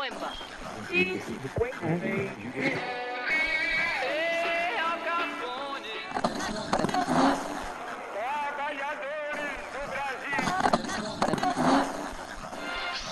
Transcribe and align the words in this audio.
Moemba. 0.00 0.32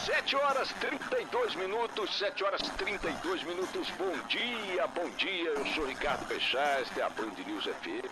Sete 0.07 0.37
horas 0.37 0.73
32 0.81 1.57
minutos, 1.57 2.19
7 2.19 2.45
horas 2.45 2.63
32 2.79 3.43
minutos. 3.45 3.91
Bom 3.99 4.17
dia, 4.27 4.87
bom 4.87 5.11
dia. 5.19 5.51
Eu 5.51 5.67
sou 5.75 5.85
Ricardo 5.85 6.25
Peixar, 6.27 6.81
este 6.81 7.01
é 7.01 7.03
a 7.03 7.11
Band 7.11 7.35
News 7.47 7.65
FM. 7.65 8.09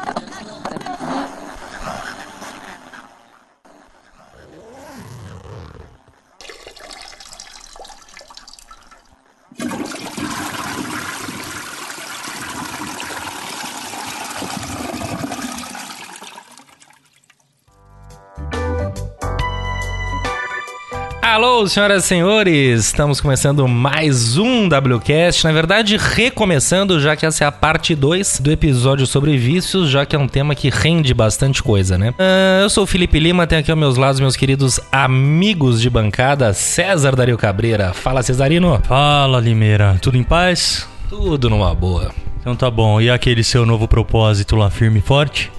Senhoras 21.68 22.04
e 22.04 22.06
senhores, 22.06 22.86
estamos 22.86 23.20
começando 23.20 23.66
mais 23.66 24.36
um 24.36 24.68
WCast, 24.68 25.44
na 25.44 25.52
verdade 25.52 25.96
recomeçando, 25.96 27.00
já 27.00 27.16
que 27.16 27.26
essa 27.26 27.44
é 27.44 27.46
a 27.46 27.50
parte 27.52 27.94
2 27.94 28.40
do 28.40 28.52
episódio 28.52 29.06
sobre 29.06 29.36
vícios, 29.36 29.90
já 29.90 30.06
que 30.06 30.14
é 30.14 30.18
um 30.18 30.28
tema 30.28 30.54
que 30.54 30.70
rende 30.70 31.12
bastante 31.12 31.62
coisa, 31.62 31.98
né? 31.98 32.14
Ah, 32.18 32.60
eu 32.62 32.70
sou 32.70 32.84
o 32.84 32.86
Felipe 32.86 33.18
Lima, 33.18 33.46
tenho 33.46 33.60
aqui 33.60 33.70
aos 33.70 33.80
meus 33.80 33.96
lados 33.96 34.20
meus 34.20 34.36
queridos 34.36 34.78
amigos 34.92 35.80
de 35.80 35.90
bancada, 35.90 36.54
César 36.54 37.16
Dario 37.16 37.36
Cabreira. 37.36 37.92
Fala, 37.92 38.22
Cesarino. 38.22 38.80
Fala, 38.84 39.40
Limeira. 39.40 39.98
Tudo 40.00 40.16
em 40.16 40.22
paz? 40.22 40.88
Tudo 41.08 41.50
numa 41.50 41.74
boa. 41.74 42.12
Então 42.40 42.54
tá 42.54 42.70
bom. 42.70 43.00
E 43.00 43.10
aquele 43.10 43.42
seu 43.42 43.66
novo 43.66 43.88
propósito 43.88 44.54
lá, 44.54 44.70
firme 44.70 45.00
e 45.00 45.02
forte? 45.02 45.50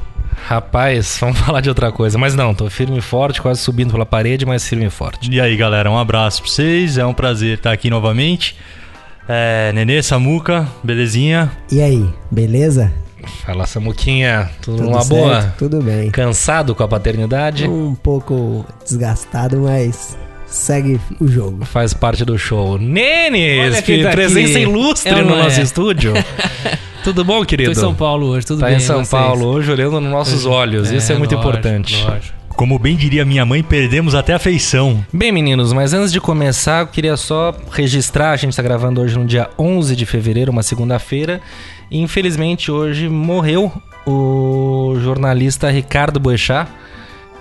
Rapaz, 0.46 1.18
vamos 1.22 1.40
falar 1.40 1.62
de 1.62 1.70
outra 1.70 1.92
coisa, 1.92 2.18
mas 2.18 2.36
não, 2.36 2.54
tô 2.54 2.70
firme 2.70 2.98
e 2.98 3.02
forte, 3.02 3.42
quase 3.42 3.60
subindo 3.62 3.92
pela 3.92 4.06
parede, 4.06 4.46
mas 4.46 4.68
firme 4.68 4.86
e 4.86 4.90
forte. 4.90 5.30
E 5.32 5.42
aí, 5.42 5.56
galera, 5.58 5.90
um 5.92 5.98
abraço 5.98 6.42
pra 6.42 6.52
vocês. 6.52 6.98
É 6.98 7.06
um 7.06 7.14
prazer 7.14 7.58
estar 7.58 7.72
aqui 7.72 7.90
novamente. 7.90 8.56
É, 9.28 9.72
Nenê, 9.74 10.02
Samuca, 10.02 10.66
belezinha? 10.84 11.52
E 11.72 11.82
aí, 11.82 12.08
beleza? 12.32 12.92
Fala, 13.46 13.66
Samuquinha, 13.66 14.50
tudo, 14.62 14.78
Tudo 14.78 14.90
numa 14.90 15.02
certo? 15.02 15.10
boa? 15.20 15.56
Tudo 15.58 15.82
bem. 15.82 16.10
Cansado 16.12 16.74
com 16.74 16.84
a 16.84 16.88
paternidade? 16.88 17.68
Um 17.68 17.94
pouco 17.94 18.66
desgastado, 18.86 19.60
mas 19.60 20.18
segue 20.46 20.98
o 21.20 21.28
jogo. 21.28 21.66
Faz 21.66 21.94
parte 21.94 22.24
do 22.24 22.38
show. 22.38 22.78
Nenes, 22.78 23.76
tá 23.82 24.12
presença 24.12 24.54
aqui. 24.54 24.62
ilustre 24.62 25.12
É 25.12 25.22
no 25.22 25.36
nosso 25.36 25.60
é? 25.60 25.64
estúdio. 25.64 26.14
Tudo 27.08 27.24
bom, 27.24 27.40
Tô 27.40 27.46
querido? 27.46 27.72
em 27.72 27.74
São 27.74 27.96
Paulo 27.96 28.28
hoje, 28.28 28.46
tudo 28.46 28.60
Tá 28.60 28.66
bem. 28.66 28.76
em 28.76 28.80
São 28.82 28.98
vocês? 28.98 29.08
Paulo 29.10 29.46
hoje, 29.46 29.72
olhando 29.72 30.02
nos 30.02 30.12
nossos 30.12 30.46
olhos. 30.46 30.92
Isso 30.92 31.10
é 31.10 31.18
muito 31.18 31.36
lógico, 31.36 31.50
importante. 31.50 32.04
lógico. 32.04 32.36
Como 32.50 32.78
bem 32.78 32.98
diria 32.98 33.24
minha 33.24 33.46
mãe, 33.46 33.64
perdemos 33.64 34.14
até 34.14 34.34
a 34.34 34.40
feição. 34.40 35.06
Bem, 35.14 35.32
meninos, 35.32 35.72
mas 35.72 35.94
antes 35.94 36.12
de 36.12 36.20
começar, 36.20 36.82
eu 36.82 36.88
queria 36.88 37.16
só 37.16 37.56
registrar. 37.72 38.32
A 38.32 38.36
gente 38.36 38.58
tá 38.58 38.62
gravando 38.62 39.00
hoje 39.00 39.18
no 39.18 39.24
dia 39.24 39.50
11 39.58 39.96
de 39.96 40.06
fevereiro, 40.06 40.52
uma 40.52 40.62
segunda-feira. 40.64 41.40
E 41.90 41.98
infelizmente 42.02 42.70
hoje 42.70 43.08
morreu 43.08 43.72
o 44.06 44.98
jornalista 45.02 45.70
Ricardo 45.70 46.20
Boechat, 46.20 46.70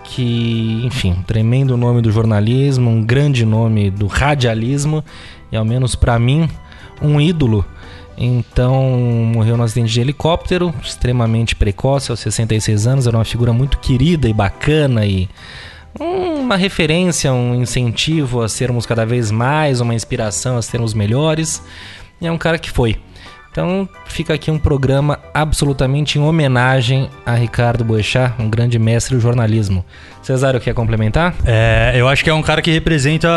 que, 0.04 0.80
enfim, 0.84 1.16
tremendo 1.26 1.76
nome 1.76 2.00
do 2.00 2.12
jornalismo, 2.12 2.88
um 2.88 3.02
grande 3.02 3.44
nome 3.44 3.90
do 3.90 4.06
radialismo 4.06 5.04
e, 5.50 5.56
ao 5.56 5.64
menos 5.64 5.96
pra 5.96 6.20
mim, 6.20 6.48
um 7.02 7.20
ídolo. 7.20 7.64
Então, 8.16 8.82
morreu 9.34 9.56
no 9.56 9.62
acidente 9.62 9.92
de 9.92 10.00
helicóptero, 10.00 10.74
extremamente 10.82 11.54
precoce, 11.54 12.10
aos 12.10 12.20
66 12.20 12.86
anos. 12.86 13.06
Era 13.06 13.16
uma 13.16 13.24
figura 13.24 13.52
muito 13.52 13.78
querida 13.78 14.28
e 14.28 14.32
bacana 14.32 15.04
e 15.04 15.28
uma 15.98 16.56
referência, 16.56 17.32
um 17.32 17.54
incentivo 17.54 18.42
a 18.42 18.48
sermos 18.48 18.86
cada 18.86 19.04
vez 19.04 19.30
mais, 19.30 19.80
uma 19.80 19.94
inspiração 19.94 20.56
a 20.56 20.62
sermos 20.62 20.94
melhores. 20.94 21.62
E 22.20 22.26
é 22.26 22.32
um 22.32 22.38
cara 22.38 22.58
que 22.58 22.70
foi. 22.70 22.96
Então 23.50 23.88
fica 24.04 24.34
aqui 24.34 24.50
um 24.50 24.58
programa 24.58 25.18
absolutamente 25.32 26.18
em 26.18 26.22
homenagem 26.22 27.08
a 27.24 27.34
Ricardo 27.34 27.82
Boechat, 27.82 28.34
um 28.38 28.50
grande 28.50 28.78
mestre 28.78 29.16
do 29.16 29.20
jornalismo. 29.20 29.82
Cesário, 30.22 30.60
quer 30.60 30.74
complementar? 30.74 31.34
É, 31.42 31.94
eu 31.96 32.06
acho 32.06 32.22
que 32.22 32.28
é 32.28 32.34
um 32.34 32.42
cara 32.42 32.60
que 32.60 32.70
representa, 32.70 33.28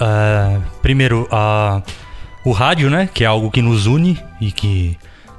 é, 0.00 0.58
primeiro, 0.82 1.28
a, 1.30 1.80
o 2.46 2.52
rádio, 2.52 2.88
né? 2.88 3.10
Que 3.12 3.24
é 3.24 3.26
algo 3.26 3.50
que 3.50 3.60
nos 3.60 3.86
une 3.86 4.16
e 4.40 4.52
que 4.52 4.96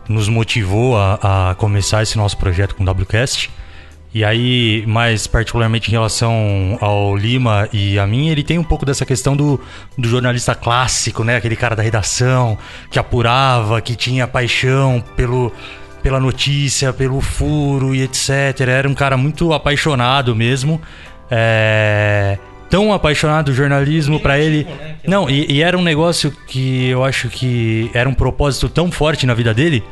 nos 0.09 0.27
motivou 0.27 0.97
a, 0.97 1.51
a 1.51 1.55
começar 1.55 2.03
esse 2.03 2.17
nosso 2.17 2.37
projeto 2.37 2.75
com 2.75 2.83
o 2.83 2.91
WCast. 2.91 3.49
E 4.13 4.25
aí, 4.25 4.83
mais 4.85 5.25
particularmente 5.25 5.87
em 5.87 5.91
relação 5.91 6.77
ao 6.81 7.15
Lima 7.15 7.69
e 7.71 7.97
a 7.97 8.05
mim, 8.05 8.27
ele 8.27 8.43
tem 8.43 8.59
um 8.59 8.63
pouco 8.63 8.85
dessa 8.85 9.05
questão 9.05 9.37
do, 9.37 9.57
do 9.97 10.09
jornalista 10.09 10.53
clássico, 10.53 11.23
né? 11.23 11.37
Aquele 11.37 11.55
cara 11.55 11.77
da 11.77 11.81
redação 11.81 12.57
que 12.91 12.99
apurava, 12.99 13.79
que 13.79 13.95
tinha 13.95 14.27
paixão 14.27 15.01
pelo, 15.15 15.53
pela 16.03 16.19
notícia, 16.19 16.91
pelo 16.91 17.21
furo 17.21 17.95
e 17.95 18.01
etc. 18.01 18.59
Era 18.67 18.89
um 18.89 18.93
cara 18.93 19.15
muito 19.15 19.53
apaixonado 19.53 20.35
mesmo. 20.35 20.81
É, 21.31 22.37
Tão 22.69 22.91
apaixonado 22.91 23.45
do 23.45 23.53
jornalismo 23.53 24.19
pra 24.19 24.37
ele. 24.39 24.67
Não, 25.05 25.29
e, 25.29 25.51
e 25.51 25.61
era 25.61 25.77
um 25.77 25.81
negócio 25.81 26.31
que 26.47 26.87
eu 26.89 27.03
acho 27.03 27.29
que 27.29 27.89
era 27.93 28.09
um 28.09 28.13
propósito 28.13 28.67
tão 28.67 28.91
forte 28.91 29.25
na 29.25 29.33
vida 29.33 29.53
dele 29.53 29.83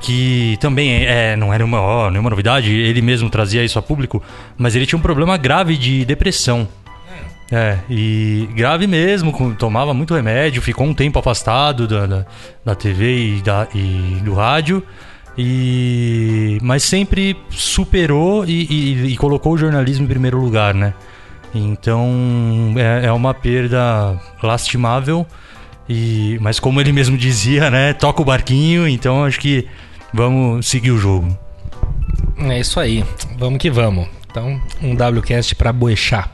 que 0.00 0.56
também 0.60 1.04
é, 1.06 1.34
não 1.34 1.52
era 1.52 1.64
uma, 1.64 1.80
ó, 1.80 2.08
nenhuma 2.08 2.30
novidade, 2.30 2.70
ele 2.72 3.02
mesmo 3.02 3.28
trazia 3.28 3.64
isso 3.64 3.80
a 3.80 3.82
público, 3.82 4.22
mas 4.56 4.76
ele 4.76 4.86
tinha 4.86 4.96
um 4.96 5.02
problema 5.02 5.36
grave 5.36 5.76
de 5.76 6.04
depressão. 6.04 6.68
É, 7.50 7.78
e 7.90 8.48
grave 8.54 8.86
mesmo, 8.86 9.32
tomava 9.58 9.92
muito 9.92 10.14
remédio, 10.14 10.62
ficou 10.62 10.86
um 10.86 10.94
tempo 10.94 11.18
afastado 11.18 11.88
da, 11.88 12.06
da, 12.06 12.26
da 12.64 12.74
TV 12.76 13.38
e, 13.38 13.40
da, 13.40 13.66
e 13.74 14.20
do 14.22 14.34
rádio, 14.34 14.84
e 15.36 16.58
mas 16.62 16.82
sempre 16.82 17.36
superou 17.50 18.44
e, 18.44 18.66
e- 18.70 19.12
e 19.12 19.16
colocou 19.16 19.54
o 19.54 19.58
jornalismo 19.58 20.04
em 20.04 20.08
primeiro 20.08 20.38
lugar, 20.38 20.74
né? 20.74 20.92
Então 21.54 22.74
é, 22.76 23.06
é 23.06 23.12
uma 23.12 23.32
perda 23.32 24.20
lastimável, 24.42 25.26
e, 25.88 26.38
mas 26.40 26.60
como 26.60 26.80
ele 26.80 26.92
mesmo 26.92 27.16
dizia, 27.16 27.70
né? 27.70 27.92
Toca 27.94 28.20
o 28.20 28.24
barquinho, 28.24 28.86
então 28.86 29.24
acho 29.24 29.40
que 29.40 29.66
vamos 30.12 30.66
seguir 30.66 30.90
o 30.90 30.98
jogo. 30.98 31.36
É 32.38 32.60
isso 32.60 32.78
aí. 32.78 33.04
Vamos 33.38 33.58
que 33.58 33.70
vamos. 33.70 34.06
Então, 34.30 34.60
um 34.82 34.94
WCast 34.94 35.54
pra 35.54 35.72
Boechat. 35.72 36.28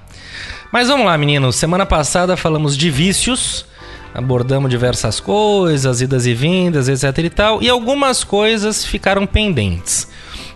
Mas 0.72 0.88
vamos 0.88 1.06
lá, 1.06 1.16
meninos. 1.16 1.54
Semana 1.54 1.86
passada 1.86 2.36
falamos 2.36 2.76
de 2.76 2.90
vícios, 2.90 3.64
abordamos 4.12 4.68
diversas 4.68 5.20
coisas, 5.20 6.00
idas 6.00 6.26
e 6.26 6.34
vindas, 6.34 6.88
etc 6.88 7.16
e 7.24 7.30
tal, 7.30 7.62
e 7.62 7.68
algumas 7.68 8.24
coisas 8.24 8.84
ficaram 8.84 9.24
pendentes. 9.24 10.08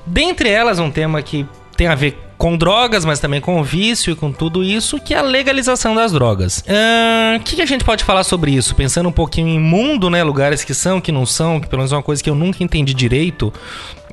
Dentre 0.05 0.49
elas, 0.49 0.81
um 0.81 0.91
tema 0.91 1.23
que 1.23 1.47
tem 1.77 1.87
a 1.87 1.95
ver 1.95 2.19
com 2.39 2.57
drogas, 2.57 3.05
mas 3.05 3.19
também 3.19 3.41
com 3.41 3.63
vício 3.63 4.13
e 4.13 4.17
com 4.17 4.33
tudo 4.33 4.63
isso, 4.63 5.01
que 5.01 5.13
é 5.13 5.19
a 5.19 5.23
legalização 5.23 5.95
das 5.95 6.13
drogas. 6.13 6.65
O 7.37 7.41
que, 7.41 7.57
que 7.57 7.63
a 7.63 7.67
gente 7.67 7.85
pode 7.85 8.05
falar 8.05 8.23
sobre 8.23 8.53
isso? 8.53 8.75
Pensando 8.75 9.09
um 9.09 9.13
pouquinho 9.13 9.49
em 9.49 9.59
mundo, 9.59 10.09
né? 10.09 10.23
Lugares 10.23 10.63
que 10.63 10.73
são, 10.73 11.01
que 11.01 11.11
não 11.11 11.27
são, 11.27 11.61
que 11.61 11.67
pelo 11.67 11.81
menos 11.81 11.93
é 11.93 11.97
uma 11.97 12.03
coisa 12.03 12.23
que 12.23 12.31
eu 12.31 12.37
nunca 12.37 12.63
entendi 12.63 12.95
direito. 12.95 13.53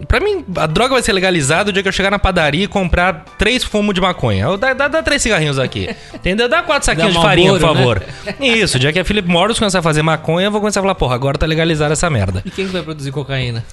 Pra 0.07 0.19
mim, 0.19 0.43
a 0.57 0.67
droga 0.67 0.93
vai 0.93 1.01
ser 1.01 1.13
legalizada 1.13 1.69
o 1.69 1.73
dia 1.73 1.81
que 1.81 1.87
eu 1.87 1.93
chegar 1.93 2.11
na 2.11 2.19
padaria 2.19 2.65
e 2.65 2.67
comprar 2.67 3.23
três 3.37 3.63
fumos 3.63 3.93
de 3.95 4.01
maconha. 4.01 4.57
Dá, 4.57 4.73
dá, 4.73 4.87
dá 4.87 5.01
três 5.01 5.21
cigarrinhos 5.21 5.57
aqui. 5.57 5.89
Entendeu? 6.13 6.49
Dá 6.49 6.61
quatro 6.61 6.85
saquinhos 6.85 7.13
Dá 7.13 7.19
de 7.19 7.25
farinha, 7.25 7.51
por 7.51 7.61
né? 7.61 7.67
favor. 7.67 8.03
Isso, 8.41 8.77
o 8.77 8.79
dia 8.79 8.91
que 8.91 8.99
a 8.99 9.05
Philip 9.05 9.27
Morris 9.27 9.57
começar 9.57 9.79
a 9.79 9.81
fazer 9.81 10.01
maconha, 10.01 10.47
eu 10.47 10.51
vou 10.51 10.59
começar 10.59 10.81
a 10.81 10.83
falar, 10.83 10.95
porra, 10.95 11.15
agora 11.15 11.37
tá 11.37 11.45
legalizada 11.45 11.93
essa 11.93 12.09
merda. 12.09 12.41
E 12.45 12.51
quem 12.51 12.65
que 12.65 12.71
vai 12.73 12.81
produzir 12.81 13.11
cocaína? 13.11 13.63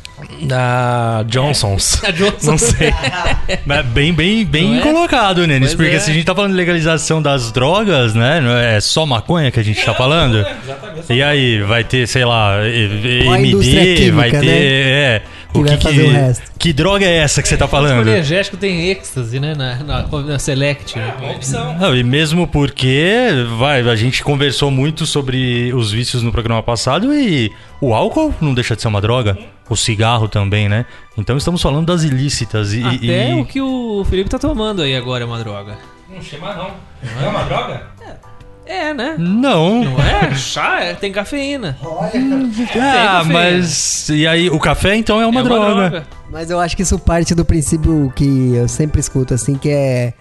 Da 0.42 1.24
Johnson's. 1.26 2.02
A 2.04 2.10
Johnson. 2.10 2.50
Não 2.52 2.58
sei. 2.58 2.92
Mas 3.66 3.84
bem, 3.86 4.12
bem, 4.12 4.44
bem 4.44 4.78
é? 4.78 4.80
colocado, 4.80 5.44
Nenes. 5.46 5.74
Pois 5.74 5.88
porque 5.88 5.96
é. 5.96 5.98
se 5.98 6.10
a 6.10 6.14
gente 6.14 6.24
tá 6.24 6.34
falando 6.34 6.52
de 6.52 6.56
legalização 6.56 7.20
das 7.20 7.50
drogas, 7.50 8.14
né? 8.14 8.40
Não 8.40 8.56
é 8.56 8.80
só 8.80 9.04
maconha 9.04 9.50
que 9.50 9.58
a 9.58 9.62
gente 9.64 9.84
tá 9.84 9.94
falando. 9.94 10.44
E 11.10 11.22
aí, 11.22 11.60
vai 11.62 11.82
ter, 11.82 12.06
sei 12.06 12.24
lá, 12.24 12.58
MD, 12.66 13.96
química, 13.96 14.16
vai 14.16 14.30
ter. 14.30 14.40
né? 14.40 14.52
É, 14.52 15.22
Que 15.52 15.58
o 15.58 15.64
vai 15.64 15.76
que, 15.76 15.82
fazer 15.82 16.02
que, 16.04 16.08
o 16.08 16.12
resto. 16.12 16.52
que 16.58 16.72
droga 16.72 17.04
é 17.04 17.16
essa 17.18 17.42
que 17.42 17.48
você 17.48 17.56
tá 17.56 17.68
falando? 17.68 17.98
O 18.06 18.08
energético 18.10 18.56
tem 18.56 18.88
êxtase, 18.90 19.38
né? 19.38 19.54
Na, 19.54 19.76
na, 19.76 20.02
na 20.22 20.38
Select. 20.38 20.98
né? 20.98 21.14
Não, 21.78 21.94
e 21.94 22.02
mesmo 22.02 22.46
porque 22.46 23.28
vai, 23.58 23.80
a 23.82 23.96
gente 23.96 24.22
conversou 24.24 24.70
muito 24.70 25.04
sobre 25.06 25.72
os 25.74 25.92
vícios 25.92 26.22
no 26.22 26.32
programa 26.32 26.62
passado 26.62 27.12
e 27.14 27.52
o 27.80 27.92
álcool 27.94 28.34
não 28.40 28.54
deixa 28.54 28.74
de 28.74 28.82
ser 28.82 28.88
uma 28.88 29.00
droga. 29.00 29.36
O 29.68 29.76
cigarro 29.76 30.28
também, 30.28 30.68
né? 30.68 30.84
Então 31.16 31.36
estamos 31.36 31.62
falando 31.62 31.86
das 31.86 32.02
ilícitas 32.02 32.74
e. 32.74 32.82
Até 32.82 33.30
e- 33.32 33.40
o 33.40 33.44
que 33.44 33.60
o 33.60 34.04
Felipe 34.08 34.28
tá 34.28 34.38
tomando 34.38 34.82
aí 34.82 34.94
agora 34.96 35.24
é 35.24 35.26
uma 35.26 35.38
droga. 35.38 35.78
Não 36.10 36.20
chama 36.20 36.52
não. 36.54 36.70
É 37.24 37.28
uma 37.28 37.42
droga? 37.44 37.86
É, 38.64 38.94
né? 38.94 39.16
Não. 39.18 39.84
Não 39.84 39.98
é? 40.00 40.34
Chá 40.34 40.80
é- 40.82 40.94
tem 40.94 41.10
cafeína. 41.12 41.76
Ah, 41.82 42.08
cafeína. 42.10 43.24
mas. 43.24 44.08
E 44.08 44.26
aí, 44.26 44.48
o 44.48 44.58
café 44.58 44.94
então 44.96 45.20
é 45.20 45.26
uma, 45.26 45.40
é 45.40 45.42
droga. 45.42 46.06
Mas 46.30 46.50
eu 46.50 46.58
acho 46.58 46.76
que 46.76 46.82
isso 46.82 46.98
parte 46.98 47.34
do 47.34 47.44
princípio 47.44 48.12
que 48.16 48.54
eu 48.54 48.66
sempre 48.68 49.00
escuto, 49.00 49.34
assim, 49.34 49.54
que 49.54 49.68
é 49.68 50.14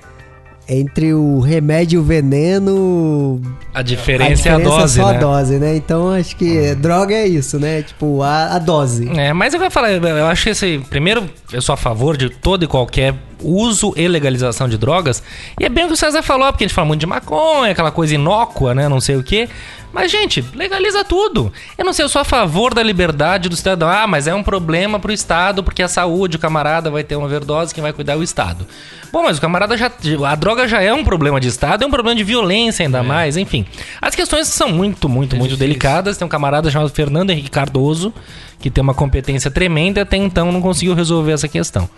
entre 0.73 1.13
o 1.13 1.41
remédio 1.41 1.97
e 1.97 1.99
o 1.99 2.03
veneno. 2.03 3.41
A 3.73 3.81
diferença, 3.81 4.47
é 4.47 4.53
a 4.53 4.57
diferença 4.57 4.69
dose, 4.69 4.99
é 4.99 5.03
só 5.03 5.09
né? 5.11 5.17
a 5.17 5.19
dose, 5.19 5.59
né? 5.59 5.75
Então 5.75 6.09
acho 6.09 6.33
que 6.37 6.73
droga 6.75 7.13
é 7.13 7.27
isso, 7.27 7.59
né? 7.59 7.81
Tipo, 7.81 8.23
a, 8.23 8.55
a 8.55 8.59
dose. 8.59 9.11
É, 9.17 9.33
mas 9.33 9.53
eu 9.53 9.59
vou 9.59 9.69
falar, 9.69 9.91
eu 9.91 10.27
acho 10.27 10.43
que 10.43 10.49
esse. 10.51 10.81
Primeiro, 10.89 11.29
eu 11.51 11.61
sou 11.61 11.73
a 11.73 11.77
favor 11.77 12.15
de 12.15 12.29
todo 12.29 12.63
e 12.63 12.67
qualquer 12.67 13.13
uso 13.43 13.93
e 13.97 14.07
legalização 14.07 14.69
de 14.69 14.77
drogas. 14.77 15.21
E 15.59 15.65
é 15.65 15.69
bem 15.69 15.83
o 15.83 15.87
que 15.87 15.93
o 15.93 15.97
César 15.97 16.23
falou, 16.23 16.47
porque 16.53 16.63
a 16.63 16.67
gente 16.67 16.75
fala 16.75 16.87
muito 16.87 17.01
de 17.01 17.05
maconha, 17.07 17.73
aquela 17.73 17.91
coisa 17.91 18.15
inócua, 18.15 18.73
né? 18.73 18.87
Não 18.87 19.01
sei 19.01 19.17
o 19.17 19.23
quê. 19.23 19.49
Mas, 19.93 20.11
gente, 20.11 20.43
legaliza 20.55 21.03
tudo. 21.03 21.51
Eu 21.77 21.83
não 21.83 21.93
sei, 21.93 22.05
eu 22.05 22.09
sou 22.09 22.21
a 22.21 22.25
favor 22.25 22.73
da 22.73 22.81
liberdade 22.81 23.49
do 23.49 23.55
cidadão. 23.55 23.89
Ah, 23.89 24.07
mas 24.07 24.27
é 24.27 24.33
um 24.33 24.43
problema 24.43 24.99
pro 24.99 25.11
Estado, 25.11 25.63
porque 25.63 25.83
a 25.83 25.87
saúde, 25.87 26.37
o 26.37 26.39
camarada 26.39 26.89
vai 26.89 27.03
ter 27.03 27.15
uma 27.15 27.25
overdose, 27.25 27.73
quem 27.73 27.81
vai 27.81 27.91
cuidar 27.91 28.13
é 28.13 28.15
o 28.15 28.23
Estado. 28.23 28.65
Bom, 29.11 29.23
mas 29.23 29.37
o 29.37 29.41
camarada 29.41 29.75
já. 29.75 29.91
A 30.25 30.35
droga 30.35 30.67
já 30.67 30.81
é 30.81 30.93
um 30.93 31.03
problema 31.03 31.39
de 31.39 31.49
Estado, 31.49 31.83
é 31.83 31.87
um 31.87 31.91
problema 31.91 32.15
de 32.15 32.23
violência 32.23 32.85
ainda 32.85 33.03
mais, 33.03 33.35
enfim. 33.35 33.65
As 34.01 34.15
questões 34.15 34.47
são 34.47 34.69
muito, 34.69 35.09
muito, 35.09 35.35
muito 35.35 35.49
difícil. 35.49 35.57
delicadas. 35.57 36.17
Tem 36.17 36.25
um 36.25 36.29
camarada 36.29 36.71
chamado 36.71 36.89
Fernando 36.89 37.31
Henrique 37.31 37.51
Cardoso, 37.51 38.13
que 38.59 38.69
tem 38.69 38.81
uma 38.81 38.93
competência 38.93 39.51
tremenda 39.51 39.99
e 39.99 40.03
até 40.03 40.15
então 40.15 40.51
não 40.51 40.61
conseguiu 40.61 40.93
resolver 40.93 41.33
essa 41.33 41.47
questão. 41.47 41.89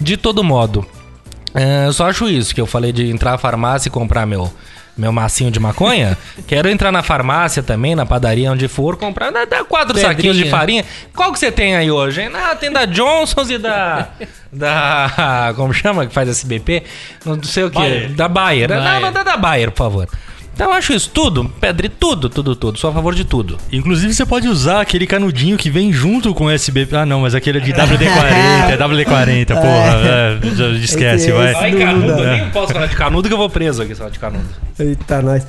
De 0.00 0.16
todo 0.16 0.42
modo, 0.42 0.84
é, 1.54 1.86
eu 1.86 1.92
só 1.92 2.08
acho 2.08 2.28
isso, 2.28 2.54
que 2.54 2.60
eu 2.60 2.66
falei 2.66 2.92
de 2.92 3.08
entrar 3.10 3.30
na 3.32 3.38
farmácia 3.38 3.88
e 3.88 3.90
comprar 3.90 4.26
meu, 4.26 4.52
meu 4.96 5.12
massinho 5.12 5.50
de 5.50 5.60
maconha. 5.60 6.16
Quero 6.46 6.68
entrar 6.68 6.90
na 6.90 7.02
farmácia 7.02 7.62
também, 7.62 7.94
na 7.94 8.06
padaria, 8.06 8.50
onde 8.50 8.66
for, 8.68 8.96
comprar 8.96 9.30
dá, 9.30 9.44
dá 9.44 9.64
quatro 9.64 9.94
Pedrinha. 9.94 10.08
saquinhos 10.14 10.36
de 10.36 10.48
farinha. 10.48 10.84
Qual 11.14 11.32
que 11.32 11.38
você 11.38 11.52
tem 11.52 11.76
aí 11.76 11.90
hoje? 11.90 12.22
hein? 12.22 12.30
Ah, 12.34 12.54
tem 12.54 12.70
da 12.72 12.84
Johnson's 12.86 13.50
e 13.50 13.58
da... 13.58 14.08
Da... 14.52 15.52
Como 15.54 15.74
chama 15.74 16.06
que 16.06 16.14
faz 16.14 16.28
SBP? 16.30 16.82
Não 17.26 17.42
sei 17.42 17.64
o 17.64 17.70
que. 17.70 17.78
Bayer. 17.78 18.08
Da 18.14 18.26
Bayer. 18.26 18.70
Não, 18.70 18.82
Bayer. 18.82 19.00
não, 19.02 19.12
dá 19.12 19.22
da 19.22 19.36
Bayer, 19.36 19.70
por 19.70 19.76
favor. 19.76 20.08
Então 20.56 20.68
eu 20.70 20.72
acho 20.72 20.94
isso. 20.94 21.10
Tudo. 21.12 21.44
Pedre, 21.60 21.88
tudo, 21.90 22.30
tudo, 22.30 22.56
tudo. 22.56 22.78
Sou 22.78 22.88
a 22.88 22.92
favor 22.92 23.14
de 23.14 23.26
tudo. 23.26 23.58
Inclusive, 23.70 24.14
você 24.14 24.24
pode 24.24 24.48
usar 24.48 24.80
aquele 24.80 25.06
canudinho 25.06 25.58
que 25.58 25.68
vem 25.70 25.92
junto 25.92 26.34
com 26.34 26.46
o 26.46 26.50
SB. 26.50 26.88
Ah, 26.92 27.04
não, 27.04 27.20
mas 27.20 27.34
aquele 27.34 27.58
é 27.58 27.60
de 27.60 27.72
WD-40, 27.74 28.70
é 28.70 28.76
WD-40, 28.78 29.46
porra. 29.54 29.60
É, 29.62 30.38
já 30.56 30.68
esquece, 30.70 31.24
Esse- 31.26 31.32
vai. 31.32 31.52
esse- 31.52 31.60
Ai, 31.62 31.70
não 31.72 31.78
canudo. 31.80 32.10
Eu 32.22 32.30
nem 32.32 32.50
posso 32.50 32.72
falar 32.72 32.86
de 32.86 32.96
canudo 32.96 33.28
que 33.28 33.34
eu 33.34 33.38
vou 33.38 33.50
preso 33.50 33.82
aqui 33.82 33.94
só 33.94 34.08
de 34.08 34.18
canudo. 34.18 34.46
Eita, 34.78 35.20
nós. 35.20 35.46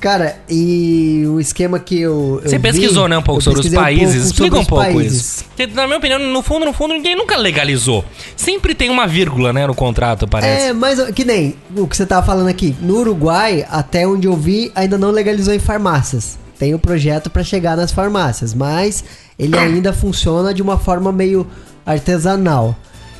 Cara, 0.00 0.36
e 0.48 1.24
o 1.26 1.40
esquema 1.40 1.78
que 1.78 2.00
eu. 2.00 2.40
eu 2.42 2.50
Você 2.50 2.56
vi, 2.56 2.62
pesquisou, 2.62 3.08
né, 3.08 3.18
um 3.18 3.22
pouco 3.22 3.42
sobre 3.42 3.60
os 3.60 3.66
um 3.66 3.70
países. 3.74 4.14
pouco 4.14 4.26
Explica 4.32 4.58
um 4.58 4.64
pouco 4.64 4.84
países. 4.84 5.20
isso. 5.20 5.44
Porque, 5.44 5.66
na 5.66 5.86
minha 5.86 5.98
opinião, 5.98 6.18
no 6.20 6.42
fundo, 6.42 6.64
no 6.64 6.72
fundo, 6.72 6.94
ninguém 6.94 7.16
nunca 7.16 7.36
legalizou. 7.36 8.04
Sempre 8.36 8.74
tem 8.74 8.90
uma 8.90 9.06
vírgula, 9.08 9.52
né, 9.52 9.66
no 9.66 9.74
contrato, 9.74 10.28
parece. 10.28 10.68
É, 10.68 10.72
mas 10.72 11.00
que 11.10 11.24
nem 11.24 11.56
o 11.76 11.86
que 11.88 11.96
você 11.96 12.06
tava 12.06 12.24
falando 12.24 12.48
aqui. 12.48 12.76
No 12.80 12.98
Uruguai, 12.98 13.66
até 13.68 14.06
onde 14.06 14.28
eu 14.28 14.36
vi, 14.36 14.70
ainda 14.74 14.96
não 14.96 15.10
legalizou 15.10 15.52
em 15.52 15.58
farmácias. 15.58 16.38
Tem 16.58 16.74
o 16.74 16.78
projeto 16.78 17.28
pra 17.30 17.42
chegar 17.42 17.76
nas 17.76 17.90
farmácias, 17.92 18.54
mas 18.54 19.04
ele 19.38 19.56
ainda 19.58 19.92
funciona 19.92 20.54
de 20.54 20.62
uma 20.62 20.78
forma 20.78 21.10
meio 21.10 21.46
artesanal. 21.84 22.76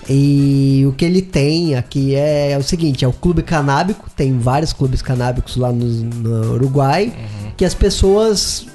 E 0.08 0.84
o 0.88 0.92
que 0.92 1.04
ele 1.04 1.20
tem 1.20 1.74
aqui 1.74 2.14
é, 2.14 2.56
o 2.58 2.62
seguinte, 2.62 3.04
é 3.04 3.08
o 3.08 3.12
clube 3.12 3.42
canábico, 3.42 4.08
tem 4.16 4.38
vários 4.38 4.72
clubes 4.72 5.02
canábicos 5.02 5.56
lá 5.56 5.70
no, 5.70 5.84
no 5.84 6.54
Uruguai, 6.54 7.12
que 7.56 7.64
as 7.64 7.74
pessoas 7.74 8.66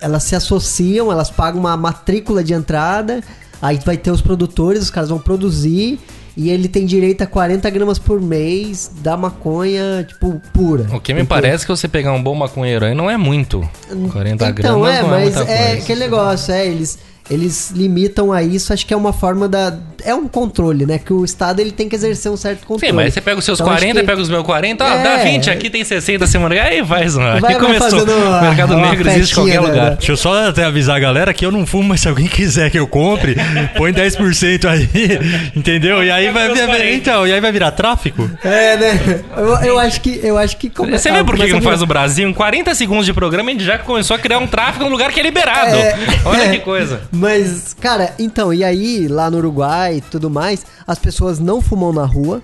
elas 0.00 0.22
se 0.22 0.34
associam, 0.34 1.12
elas 1.12 1.28
pagam 1.30 1.60
uma 1.60 1.76
matrícula 1.76 2.42
de 2.42 2.54
entrada, 2.54 3.20
aí 3.60 3.78
vai 3.84 3.98
ter 3.98 4.10
os 4.10 4.22
produtores, 4.22 4.84
os 4.84 4.90
caras 4.90 5.10
vão 5.10 5.18
produzir 5.18 5.98
e 6.36 6.48
ele 6.48 6.68
tem 6.68 6.86
direito 6.86 7.20
a 7.20 7.26
40 7.26 7.68
gramas 7.68 7.98
por 7.98 8.18
mês 8.18 8.90
da 9.02 9.14
maconha, 9.16 10.06
tipo, 10.08 10.40
pura. 10.54 10.84
O 10.94 11.00
que 11.00 11.12
me 11.12 11.20
Porque- 11.20 11.28
parece 11.28 11.66
que 11.66 11.70
você 11.70 11.86
pegar 11.86 12.12
um 12.12 12.22
bom 12.22 12.34
maconheiro 12.34 12.86
aí 12.86 12.94
não 12.94 13.10
é 13.10 13.18
muito. 13.18 13.68
40 14.10 14.48
então, 14.48 14.80
gramas 14.80 14.94
é, 14.94 15.02
não 15.02 15.14
é 15.14 15.24
mas 15.24 15.34
muita 15.34 15.52
é 15.52 15.66
coisa. 15.66 15.82
aquele 15.82 16.00
negócio, 16.00 16.54
é, 16.54 16.66
eles 16.66 16.98
eles 17.28 17.70
limitam 17.74 18.32
a 18.32 18.42
isso, 18.42 18.72
acho 18.72 18.86
que 18.86 18.94
é 18.94 18.96
uma 18.96 19.12
forma 19.12 19.48
da 19.48 19.74
é 20.02 20.14
um 20.14 20.26
controle, 20.26 20.86
né, 20.86 20.98
que 20.98 21.12
o 21.12 21.22
estado 21.22 21.60
ele 21.60 21.72
tem 21.72 21.86
que 21.86 21.94
exercer 21.94 22.32
um 22.32 22.36
certo 22.36 22.60
controle. 22.66 22.90
Sim, 22.90 22.96
mas 22.96 23.12
você 23.12 23.20
pega 23.20 23.38
os 23.38 23.44
seus 23.44 23.60
Então, 23.60 23.70
acho 23.70 23.80
40, 23.82 24.00
que- 24.00 24.06
pega 24.06 24.22
os 24.22 24.30
meus 24.30 24.42
40, 24.44 24.82
ó, 24.82 24.88
É. 24.88 25.02
dá 25.02 25.16
20, 25.18 25.50
aqui 25.50 25.68
tem 25.68 25.84
60 25.84 26.26
semana. 26.26 26.54
Aí 26.54 26.82
faz, 26.84 27.16
mano. 27.16 27.32
Aqui 27.32 27.40
Vai- 27.42 27.52
vai 27.52 27.60
começou. 27.78 28.02
O 28.04 28.40
mercado 28.40 28.74
uma 28.76 28.88
negro 28.90 29.10
existe 29.10 29.32
em 29.32 29.34
qualquer 29.34 29.60
né? 29.60 29.68
lugar. 29.68 29.96
Deixa 29.96 30.12
eu 30.12 30.16
só 30.16 30.48
até 30.48 30.64
avisar 30.64 30.96
a 30.96 31.00
galera 31.00 31.34
que 31.34 31.44
eu 31.44 31.52
não 31.52 31.66
fumo, 31.66 31.90
mas 31.90 32.00
se 32.00 32.08
alguém 32.08 32.26
quiser 32.26 32.70
que 32.70 32.78
eu 32.78 32.86
compre, 32.86 33.36
põe 33.76 33.92
10% 33.92 34.66
aí, 34.66 34.88
entendeu? 35.54 36.02
E 36.02 36.10
aí 36.10 36.30
vai 36.30 36.48
vir, 36.48 36.94
então, 36.94 37.26
e 37.26 37.32
aí 37.34 37.40
vai 37.40 37.52
virar 37.52 37.70
tráfico? 37.72 38.28
É, 38.42 38.76
né? 38.78 39.22
Eu, 39.36 39.54
eu 39.62 39.78
acho 39.78 40.00
que 40.00 40.18
eu 40.22 40.38
acho 40.38 40.56
que 40.56 40.70
come- 40.70 40.98
Você 40.98 41.10
vê 41.12 41.22
por 41.24 41.36
que 41.36 41.44
que 41.44 41.52
não 41.52 41.58
virar- 41.60 41.70
faz 41.70 41.80
no 41.82 41.86
Brasil? 41.86 42.26
Em 42.28 42.32
40 42.32 42.74
segundos 42.74 43.04
de 43.04 43.12
programa, 43.12 43.50
a 43.50 43.52
gente 43.52 43.64
já 43.64 43.76
começou 43.78 44.16
a 44.16 44.18
criar 44.18 44.38
um 44.38 44.46
tráfico 44.46 44.82
num 44.84 44.90
lugar 44.90 45.12
que 45.12 45.20
é 45.20 45.22
liberado. 45.22 45.76
Olha 46.24 46.48
que 46.50 46.58
coisa. 46.60 47.02
Mas, 47.20 47.74
cara, 47.78 48.14
então, 48.18 48.52
e 48.52 48.64
aí, 48.64 49.06
lá 49.06 49.30
no 49.30 49.36
Uruguai 49.38 49.96
e 49.96 50.00
tudo 50.00 50.30
mais, 50.30 50.64
as 50.86 50.98
pessoas 50.98 51.38
não 51.38 51.60
fumam 51.60 51.92
na 51.92 52.04
rua, 52.04 52.42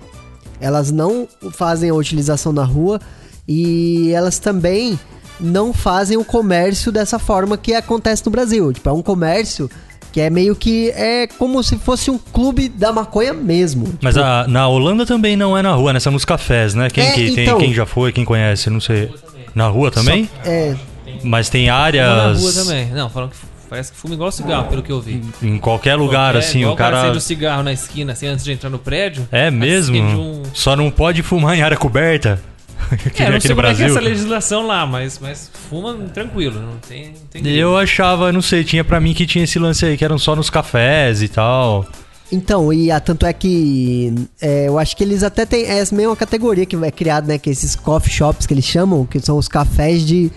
elas 0.61 0.91
não 0.91 1.27
fazem 1.51 1.89
a 1.89 1.93
utilização 1.93 2.53
na 2.53 2.63
rua 2.63 2.99
e 3.47 4.11
elas 4.13 4.37
também 4.39 4.99
não 5.39 5.73
fazem 5.73 6.17
o 6.17 6.23
comércio 6.25 6.91
dessa 6.91 7.17
forma 7.19 7.57
que 7.57 7.73
acontece 7.73 8.23
no 8.25 8.31
Brasil. 8.31 8.71
Tipo, 8.73 8.89
é 8.89 8.91
um 8.93 9.01
comércio 9.01 9.69
que 10.11 10.21
é 10.21 10.29
meio 10.29 10.55
que 10.55 10.89
é 10.91 11.27
como 11.27 11.61
se 11.63 11.77
fosse 11.77 12.09
um 12.09 12.17
clube 12.17 12.69
da 12.69 12.91
maconha 12.91 13.33
mesmo. 13.33 13.93
Mas 14.01 14.17
a- 14.17 14.45
na 14.47 14.67
Holanda 14.67 15.05
também 15.05 15.35
não 15.35 15.55
é 15.57 15.61
na 15.61 15.73
rua, 15.73 15.93
né? 15.93 15.99
São 15.99 16.11
nos 16.11 16.25
cafés, 16.25 16.73
né? 16.73 16.89
Quem, 16.89 17.03
É, 17.05 17.11
que, 17.11 17.31
tem- 17.35 17.43
então. 17.45 17.59
quem 17.59 17.73
já 17.73 17.85
foi, 17.85 18.11
quem 18.11 18.25
conhece, 18.25 18.69
não 18.69 18.79
sei. 18.81 19.13
Na 19.53 19.67
rua 19.67 19.91
também? 19.91 20.29
É, 20.45 20.75
Mas 21.23 21.49
tem 21.49 21.69
áreas. 21.69 22.07
na 22.07 22.33
rua 22.41 22.53
também. 22.53 22.87
Não, 22.91 23.09
falam 23.09 23.29
que 23.29 23.35
parece 23.69 23.91
que 23.91 23.97
fuma 23.97 24.13
igual 24.13 24.31
cigarro, 24.31 24.67
pelo 24.69 24.81
que 24.83 24.91
eu 24.91 24.99
vi. 25.01 25.21
Em 25.41 25.57
qualquer 25.57 25.95
lugar, 25.95 26.33
Qualquer- 26.33 26.47
assim, 26.47 26.59
igual 26.59 26.73
o 26.73 26.77
cara. 26.77 27.01
acende 27.01 27.17
o 27.17 27.21
cigarro 27.21 27.63
na 27.63 27.73
esquina, 27.73 28.13
assim, 28.13 28.27
antes 28.27 28.43
de 28.45 28.51
entrar 28.51 28.69
no 28.69 28.79
prédio. 28.79 29.27
É 29.31 29.49
mesmo? 29.51 29.97
um- 30.01 30.43
Só 30.53 30.75
não 30.75 30.89
pode 30.91 31.21
fumar 31.23 31.55
em 31.57 31.61
área 31.61 31.77
coberta. 31.77 32.39
que 33.13 33.21
É, 33.21 33.25
nem 33.25 33.29
não 33.31 33.37
aqui 33.37 33.47
sei 33.47 33.55
como 33.55 33.67
é 33.67 33.73
que 33.73 33.81
é 33.83 33.85
essa 33.87 33.99
legislação 33.99 34.67
lá, 34.67 34.85
mas, 34.85 35.17
mas 35.19 35.49
fuma 35.69 35.95
tranquilo, 36.13 36.59
não 36.61 36.77
tem, 36.87 37.07
não 37.07 37.41
tem 37.41 37.47
Eu 37.55 37.75
achava, 37.75 38.31
não 38.31 38.41
sei, 38.41 38.63
tinha 38.63 38.83
pra 38.83 38.99
mim 38.99 39.13
que 39.15 39.25
tinha 39.25 39.43
esse 39.43 39.57
lance 39.57 39.83
aí, 39.85 39.97
que 39.97 40.05
eram 40.05 40.17
só 40.19 40.35
nos 40.35 40.49
cafés 40.49 41.21
e 41.23 41.27
tal. 41.27 41.85
Então, 42.31 42.71
e 42.73 42.91
a, 42.91 42.99
tanto 42.99 43.25
é 43.25 43.31
que 43.33 44.13
é, 44.41 44.67
eu 44.67 44.77
acho 44.77 44.95
que 44.97 45.03
eles 45.03 45.23
até 45.23 45.45
têm 45.45 45.65
essa 45.65 45.95
mesma 45.95 46.15
categoria 46.15 46.65
que 46.65 46.75
é 46.75 46.91
criada, 46.91 47.25
né? 47.27 47.37
Que 47.39 47.49
esses 47.49 47.73
coffee 47.75 48.11
shops 48.13 48.45
que 48.45 48.53
eles 48.53 48.65
chamam, 48.65 49.05
que 49.05 49.19
são 49.19 49.37
os 49.37 49.47
cafés 49.47 50.05
de. 50.05 50.29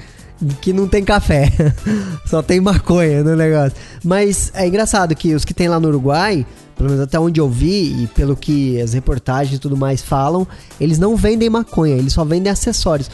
Que 0.61 0.73
não 0.73 0.88
tem 0.88 1.04
café. 1.04 1.50
Só 2.26 2.42
tem 2.42 2.61
maconha 2.61 3.23
no 3.23 3.37
negócio. 3.37 3.76
Mas 4.04 4.50
é 4.54 4.66
engraçado 4.66 5.14
que 5.14 5.35
os 5.35 5.44
que 5.44 5.54
tem 5.54 5.68
lá 5.68 5.78
no 5.78 5.88
Uruguai, 5.88 6.47
pelo 6.76 6.90
menos 6.90 7.04
até 7.04 7.18
onde 7.18 7.40
eu 7.40 7.49
vi, 7.49 8.04
e 8.04 8.06
pelo 8.09 8.37
que 8.37 8.80
as 8.80 8.92
reportagens 8.92 9.56
e 9.56 9.61
tudo 9.61 9.76
mais 9.76 10.02
falam, 10.02 10.47
eles 10.80 10.99
não 10.99 11.16
vendem 11.16 11.50
maconha, 11.50 11.97
eles 11.97 12.12
só 12.12 12.25
vendem 12.25 12.50
acessórios. 12.50 13.11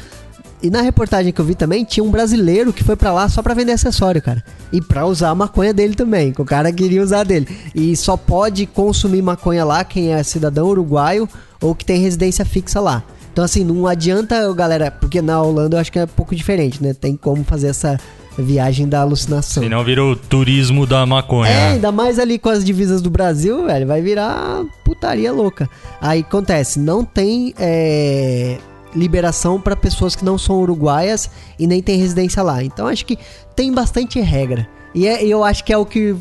E 0.62 0.70
na 0.70 0.80
reportagem 0.80 1.32
que 1.32 1.40
eu 1.40 1.44
vi 1.44 1.54
também, 1.54 1.84
tinha 1.84 2.02
um 2.02 2.10
brasileiro 2.10 2.72
que 2.72 2.82
foi 2.82 2.96
pra 2.96 3.12
lá 3.12 3.28
só 3.28 3.42
pra 3.42 3.54
vender 3.54 3.72
acessório, 3.72 4.22
cara. 4.22 4.42
E 4.72 4.80
pra 4.80 5.04
usar 5.04 5.30
a 5.30 5.34
maconha 5.34 5.72
dele 5.72 5.94
também, 5.94 6.32
que 6.32 6.40
o 6.40 6.44
cara 6.44 6.72
queria 6.72 7.02
usar 7.02 7.24
dele. 7.24 7.46
E 7.74 7.94
só 7.94 8.16
pode 8.16 8.64
consumir 8.66 9.20
maconha 9.20 9.64
lá 9.64 9.84
quem 9.84 10.14
é 10.14 10.22
cidadão 10.22 10.66
uruguaio 10.68 11.28
ou 11.60 11.74
que 11.74 11.84
tem 11.84 12.00
residência 12.00 12.44
fixa 12.44 12.80
lá. 12.80 13.04
Então, 13.36 13.44
assim, 13.44 13.64
não 13.64 13.86
adianta, 13.86 14.50
galera, 14.54 14.90
porque 14.90 15.20
na 15.20 15.42
Holanda 15.42 15.76
eu 15.76 15.80
acho 15.82 15.92
que 15.92 15.98
é 15.98 16.04
um 16.04 16.06
pouco 16.06 16.34
diferente, 16.34 16.82
né? 16.82 16.94
Tem 16.94 17.14
como 17.14 17.44
fazer 17.44 17.66
essa 17.66 18.00
viagem 18.38 18.88
da 18.88 19.02
alucinação. 19.02 19.62
Senão 19.62 19.84
virou 19.84 20.12
o 20.12 20.16
turismo 20.16 20.86
da 20.86 21.04
maconha. 21.04 21.50
É, 21.50 21.68
ainda 21.72 21.92
mais 21.92 22.18
ali 22.18 22.38
com 22.38 22.48
as 22.48 22.64
divisas 22.64 23.02
do 23.02 23.10
Brasil, 23.10 23.66
velho, 23.66 23.86
vai 23.86 24.00
virar 24.00 24.64
putaria 24.82 25.30
louca. 25.30 25.68
Aí 26.00 26.20
acontece, 26.20 26.78
não 26.78 27.04
tem 27.04 27.52
é, 27.58 28.56
liberação 28.94 29.60
para 29.60 29.76
pessoas 29.76 30.16
que 30.16 30.24
não 30.24 30.38
são 30.38 30.56
uruguaias 30.62 31.28
e 31.58 31.66
nem 31.66 31.82
tem 31.82 31.98
residência 31.98 32.42
lá. 32.42 32.64
Então 32.64 32.86
acho 32.86 33.04
que 33.04 33.18
tem 33.54 33.70
bastante 33.70 34.18
regra. 34.18 34.66
E 34.94 35.06
é- 35.06 35.22
eu 35.22 35.44
acho 35.44 35.62
que 35.62 35.74
é 35.74 35.76
o 35.76 35.84
que 35.84 36.16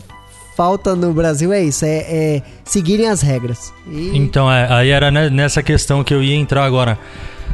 falta 0.55 0.95
no 0.95 1.13
Brasil 1.13 1.51
é 1.53 1.63
isso, 1.63 1.85
é, 1.85 1.97
é 1.97 2.41
seguirem 2.63 3.07
as 3.07 3.21
regras. 3.21 3.73
E 3.89 4.17
Então, 4.17 4.51
é, 4.51 4.71
aí 4.71 4.89
era 4.89 5.11
ne- 5.11 5.29
nessa 5.29 5.61
questão 5.61 6.03
que 6.03 6.13
eu 6.13 6.23
ia 6.23 6.35
entrar 6.35 6.63
agora. 6.63 6.97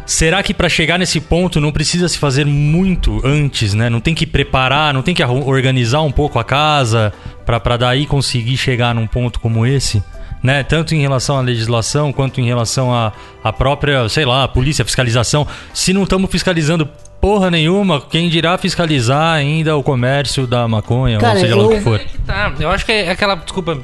Será 0.06 0.42
que 0.44 0.54
pra 0.54 0.68
chegar 0.68 0.98
nesse 0.98 1.20
ponto 1.22 1.62
não 1.62 1.72
precisa 1.72 2.08
se 2.10 2.18
fazer 2.18 2.46
muito 2.46 3.22
antes, 3.24 3.74
né? 3.74 3.90
Não 3.90 4.00
tem 4.02 4.14
que 4.16 4.26
preparar, 4.26 4.94
não 4.94 5.02
tem 5.02 5.14
que 5.14 5.24
organizar 5.24 6.02
um 6.02 6.12
pouco 6.12 6.40
a 6.40 6.44
casa 6.44 7.14
pra 7.46 7.78
daí 7.78 8.06
conseguir 8.06 8.58
chegar 8.58 8.94
num 8.96 9.08
ponto 9.08 9.40
como 9.40 9.66
esse? 9.66 10.04
Né? 10.44 10.64
Tanto 10.64 10.94
em 10.96 11.02
relação 11.02 11.38
à 11.38 11.42
legislação 11.42 12.12
quanto 12.12 12.42
em 12.42 12.46
relação 12.46 12.94
à, 12.94 13.12
à 13.44 13.52
própria, 13.54 14.08
sei 14.10 14.26
lá, 14.26 14.48
polícia, 14.48 14.84
fiscalização. 14.86 15.48
Se 15.74 15.94
não 15.94 16.04
estamos 16.04 16.30
fiscalizando 16.32 16.88
porra 17.20 17.52
nenhuma, 17.52 18.02
quem 18.02 18.28
dirá 18.30 18.58
fiscalizar 18.58 19.36
ainda 19.36 19.78
o 19.78 19.84
comércio 19.84 20.48
da 20.48 20.68
maconha, 20.68 21.20
Cara, 21.20 21.36
ou 21.36 21.40
seja 21.40 21.56
lá 21.56 21.62
o 21.68 21.72
eu- 21.72 21.78
que 21.78 21.82
for. 21.84 22.00
É 22.00 22.06
tá. 22.26 22.52
Eu 22.60 22.72
acho 22.72 22.84
que 22.84 22.92
é 22.92 23.12
aquela. 23.12 23.36
Desculpa, 23.36 23.78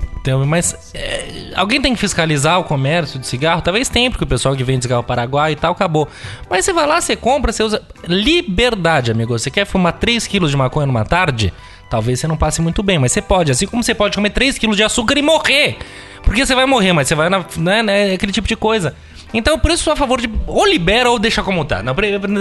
mas. 0.48 0.92
é, 0.96 1.52
alguém 1.56 1.80
tem 1.80 1.94
que 1.94 2.00
fiscalizar 2.00 2.60
o 2.60 2.64
comércio 2.64 3.20
de 3.20 3.28
cigarro? 3.28 3.62
Talvez 3.62 3.88
tenha, 3.90 4.10
porque 4.10 4.24
o 4.24 4.28
pessoal 4.28 4.56
que 4.56 4.64
vende 4.64 4.86
cigarro 4.86 5.04
Paraguai 5.04 5.52
e 5.52 5.56
tal 5.56 5.72
acabou. 5.74 6.08
Mas 6.50 6.66
você 6.66 6.74
vai 6.74 6.88
lá, 6.88 7.00
você 7.00 7.16
compra, 7.16 7.52
você 7.52 7.62
usa. 7.62 7.82
Liberdade, 8.08 9.12
amigo. 9.12 9.38
Você 9.38 9.50
quer 9.52 9.66
fumar 9.66 9.94
3 9.94 10.26
quilos 10.26 10.50
de 10.52 10.58
maconha 10.58 10.88
numa 10.88 11.06
tarde? 11.06 11.54
Talvez 11.90 12.20
você 12.20 12.28
não 12.28 12.36
passe 12.36 12.62
muito 12.62 12.82
bem, 12.84 12.98
mas 13.00 13.12
você 13.12 13.22
pode. 13.22 13.52
Assim 13.52 13.66
como 13.68 13.82
você 13.84 13.94
pode 13.94 14.16
comer 14.16 14.32
3 14.32 14.58
quilos 14.58 14.76
de 14.76 14.84
açúcar 14.84 15.18
e 15.18 15.22
morrer. 15.22 15.78
Porque 16.24 16.46
você 16.46 16.56
vai 16.56 16.66
morrer, 16.66 16.94
mas 16.94 17.08
você 17.08 17.16
vai 17.16 17.30
na. 17.30 17.46
Né, 17.58 17.84
né, 17.84 18.14
aquele 18.14 18.32
tipo 18.32 18.48
de 18.48 18.56
coisa. 18.56 18.96
Então, 19.34 19.60
por 19.60 19.72
isso, 19.72 19.84
sou 19.84 19.94
a 19.94 19.96
favor 19.96 20.22
de 20.22 20.30
ou 20.46 20.66
libera 20.66 21.10
ou 21.10 21.20
deixa 21.20 21.44
como 21.44 21.66
tá. 21.66 21.84
Não, 21.84 21.94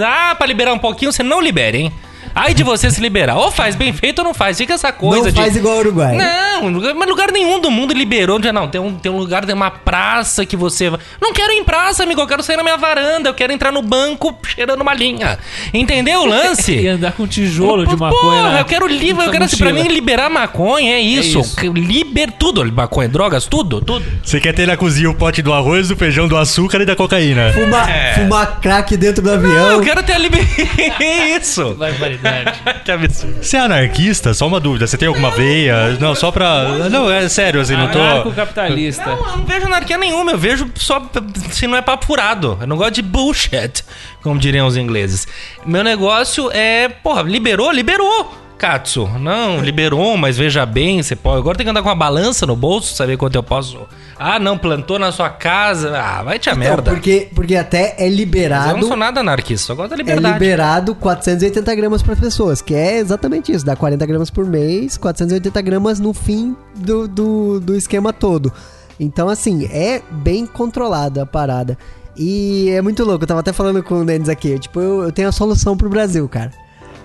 ah, 0.05 0.35
pra 0.35 0.47
liberar 0.47 0.73
um 0.73 0.79
pouquinho, 0.79 1.11
você 1.11 1.23
não 1.23 1.41
libera, 1.41 1.75
hein? 1.75 1.91
Ai 2.35 2.53
de 2.53 2.63
você 2.63 2.89
se 2.91 2.99
liberar. 3.01 3.35
Ou 3.37 3.51
faz 3.51 3.75
bem 3.75 3.91
feito 3.93 4.19
ou 4.19 4.25
não 4.25 4.33
faz. 4.33 4.57
Fica 4.57 4.73
essa 4.73 4.91
coisa 4.91 5.25
não 5.25 5.31
de. 5.31 5.39
faz 5.39 5.55
igual 5.55 5.75
o 5.75 5.79
Uruguai. 5.79 6.15
Não, 6.15 6.71
mas 6.95 7.09
lugar 7.09 7.31
nenhum 7.31 7.59
do 7.59 7.69
mundo 7.71 7.93
liberou. 7.93 8.41
Já 8.41 8.51
não, 8.53 8.67
tem 8.67 8.79
um, 8.81 8.93
tem 8.95 9.11
um 9.11 9.17
lugar, 9.17 9.45
tem 9.45 9.55
uma 9.55 9.71
praça 9.71 10.45
que 10.45 10.55
você. 10.55 10.89
vai- 10.89 10.99
Não 11.21 11.33
quero 11.33 11.53
ir 11.53 11.57
em 11.57 11.63
praça, 11.63 12.03
amigo. 12.03 12.21
Eu 12.21 12.27
quero 12.27 12.43
sair 12.43 12.57
na 12.57 12.63
minha 12.63 12.77
varanda. 12.77 13.29
Eu 13.29 13.33
quero 13.33 13.51
entrar 13.53 13.71
no 13.71 13.81
banco 13.81 14.37
cheirando 14.45 14.81
uma 14.81 14.93
linha. 14.93 15.37
Entendeu 15.73 16.21
o 16.21 16.25
E 16.27 16.29
lance? 16.29 16.87
andar 16.87 17.11
com 17.13 17.27
tijolo 17.27 17.85
de 17.85 17.95
Porra, 17.97 18.11
maconha. 18.11 18.43
na- 18.51 18.59
eu 18.59 18.65
quero 18.65 18.87
livre, 18.87 19.25
eu 19.25 19.31
quero 19.31 19.45
assim, 19.45 19.57
pra 19.57 19.71
mim 19.73 19.83
liberar 19.87 20.29
maconha 20.29 20.93
é 20.95 20.99
isso. 20.99 21.39
isso. 21.39 21.71
Liber 21.73 22.31
tudo, 22.31 22.63
maconha, 22.71 23.07
drogas, 23.09 23.45
tudo, 23.45 23.81
tudo. 23.81 24.05
Você 24.23 24.39
quer 24.39 24.53
ter 24.53 24.67
na 24.67 24.75
cozinha 24.77 25.09
o 25.09 25.13
pote 25.15 25.41
do 25.41 25.53
arroz, 25.53 25.87
do 25.89 25.95
feijão, 25.95 26.27
do 26.27 26.37
açúcar 26.37 26.81
e 26.81 26.85
da 26.85 26.95
cocaína. 26.95 27.51
Fumar, 27.53 27.89
É. 27.89 28.13
fumar 28.15 28.59
crack 28.59 28.95
dentro 28.97 29.21
do 29.23 29.29
Não, 29.29 29.35
avião. 29.37 29.71
eu 29.71 29.81
quero 29.81 30.03
ter 30.03 30.13
a 30.13 30.17
liberdade. 30.17 30.57
isso. 31.39 31.75
Barbaridade. 32.21 32.61
que 32.83 32.91
absurdo. 32.91 33.43
Você 33.43 33.57
é 33.57 33.59
anarquista? 33.59 34.33
Só 34.33 34.47
uma 34.47 34.59
dúvida. 34.59 34.87
Você 34.87 34.97
tem 34.97 35.07
alguma 35.07 35.31
veia? 35.31 35.97
Não, 35.99 36.15
só 36.15 36.31
pra. 36.31 36.89
Não, 36.89 37.11
é 37.11 37.27
sério, 37.29 37.61
assim, 37.61 37.75
não 37.75 37.89
tô. 37.89 37.99
Anarcocapitalista. 37.99 39.05
Não, 39.05 39.17
eu 39.17 39.37
não 39.37 39.45
vejo 39.45 39.65
anarquia 39.65 39.97
nenhuma, 39.97 40.31
eu 40.31 40.37
vejo 40.37 40.69
só 40.75 41.09
se 41.51 41.67
não 41.67 41.77
é 41.77 41.81
papo 41.81 42.05
furado. 42.05 42.57
Eu 42.61 42.67
não 42.67 42.77
gosto 42.77 42.95
de 42.95 43.01
bullshit, 43.01 43.83
como 44.21 44.39
diriam 44.39 44.67
os 44.67 44.77
ingleses. 44.77 45.27
Meu 45.65 45.83
negócio 45.83 46.51
é, 46.51 46.89
porra, 46.89 47.21
liberou, 47.21 47.71
liberou. 47.71 48.46
Katsu, 48.57 49.07
não, 49.19 49.59
liberou, 49.61 50.17
mas 50.17 50.37
veja 50.37 50.65
bem, 50.65 51.01
você 51.03 51.15
pode. 51.15 51.37
Agora 51.39 51.57
tem 51.57 51.65
que 51.65 51.69
andar 51.69 51.81
com 51.83 51.89
uma 51.89 51.95
balança 51.95 52.45
no 52.45 52.55
bolso, 52.55 52.95
saber 52.95 53.15
quanto 53.17 53.35
eu 53.35 53.43
posso. 53.43 53.79
Ah, 54.17 54.39
não, 54.39 54.57
plantou 54.57 54.97
na 54.97 55.11
sua 55.11 55.29
casa. 55.29 55.95
Ah, 55.97 56.23
vai 56.23 56.39
te 56.39 56.49
a 56.49 56.53
Então, 56.53 56.59
merda. 56.63 56.91
porque, 56.91 57.29
porque 57.35 57.55
até 57.55 57.89
é 57.97 58.03
Mas 58.05 58.09
eu 58.11 58.15
liberado. 58.15 58.77
não 58.79 58.87
sou 58.87 58.97
nada 58.97 59.19
anarquista, 59.19 59.71
eu 59.71 59.75
gosto 59.75 59.89
da 59.89 59.95
É 59.95 59.97
liberdade. 59.97 60.33
liberado 60.33 60.95
480 60.95 61.75
gramas 61.75 62.01
para 62.01 62.15
pessoas, 62.15 62.61
que 62.61 62.73
é 62.73 62.97
exatamente 62.97 63.51
isso, 63.51 63.65
dá 63.65 63.75
40 63.75 64.05
gramas 64.05 64.29
por 64.29 64.45
mês, 64.45 64.97
480 64.97 65.61
gramas 65.61 65.99
no 65.99 66.13
fim 66.13 66.55
do, 66.75 67.07
do, 67.07 67.59
do 67.59 67.75
esquema 67.75 68.11
todo. 68.11 68.51
Então, 68.99 69.29
assim, 69.29 69.65
é 69.71 70.01
bem 70.09 70.45
controlada 70.47 71.21
a 71.21 71.25
parada. 71.25 71.77
E 72.17 72.69
é 72.71 72.81
muito 72.81 73.03
louco, 73.05 73.23
eu 73.23 73.27
tava 73.27 73.41
até 73.41 73.53
falando 73.53 73.83
com 73.83 74.01
o 74.01 74.05
Denis 74.05 74.27
aqui, 74.27 74.57
tipo, 74.57 74.79
eu, 74.81 75.03
eu 75.03 75.11
tenho 75.11 75.29
a 75.29 75.31
solução 75.31 75.77
pro 75.77 75.87
Brasil, 75.87 76.27
cara. 76.27 76.51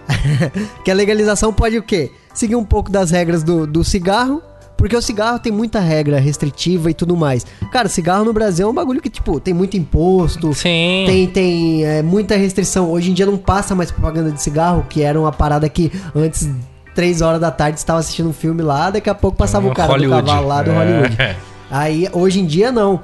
que 0.84 0.90
a 0.90 0.94
legalização 0.94 1.52
pode 1.52 1.78
o 1.78 1.82
quê? 1.82 2.10
Seguir 2.34 2.56
um 2.56 2.64
pouco 2.64 2.90
das 2.90 3.10
regras 3.10 3.42
do, 3.42 3.66
do 3.66 3.84
cigarro, 3.84 4.42
porque 4.76 4.96
o 4.96 5.02
cigarro 5.02 5.38
tem 5.38 5.52
muita 5.52 5.78
regra 5.80 6.18
restritiva 6.18 6.90
e 6.90 6.94
tudo 6.94 7.16
mais. 7.16 7.46
Cara, 7.70 7.88
cigarro 7.88 8.24
no 8.24 8.32
Brasil 8.32 8.66
é 8.66 8.70
um 8.70 8.74
bagulho 8.74 9.00
que, 9.00 9.10
tipo, 9.10 9.38
tem 9.38 9.52
muito 9.54 9.76
imposto, 9.76 10.52
Sim. 10.54 11.04
tem, 11.06 11.26
tem 11.28 11.84
é, 11.84 12.02
muita 12.02 12.36
restrição. 12.36 12.90
Hoje 12.90 13.10
em 13.10 13.14
dia 13.14 13.26
não 13.26 13.36
passa 13.36 13.74
mais 13.74 13.90
propaganda 13.90 14.32
de 14.32 14.42
cigarro, 14.42 14.84
que 14.88 15.02
era 15.02 15.18
uma 15.20 15.30
parada 15.32 15.68
que 15.68 15.92
antes, 16.14 16.48
3 16.94 17.20
horas 17.22 17.40
da 17.40 17.50
tarde, 17.50 17.78
estava 17.78 18.00
assistindo 18.00 18.28
um 18.28 18.32
filme 18.32 18.60
lá, 18.62 18.90
daqui 18.90 19.08
a 19.08 19.14
pouco 19.14 19.36
passava 19.36 19.66
o 19.68 19.72
cara 19.74 19.92
Hollywood. 19.92 20.22
do 20.22 20.26
cavalo 20.26 20.48
lá 20.48 20.62
do 20.62 20.70
É. 20.70 20.74
Hollywood. 20.78 21.16
Aí, 21.70 22.08
hoje 22.12 22.40
em 22.40 22.46
dia, 22.46 22.70
não. 22.72 23.00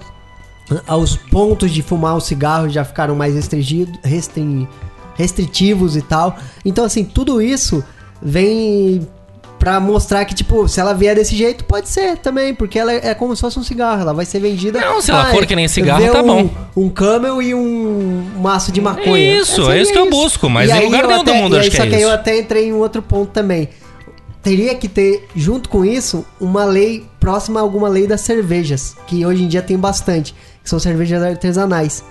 Os 1.00 1.17
pontos 1.17 1.71
de 1.71 1.81
fumar 1.81 2.14
o 2.14 2.21
cigarro 2.21 2.69
já 2.69 2.85
ficaram 2.85 3.14
mais 3.14 3.35
restringidos, 3.35 3.99
restrin- 4.05 4.69
restritivos 5.18 5.96
e 5.96 6.02
tal. 6.02 6.38
Então, 6.64 6.84
assim, 6.84 7.04
tudo 7.04 7.42
isso 7.42 7.84
vem 8.22 9.06
pra 9.58 9.80
mostrar 9.80 10.25
que, 10.25 10.34
tipo, 10.34 10.68
se 10.68 10.78
ela 10.78 10.94
vier 10.94 11.16
desse 11.16 11.34
jeito, 11.34 11.64
pode 11.64 11.88
ser 11.88 12.16
também, 12.18 12.54
porque 12.54 12.78
ela 12.78 12.92
é 12.92 13.12
como 13.12 13.34
se 13.34 13.42
fosse 13.42 13.58
um 13.58 13.64
cigarro, 13.64 14.02
ela 14.02 14.14
vai 14.14 14.25
ser 14.25 14.38
vendida... 14.38 14.80
Não, 14.80 15.02
se 15.02 15.10
ela 15.10 15.32
for 15.32 15.44
que 15.44 15.56
nem 15.56 15.66
cigarro, 15.66 16.08
tá 16.12 16.22
um, 16.22 16.26
bom. 16.26 16.50
Um 16.76 16.88
camel 16.88 17.42
e 17.42 17.52
um 17.52 18.25
maço 18.40 18.70
de 18.70 18.80
maconha. 18.80 19.40
Isso, 19.40 19.64
Seria 19.64 19.78
é 19.78 19.82
isso 19.82 19.92
que 19.92 19.98
eu 19.98 20.08
busco, 20.08 20.48
mas 20.48 20.70
E 20.70 20.72
em 20.72 20.84
lugar 20.84 21.08
nenhum 21.08 21.25
do 21.25 21.34
mundo 21.34 21.56
e 21.56 21.58
aí, 21.58 21.60
acho 21.62 21.70
que 21.72 21.76
Só 21.76 21.82
é 21.82 21.87
que 21.88 21.96
aí 21.96 22.02
eu 22.02 22.08
isso. 22.08 22.14
até 22.14 22.38
entrei 22.38 22.68
em 22.68 22.72
outro 22.72 23.02
ponto 23.02 23.32
também. 23.32 23.68
Teria 24.44 24.76
que 24.76 24.88
ter, 24.88 25.26
junto 25.34 25.68
com 25.68 25.84
isso, 25.84 26.25
uma 26.40 26.64
lei 26.64 27.04
próxima 27.18 27.58
a 27.58 27.62
alguma 27.62 27.88
lei 27.88 28.06
das 28.06 28.20
cervejas, 28.20 28.96
que 29.08 29.26
hoje 29.26 29.42
em 29.42 29.48
dia 29.48 29.60
tem 29.60 29.76
bastante, 29.76 30.32
que 30.62 30.70
são 30.70 30.78
cervejas 30.78 31.20
artesanais. 31.20 32.04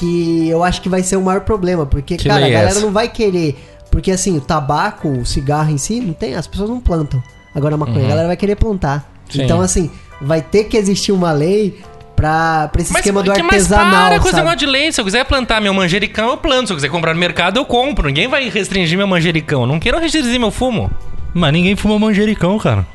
Que 0.00 0.48
eu 0.48 0.64
acho 0.64 0.80
que 0.80 0.88
vai 0.88 1.02
ser 1.02 1.16
o 1.16 1.22
maior 1.22 1.42
problema, 1.42 1.84
porque, 1.84 2.16
Que 2.16 2.26
cara, 2.26 2.46
a 2.46 2.48
galera 2.48 2.70
essa? 2.70 2.80
não 2.80 2.90
vai 2.90 3.06
querer. 3.08 3.54
Porque 3.90 4.10
assim, 4.10 4.34
o 4.36 4.40
tabaco, 4.40 5.08
o 5.08 5.26
cigarro 5.26 5.70
em 5.70 5.76
si, 5.76 6.00
não 6.00 6.14
tem, 6.14 6.34
as 6.34 6.46
pessoas 6.46 6.70
não 6.70 6.80
plantam. 6.80 7.22
Agora 7.54 7.74
a 7.74 7.78
maconha, 7.78 8.06
a 8.06 8.08
galera 8.08 8.28
vai 8.28 8.36
querer 8.36 8.56
plantar. 8.56 8.94
Uhum. 9.26 9.32
Sim. 9.32 9.42
Então, 9.42 9.60
assim, 9.60 9.90
vai 10.22 10.40
ter 10.40 10.64
que 10.64 10.76
existir 10.76 11.12
uma 11.12 11.32
lei 11.32 11.80
pra, 12.16 12.68
pra 12.68 12.80
esse 12.80 12.94
esquema 12.96 13.22
do 13.22 13.30
artesanal. 13.30 14.08
para 14.08 14.20
com 14.20 14.28
esse 14.28 14.36
negócio 14.36 14.58
de 14.58 14.66
lei. 14.66 14.90
Se 14.90 15.00
eu 15.00 15.04
quiser 15.04 15.24
plantar 15.24 15.60
meu 15.60 15.74
manjericão, 15.74 16.30
eu 16.30 16.36
planto. 16.38 16.68
Se 16.68 16.72
eu 16.72 16.76
quiser 16.76 16.88
comprar 16.88 17.12
no 17.12 17.20
mercado, 17.20 17.58
eu 17.58 17.64
compro. 17.64 18.06
Ninguém 18.06 18.28
vai 18.28 18.48
restringir 18.48 18.96
meu 18.96 19.06
manjericão. 19.06 19.66
Não 19.66 19.78
quero 19.78 19.98
restringir 19.98 20.38
meu 20.40 20.50
fumo. 20.50 20.90
Mas 21.34 21.52
ninguém 21.52 21.76
fuma 21.76 21.98
manjericão, 21.98 22.58
cara. 22.58 22.86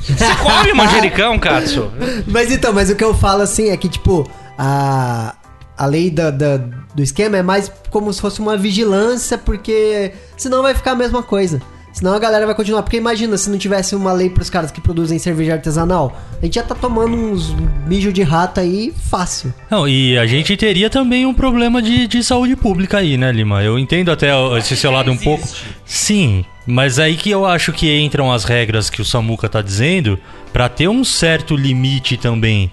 Você 0.00 0.34
come 0.36 0.72
manjericão, 0.74 1.38
Katsu? 1.38 1.90
Mas 2.26 2.52
então, 2.52 2.72
mas 2.72 2.90
o 2.90 2.94
que 2.94 3.04
eu 3.04 3.14
falo 3.14 3.42
assim 3.42 3.70
é 3.70 3.76
que, 3.76 3.88
tipo, 3.88 4.28
a, 4.58 5.34
a 5.76 5.86
lei 5.86 6.10
da, 6.10 6.30
da- 6.30 6.56
do 6.94 7.02
esquema 7.02 7.36
é 7.36 7.42
mais 7.42 7.70
como 7.90 8.12
se 8.12 8.20
fosse 8.20 8.40
uma 8.40 8.56
vigilância, 8.56 9.36
porque 9.38 10.12
senão 10.36 10.62
vai 10.62 10.74
ficar 10.74 10.92
a 10.92 10.96
mesma 10.96 11.22
coisa. 11.22 11.60
Senão 11.92 12.12
a 12.12 12.18
galera 12.18 12.44
vai 12.44 12.54
continuar. 12.54 12.82
Porque 12.82 12.98
imagina 12.98 13.38
se 13.38 13.48
não 13.48 13.56
tivesse 13.56 13.94
uma 13.96 14.12
lei 14.12 14.28
pros 14.28 14.50
caras 14.50 14.70
que 14.70 14.82
produzem 14.82 15.18
cerveja 15.18 15.54
artesanal. 15.54 16.14
A 16.40 16.44
gente 16.44 16.56
já 16.56 16.62
tá 16.62 16.74
tomando 16.74 17.16
uns 17.16 17.54
mijo 17.86 18.12
de 18.12 18.22
rato 18.22 18.60
aí 18.60 18.92
fácil. 19.10 19.52
Não, 19.70 19.88
e 19.88 20.18
a 20.18 20.26
gente 20.26 20.54
teria 20.58 20.90
também 20.90 21.24
um 21.24 21.32
problema 21.32 21.80
de, 21.80 22.06
de 22.06 22.22
saúde 22.22 22.54
pública 22.54 22.98
aí, 22.98 23.16
né, 23.16 23.32
Lima? 23.32 23.62
Eu 23.62 23.78
entendo 23.78 24.10
até 24.10 24.34
o- 24.36 24.58
esse 24.58 24.76
seu 24.76 24.90
lado 24.90 25.10
um 25.10 25.16
pouco. 25.16 25.48
Sim, 25.86 26.44
mas 26.66 26.98
aí 26.98 27.16
que 27.16 27.30
eu 27.30 27.46
acho 27.46 27.72
que 27.72 27.98
entram 27.98 28.30
as 28.30 28.44
regras 28.44 28.90
que 28.90 29.00
o 29.00 29.04
Samuca 29.04 29.48
tá 29.48 29.62
dizendo 29.62 30.18
pra 30.52 30.68
ter 30.68 30.88
um 30.88 31.02
certo 31.02 31.56
limite 31.56 32.18
também, 32.18 32.70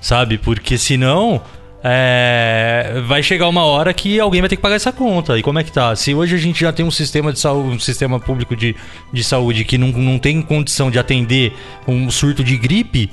sabe? 0.00 0.36
Porque 0.36 0.76
senão 0.76 1.40
é, 1.86 3.02
vai 3.06 3.22
chegar 3.22 3.46
uma 3.46 3.62
hora 3.62 3.92
que 3.92 4.18
alguém 4.18 4.40
vai 4.40 4.48
ter 4.48 4.56
que 4.56 4.62
pagar 4.62 4.76
essa 4.76 4.90
conta. 4.90 5.38
E 5.38 5.42
como 5.42 5.58
é 5.58 5.62
que 5.62 5.70
tá? 5.70 5.94
Se 5.94 6.14
hoje 6.14 6.34
a 6.34 6.38
gente 6.38 6.58
já 6.58 6.72
tem 6.72 6.84
um 6.84 6.90
sistema 6.90 7.30
de 7.30 7.38
saúde, 7.38 7.76
um 7.76 7.78
sistema 7.78 8.18
público 8.18 8.56
de, 8.56 8.74
de 9.12 9.22
saúde 9.22 9.66
que 9.66 9.76
não, 9.76 9.88
não 9.88 10.18
tem 10.18 10.40
condição 10.40 10.90
de 10.90 10.98
atender 10.98 11.52
um 11.86 12.10
surto 12.10 12.42
de 12.42 12.56
gripe, 12.56 13.10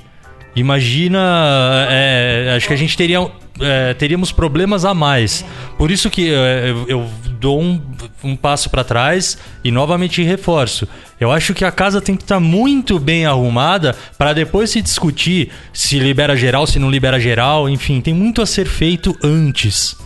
Imagina, 0.56 1.88
é, 1.90 2.54
acho 2.58 2.68
que 2.68 2.74
a 2.74 2.78
gente 2.78 2.98
teria, 2.98 3.26
é, 3.60 3.94
teríamos 3.94 4.32
problemas 4.32 4.84
a 4.84 4.94
mais. 4.94 5.46
Por 5.78 5.90
isso 5.90 6.10
que 6.10 6.30
é, 6.30 6.70
eu, 6.70 6.86
eu 6.88 7.10
dou 7.40 7.62
um, 7.62 7.82
um 8.24 8.36
passo 8.36 8.70
para 8.70 8.84
trás 8.84 9.38
e 9.64 9.72
novamente 9.72 10.22
reforço. 10.22 10.88
Eu 11.20 11.32
acho 11.32 11.54
que 11.54 11.66
a 11.66 11.72
casa 11.72 12.02
tem 12.02 12.16
que 12.16 12.24
estar 12.24 12.40
muito 12.40 13.00
bem 13.00 13.26
arrumada 13.26 13.96
para 14.18 14.34
depois 14.34 14.70
se 14.70 14.82
discutir 14.82 15.50
se 15.74 16.00
libera 16.00 16.36
geral, 16.36 16.68
se 16.68 16.80
não 16.80 16.92
libera 16.92 17.20
geral. 17.20 17.70
Enfim, 17.70 18.02
tem 18.02 18.14
muito 18.14 18.42
a 18.42 18.46
ser 18.46 18.68
feito 18.68 19.18
antes. 19.24 19.98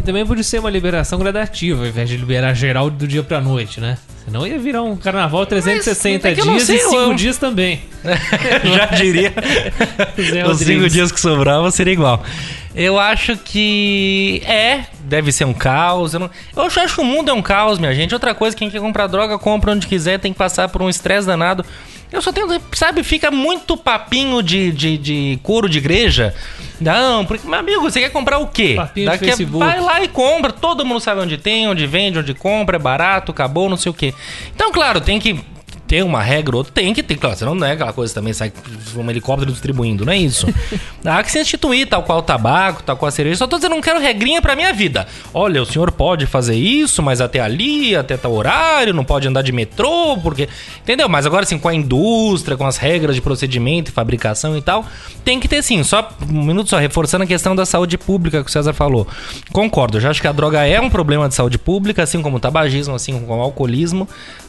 E 0.00 0.02
também 0.02 0.24
pode 0.24 0.42
ser 0.42 0.58
uma 0.60 0.70
liberação 0.70 1.18
gradativa, 1.18 1.82
ao 1.82 1.86
invés 1.86 2.08
de 2.08 2.16
liberar 2.16 2.54
geral 2.54 2.88
do 2.90 3.06
dia 3.06 3.22
pra 3.22 3.40
noite, 3.40 3.80
né? 3.80 3.98
Senão 4.24 4.46
ia 4.46 4.58
virar 4.58 4.82
um 4.82 4.96
carnaval 4.96 5.44
360 5.44 6.28
é 6.28 6.34
que 6.34 6.40
eu 6.40 6.44
não 6.46 6.54
dias 6.54 6.64
sei, 6.66 6.76
e 6.76 6.80
5 6.80 6.94
eu- 6.96 7.14
dias 7.14 7.36
também. 7.38 7.82
Já 8.64 8.86
diria. 8.86 9.32
Os 10.16 10.26
cinco 10.26 10.48
Rodrigues. 10.48 10.92
dias 10.92 11.12
que 11.12 11.20
sobravam 11.20 11.70
seria 11.70 11.92
igual. 11.92 12.22
Eu 12.74 12.98
acho 12.98 13.36
que 13.38 14.40
é, 14.46 14.84
deve 15.04 15.32
ser 15.32 15.44
um 15.44 15.52
caos. 15.52 16.14
Eu, 16.14 16.20
não- 16.20 16.30
eu 16.56 16.62
acho, 16.62 16.80
acho 16.80 16.94
que 16.96 17.00
o 17.00 17.04
mundo 17.04 17.30
é 17.30 17.34
um 17.34 17.42
caos, 17.42 17.78
minha 17.78 17.94
gente. 17.94 18.14
Outra 18.14 18.34
coisa, 18.34 18.56
quem 18.56 18.70
quer 18.70 18.80
comprar 18.80 19.06
droga, 19.06 19.38
compra 19.38 19.72
onde 19.72 19.86
quiser, 19.86 20.18
tem 20.20 20.32
que 20.32 20.38
passar 20.38 20.68
por 20.68 20.80
um 20.82 20.88
estresse 20.88 21.26
danado. 21.26 21.64
Eu 22.12 22.20
só 22.22 22.32
tenho, 22.32 22.46
sabe, 22.74 23.02
fica 23.02 23.30
muito 23.30 23.76
papinho 23.76 24.42
de, 24.42 24.70
de, 24.72 24.96
de 24.98 25.38
couro 25.42 25.68
de 25.68 25.78
igreja. 25.78 26.34
Não, 26.80 27.24
porque, 27.26 27.46
meu 27.46 27.58
amigo, 27.58 27.82
você 27.82 28.00
quer 28.00 28.10
comprar 28.10 28.38
o 28.38 28.46
quê? 28.46 28.74
Papinho 28.76 29.10
de 29.10 29.16
a- 29.16 29.18
Facebook. 29.18 29.58
vai 29.64 29.80
lá 29.80 30.02
e 30.02 30.08
compra. 30.08 30.52
Todo 30.52 30.84
mundo 30.84 31.00
sabe 31.00 31.20
onde 31.20 31.36
tem, 31.36 31.68
onde 31.68 31.86
vende, 31.86 32.18
onde 32.18 32.34
compra, 32.34 32.76
é 32.76 32.78
barato, 32.78 33.32
acabou, 33.32 33.68
não 33.68 33.76
sei 33.76 33.90
o 33.90 33.94
quê. 33.94 34.14
Então, 34.54 34.72
claro, 34.72 35.00
tem 35.00 35.18
que 35.18 35.38
ter 35.90 36.04
uma 36.04 36.22
regra, 36.22 36.56
ou 36.56 36.62
tem 36.62 36.94
que 36.94 37.02
ter, 37.02 37.16
claro, 37.16 37.36
você 37.36 37.44
não 37.44 37.66
é 37.66 37.72
aquela 37.72 37.92
coisa 37.92 38.14
também, 38.14 38.32
sai 38.32 38.52
um 38.96 39.10
helicóptero 39.10 39.50
distribuindo, 39.50 40.06
não 40.06 40.12
é 40.12 40.16
isso. 40.16 40.46
Há 41.04 41.20
que 41.20 41.32
se 41.32 41.40
instituir 41.40 41.88
tal 41.88 42.04
qual 42.04 42.20
o 42.20 42.22
tabaco, 42.22 42.80
tal 42.80 42.96
qual 42.96 43.08
a 43.08 43.10
cerveja. 43.10 43.38
Só 43.38 43.48
tô 43.48 43.56
dizendo, 43.56 43.74
não 43.74 43.80
quero 43.80 43.98
regrinha 43.98 44.40
pra 44.40 44.54
minha 44.54 44.72
vida. 44.72 45.08
Olha, 45.34 45.60
o 45.60 45.66
senhor 45.66 45.90
pode 45.90 46.26
fazer 46.26 46.54
isso, 46.54 47.02
mas 47.02 47.20
até 47.20 47.40
ali, 47.40 47.96
até 47.96 48.16
tal 48.16 48.32
horário, 48.32 48.94
não 48.94 49.02
pode 49.02 49.26
andar 49.26 49.42
de 49.42 49.50
metrô, 49.50 50.16
porque. 50.22 50.48
Entendeu? 50.80 51.08
Mas 51.08 51.26
agora, 51.26 51.42
assim, 51.42 51.58
com 51.58 51.66
a 51.66 51.74
indústria, 51.74 52.56
com 52.56 52.64
as 52.64 52.76
regras 52.76 53.16
de 53.16 53.20
procedimento 53.20 53.90
e 53.90 53.92
fabricação 53.92 54.56
e 54.56 54.62
tal, 54.62 54.86
tem 55.24 55.40
que 55.40 55.48
ter 55.48 55.60
sim. 55.60 55.82
Só 55.82 56.08
um 56.22 56.44
minuto 56.44 56.70
só, 56.70 56.78
reforçando 56.78 57.24
a 57.24 57.26
questão 57.26 57.56
da 57.56 57.66
saúde 57.66 57.98
pública 57.98 58.44
que 58.44 58.48
o 58.48 58.52
César 58.52 58.72
falou. 58.72 59.08
Concordo, 59.52 59.96
eu 59.96 60.00
já 60.00 60.10
acho 60.10 60.20
que 60.20 60.28
a 60.28 60.32
droga 60.32 60.64
é 60.64 60.80
um 60.80 60.88
problema 60.88 61.28
de 61.28 61.34
saúde 61.34 61.58
pública, 61.58 62.04
assim 62.04 62.22
como 62.22 62.36
o 62.36 62.40
tabagismo, 62.40 62.94
assim 62.94 63.18
como 63.18 63.40
o 63.40 63.42
alcoolismo. 63.42 64.06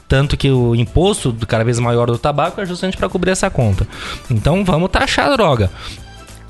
Tanto 0.07 0.35
que 0.35 0.51
o 0.51 0.75
imposto 0.75 1.33
cada 1.47 1.63
vez 1.63 1.79
maior 1.79 2.07
do 2.07 2.17
tabaco 2.17 2.59
é 2.59 2.65
justamente 2.65 2.97
para 2.97 3.09
cobrir 3.09 3.31
essa 3.31 3.49
conta. 3.49 3.87
Então 4.29 4.63
vamos 4.65 4.89
taxar 4.89 5.27
a 5.27 5.35
droga. 5.35 5.71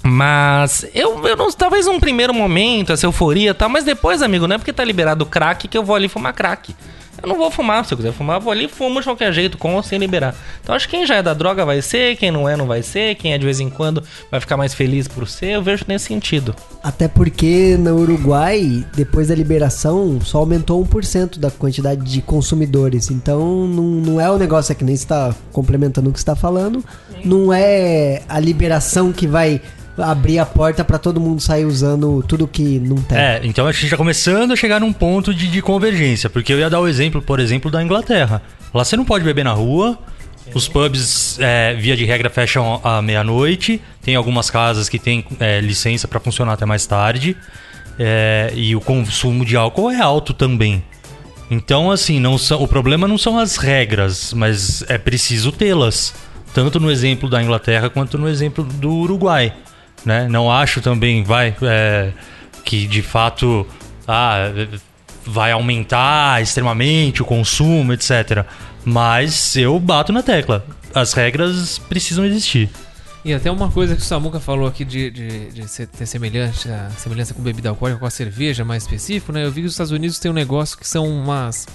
Mas 0.03 0.85
eu, 0.93 1.27
eu 1.27 1.37
não, 1.37 1.51
talvez 1.51 1.85
num 1.85 1.99
primeiro 1.99 2.33
momento, 2.33 2.91
essa 2.91 3.05
euforia 3.05 3.51
e 3.51 3.53
tal, 3.53 3.69
mas 3.69 3.83
depois, 3.83 4.21
amigo, 4.21 4.47
não 4.47 4.55
é 4.55 4.57
porque 4.57 4.73
tá 4.73 4.83
liberado 4.83 5.23
o 5.23 5.27
crack 5.27 5.67
que 5.67 5.77
eu 5.77 5.83
vou 5.83 5.95
ali 5.95 6.07
fumar 6.07 6.33
crack. 6.33 6.73
Eu 7.21 7.29
não 7.29 7.37
vou 7.37 7.51
fumar, 7.51 7.85
se 7.85 7.93
eu 7.93 7.97
quiser 7.97 8.11
fumar, 8.11 8.37
eu 8.37 8.41
vou 8.41 8.51
ali 8.51 8.65
e 8.65 8.67
fumo 8.67 8.99
de 8.99 9.05
qualquer 9.05 9.31
jeito, 9.31 9.55
com 9.55 9.75
ou 9.75 9.83
sem 9.83 9.99
liberar. 9.99 10.35
Então 10.63 10.73
acho 10.73 10.87
que 10.89 10.97
quem 10.97 11.05
já 11.05 11.15
é 11.15 11.21
da 11.21 11.35
droga 11.35 11.63
vai 11.63 11.79
ser, 11.81 12.15
quem 12.15 12.31
não 12.31 12.49
é 12.49 12.57
não 12.57 12.65
vai 12.65 12.81
ser, 12.81 13.13
quem 13.15 13.33
é 13.33 13.37
de 13.37 13.45
vez 13.45 13.59
em 13.59 13.69
quando 13.69 14.03
vai 14.31 14.39
ficar 14.39 14.57
mais 14.57 14.73
feliz 14.73 15.07
por 15.07 15.27
ser, 15.27 15.51
eu 15.51 15.61
vejo 15.61 15.85
nesse 15.87 16.05
sentido. 16.05 16.55
Até 16.81 17.07
porque 17.07 17.77
no 17.77 17.95
Uruguai, 17.97 18.83
depois 18.95 19.27
da 19.27 19.35
liberação, 19.35 20.19
só 20.21 20.39
aumentou 20.39 20.83
1% 20.83 21.37
da 21.37 21.51
quantidade 21.51 22.01
de 22.01 22.23
consumidores. 22.23 23.11
Então 23.11 23.67
não, 23.67 23.83
não 23.83 24.21
é 24.21 24.31
o 24.31 24.39
negócio 24.39 24.71
é 24.71 24.75
que 24.75 24.83
nem 24.83 24.95
está 24.95 25.35
complementando 25.51 26.09
o 26.09 26.13
que 26.13 26.19
está 26.19 26.35
falando. 26.35 26.83
Não 27.23 27.53
é 27.53 28.21
a 28.27 28.39
liberação 28.39 29.11
que 29.11 29.27
vai 29.27 29.61
abrir 29.97 30.39
a 30.39 30.45
porta 30.45 30.83
para 30.83 30.97
todo 30.97 31.19
mundo 31.19 31.41
sair 31.41 31.65
usando 31.65 32.23
tudo 32.27 32.47
que 32.47 32.79
não 32.79 32.97
tem. 32.97 33.17
É, 33.17 33.41
então 33.43 33.67
a 33.67 33.71
gente 33.71 33.89
tá 33.89 33.97
começando 33.97 34.51
a 34.51 34.55
chegar 34.55 34.79
num 34.79 34.93
ponto 34.93 35.33
de, 35.33 35.47
de 35.47 35.61
convergência, 35.61 36.29
porque 36.29 36.53
eu 36.53 36.59
ia 36.59 36.69
dar 36.69 36.79
o 36.79 36.87
exemplo, 36.87 37.21
por 37.21 37.39
exemplo, 37.39 37.69
da 37.69 37.83
Inglaterra. 37.83 38.41
Lá 38.73 38.83
você 38.83 38.95
não 38.95 39.05
pode 39.05 39.23
beber 39.23 39.43
na 39.43 39.53
rua, 39.53 39.97
os 40.53 40.67
pubs, 40.67 41.37
é, 41.39 41.73
via 41.73 41.95
de 41.95 42.03
regra, 42.05 42.29
fecham 42.29 42.81
à 42.83 43.01
meia-noite. 43.01 43.81
Tem 44.01 44.15
algumas 44.15 44.49
casas 44.49 44.89
que 44.89 44.99
têm 44.99 45.25
é, 45.39 45.61
licença 45.61 46.07
para 46.07 46.19
funcionar 46.19 46.53
até 46.53 46.65
mais 46.65 46.85
tarde. 46.85 47.37
É, 47.99 48.51
e 48.55 48.75
o 48.75 48.81
consumo 48.81 49.45
de 49.45 49.55
álcool 49.55 49.91
é 49.91 49.99
alto 50.01 50.33
também. 50.33 50.83
Então, 51.49 51.91
assim, 51.91 52.19
não 52.19 52.37
são, 52.37 52.61
o 52.61 52.67
problema 52.67 53.07
não 53.07 53.17
são 53.17 53.37
as 53.37 53.57
regras, 53.57 54.33
mas 54.33 54.83
é 54.87 54.97
preciso 54.97 55.51
tê-las. 55.51 56.13
Tanto 56.53 56.79
no 56.79 56.91
exemplo 56.91 57.29
da 57.29 57.41
Inglaterra 57.41 57.89
quanto 57.89 58.17
no 58.17 58.27
exemplo 58.27 58.63
do 58.63 58.91
Uruguai. 58.91 59.53
Né? 60.05 60.27
Não 60.27 60.51
acho 60.51 60.81
também 60.81 61.23
vai 61.23 61.55
é, 61.61 62.11
que 62.65 62.87
de 62.87 63.01
fato 63.01 63.65
ah, 64.07 64.51
vai 65.25 65.51
aumentar 65.51 66.41
extremamente 66.41 67.21
o 67.21 67.25
consumo, 67.25 67.93
etc. 67.93 68.45
Mas 68.83 69.55
eu 69.55 69.79
bato 69.79 70.11
na 70.11 70.23
tecla. 70.23 70.65
As 70.93 71.13
regras 71.13 71.77
precisam 71.77 72.25
existir. 72.25 72.69
E 73.23 73.33
até 73.33 73.51
uma 73.51 73.69
coisa 73.71 73.95
que 73.95 74.01
o 74.01 74.05
Samuca 74.05 74.39
falou 74.39 74.67
aqui 74.67 74.83
de, 74.83 75.11
de, 75.11 75.51
de 75.51 75.87
ter 75.87 76.05
semelhança, 76.07 76.89
semelhança 76.97 77.35
com 77.35 77.41
bebida 77.43 77.69
alcoólica, 77.69 77.99
com 77.99 78.05
a 78.05 78.09
cerveja 78.09 78.65
mais 78.65 78.81
específico, 78.81 79.31
né? 79.31 79.45
Eu 79.45 79.51
vi 79.51 79.61
que 79.61 79.67
os 79.67 79.73
Estados 79.73 79.91
Unidos 79.91 80.17
tem 80.17 80.31
um 80.31 80.33
negócio 80.33 80.75
que 80.75 80.87
são 80.87 81.07
umas. 81.07 81.67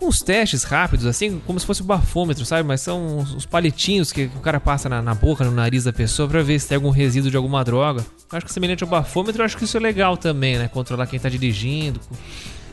Uns 0.00 0.20
testes 0.20 0.62
rápidos, 0.62 1.06
assim, 1.06 1.40
como 1.46 1.58
se 1.58 1.66
fosse 1.66 1.80
o 1.82 1.84
bafômetro, 1.84 2.44
sabe? 2.44 2.62
Mas 2.66 2.80
são 2.80 3.18
uns, 3.18 3.34
uns 3.34 3.46
palitinhos 3.46 4.12
que 4.12 4.30
o 4.36 4.40
cara 4.40 4.60
passa 4.60 4.88
na, 4.88 5.02
na 5.02 5.14
boca, 5.14 5.44
no 5.44 5.50
nariz 5.50 5.84
da 5.84 5.92
pessoa 5.92 6.28
pra 6.28 6.40
ver 6.42 6.58
se 6.60 6.68
tem 6.68 6.76
algum 6.76 6.90
resíduo 6.90 7.30
de 7.30 7.36
alguma 7.36 7.64
droga. 7.64 8.04
Acho 8.32 8.46
que 8.46 8.52
semelhante 8.52 8.84
ao 8.84 8.88
bafômetro, 8.88 9.42
eu 9.42 9.44
acho 9.46 9.56
que 9.56 9.64
isso 9.64 9.76
é 9.76 9.80
legal 9.80 10.16
também, 10.16 10.56
né? 10.56 10.68
Controlar 10.68 11.06
quem 11.06 11.18
tá 11.18 11.28
dirigindo. 11.28 11.98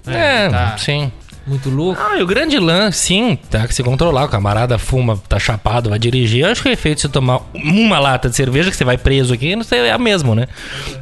né? 0.06 0.46
É, 0.46 0.50
Tá 0.50 0.78
sim. 0.78 1.12
muito 1.48 1.70
louco. 1.70 2.00
Ah, 2.00 2.18
e 2.20 2.22
o 2.22 2.28
grande 2.28 2.60
lance, 2.60 3.00
sim, 3.00 3.40
tá 3.50 3.68
que 3.68 3.74
se 3.74 3.82
controlar. 3.82 4.26
O 4.26 4.30
camarada 4.30 4.78
fuma, 4.78 5.18
tá 5.28 5.40
chapado, 5.40 5.90
vai 5.90 5.98
dirigir. 5.98 6.44
Eu 6.46 6.52
acho 6.52 6.62
que 6.62 6.70
o 6.70 6.72
efeito 6.72 6.98
de 6.98 7.02
você 7.04 7.10
tomar 7.10 7.42
uma 7.56 7.98
lata 7.98 8.30
de 8.30 8.36
cerveja, 8.36 8.70
que 8.70 8.78
você 8.78 8.84
vai 8.86 8.98
preso 9.00 9.34
aqui, 9.34 9.56
não 9.56 9.64
sei, 9.64 9.80
é 9.80 9.92
a 9.92 9.98
mesmo, 9.98 10.36
né? 10.36 10.46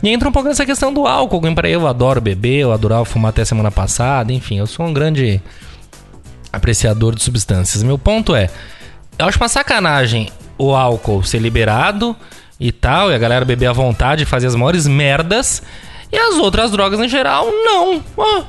E 0.01 0.07
entra 0.09 0.29
um 0.29 0.31
pouco 0.31 0.47
nessa 0.47 0.65
questão 0.65 0.93
do 0.93 1.05
álcool. 1.05 1.41
Pra 1.53 1.67
eu 1.69 1.85
adoro 1.85 2.21
beber, 2.21 2.59
eu 2.59 2.71
adorava 2.71 3.03
fumar 3.03 3.29
até 3.31 3.43
semana 3.43 3.71
passada, 3.71 4.31
enfim, 4.31 4.57
eu 4.59 4.67
sou 4.67 4.85
um 4.85 4.93
grande 4.93 5.41
apreciador 6.53 7.15
de 7.15 7.23
substâncias. 7.23 7.81
Meu 7.81 7.97
ponto 7.97 8.35
é, 8.35 8.49
eu 9.17 9.25
acho 9.25 9.37
uma 9.37 9.49
sacanagem 9.49 10.31
o 10.57 10.75
álcool 10.75 11.23
ser 11.23 11.39
liberado 11.39 12.15
e 12.59 12.71
tal, 12.71 13.11
e 13.11 13.15
a 13.15 13.17
galera 13.17 13.43
beber 13.43 13.65
à 13.65 13.73
vontade, 13.73 14.25
fazer 14.25 14.47
as 14.47 14.55
maiores 14.55 14.87
merdas, 14.87 15.63
e 16.11 16.17
as 16.17 16.35
outras 16.35 16.71
drogas 16.71 16.99
em 16.99 17.09
geral, 17.09 17.47
não. 17.51 18.03
Ah, 18.17 18.43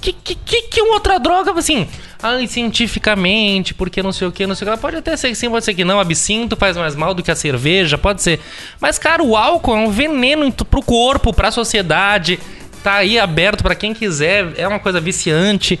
que, 0.00 0.12
que, 0.12 0.34
que, 0.34 0.62
que 0.62 0.82
outra 0.82 1.18
droga, 1.18 1.52
assim, 1.52 1.88
ai, 2.22 2.46
cientificamente, 2.46 3.74
porque 3.74 4.02
não 4.02 4.12
sei 4.12 4.28
o 4.28 4.32
que, 4.32 4.46
não 4.46 4.54
sei 4.54 4.68
o 4.68 4.72
que. 4.72 4.78
Pode 4.78 4.96
até 4.96 5.16
ser 5.16 5.30
que 5.30 5.34
sim, 5.34 5.50
pode 5.50 5.64
ser 5.64 5.74
que 5.74 5.84
não. 5.84 5.98
Absinto 5.98 6.54
faz 6.54 6.76
mais 6.76 6.94
mal 6.94 7.14
do 7.14 7.22
que 7.22 7.30
a 7.30 7.34
cerveja, 7.34 7.98
pode 7.98 8.22
ser. 8.22 8.40
Mas, 8.80 8.98
cara, 8.98 9.22
o 9.22 9.36
álcool 9.36 9.74
é 9.74 9.80
um 9.80 9.90
veneno 9.90 10.52
pro 10.52 10.82
corpo, 10.82 11.32
pra 11.32 11.50
sociedade. 11.50 12.38
Tá 12.84 12.96
aí 12.96 13.18
aberto 13.18 13.62
pra 13.62 13.74
quem 13.74 13.92
quiser, 13.92 14.52
é 14.56 14.68
uma 14.68 14.78
coisa 14.78 15.00
viciante. 15.00 15.80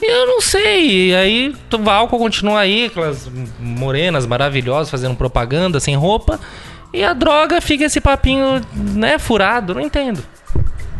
Eu 0.00 0.26
não 0.26 0.40
sei, 0.40 1.08
e 1.08 1.14
aí 1.14 1.56
o 1.72 1.90
álcool 1.90 2.18
continua 2.18 2.60
aí, 2.60 2.86
aquelas 2.86 3.28
morenas 3.58 4.26
maravilhosas 4.26 4.90
fazendo 4.90 5.16
propaganda 5.16 5.80
sem 5.80 5.96
roupa, 5.96 6.38
e 6.92 7.02
a 7.02 7.12
droga 7.12 7.60
fica 7.60 7.84
esse 7.84 8.00
papinho, 8.00 8.60
né, 8.74 9.18
furado, 9.18 9.74
não 9.74 9.80
entendo. 9.80 10.22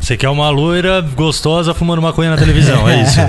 Você 0.09 0.17
quer 0.17 0.31
uma 0.31 0.49
loira 0.49 1.03
gostosa 1.03 1.75
fumando 1.75 2.01
maconha 2.01 2.31
na 2.31 2.39
televisão, 2.39 2.89
é 2.89 3.03
isso? 3.03 3.19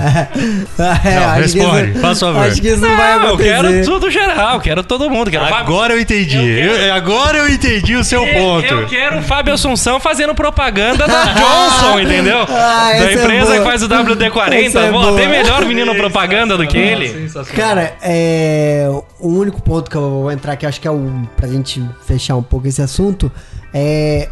É, 1.04 1.20
Não, 1.20 1.34
que 1.34 1.40
responde, 1.42 1.90
isso- 1.90 2.00
faz 2.00 2.20
favor. 2.20 2.46
Acho 2.46 2.60
que 2.62 2.68
isso 2.68 2.80
não, 2.80 2.96
vai 2.96 3.14
eu 3.16 3.20
acontecer. 3.20 3.48
quero 3.50 3.84
tudo 3.84 4.10
geral, 4.10 4.60
quero 4.60 4.82
todo 4.82 5.10
mundo. 5.10 5.30
Quero 5.30 5.44
Fábio- 5.44 5.58
Agora 5.58 5.92
eu 5.92 6.00
entendi. 6.00 6.38
Eu 6.38 6.42
quero- 6.72 6.82
Eu- 6.86 6.94
agora 6.94 7.38
eu 7.38 7.48
entendi 7.50 7.96
o 7.96 8.02
seu 8.02 8.26
ponto. 8.26 8.64
Eu 8.66 8.86
quero 8.86 9.18
o 9.18 9.22
Fábio 9.22 9.52
Assunção 9.52 10.00
fazendo 10.00 10.34
propaganda 10.34 11.06
da 11.06 11.24
Johnson, 11.34 12.00
entendeu? 12.00 12.46
Ah, 12.48 12.92
da 12.98 13.10
é 13.10 13.12
empresa 13.12 13.44
boa. 13.46 13.58
que 13.58 13.64
faz 13.64 13.82
o 13.82 13.84
Essa 13.84 14.02
WD-40. 14.02 15.12
é 15.12 15.16
tem 15.16 15.28
melhor 15.28 15.66
menino 15.66 15.92
propaganda 16.00 16.56
do 16.56 16.66
que 16.66 16.78
ele. 16.78 17.30
Cara, 17.54 17.92
é. 18.02 18.88
O 19.18 19.28
único 19.28 19.60
ponto 19.60 19.90
que 19.90 19.96
eu 19.98 20.22
vou 20.22 20.32
entrar 20.32 20.54
aqui, 20.54 20.64
acho 20.64 20.80
que 20.80 20.88
é 20.88 20.90
o. 20.90 21.28
Pra 21.36 21.46
gente 21.46 21.84
fechar 22.06 22.36
um 22.36 22.42
pouco 22.42 22.66
esse 22.66 22.80
assunto, 22.80 23.30
é. 23.74 24.30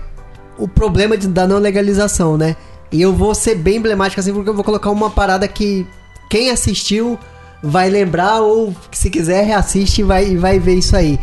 O 0.58 0.66
problema 0.68 1.16
de- 1.16 1.28
da 1.28 1.46
não 1.46 1.58
legalização, 1.58 2.36
né? 2.36 2.56
E 2.90 3.00
eu 3.00 3.12
vou 3.14 3.34
ser 3.34 3.54
bem 3.54 3.76
emblemático 3.76 4.20
assim, 4.20 4.32
porque 4.32 4.48
eu 4.50 4.54
vou 4.54 4.64
colocar 4.64 4.90
uma 4.90 5.10
parada 5.10 5.46
que 5.46 5.86
quem 6.30 6.50
assistiu 6.50 7.18
vai 7.62 7.88
lembrar, 7.90 8.40
ou 8.40 8.74
se 8.92 9.10
quiser, 9.10 9.44
reassiste 9.44 10.00
e 10.00 10.04
vai, 10.04 10.36
vai 10.36 10.58
ver 10.58 10.74
isso 10.74 10.96
aí. 10.96 11.18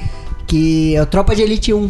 Que 0.47 0.95
é 0.95 1.01
o 1.01 1.05
Tropa 1.05 1.35
de 1.35 1.41
Elite 1.41 1.73
1. 1.73 1.89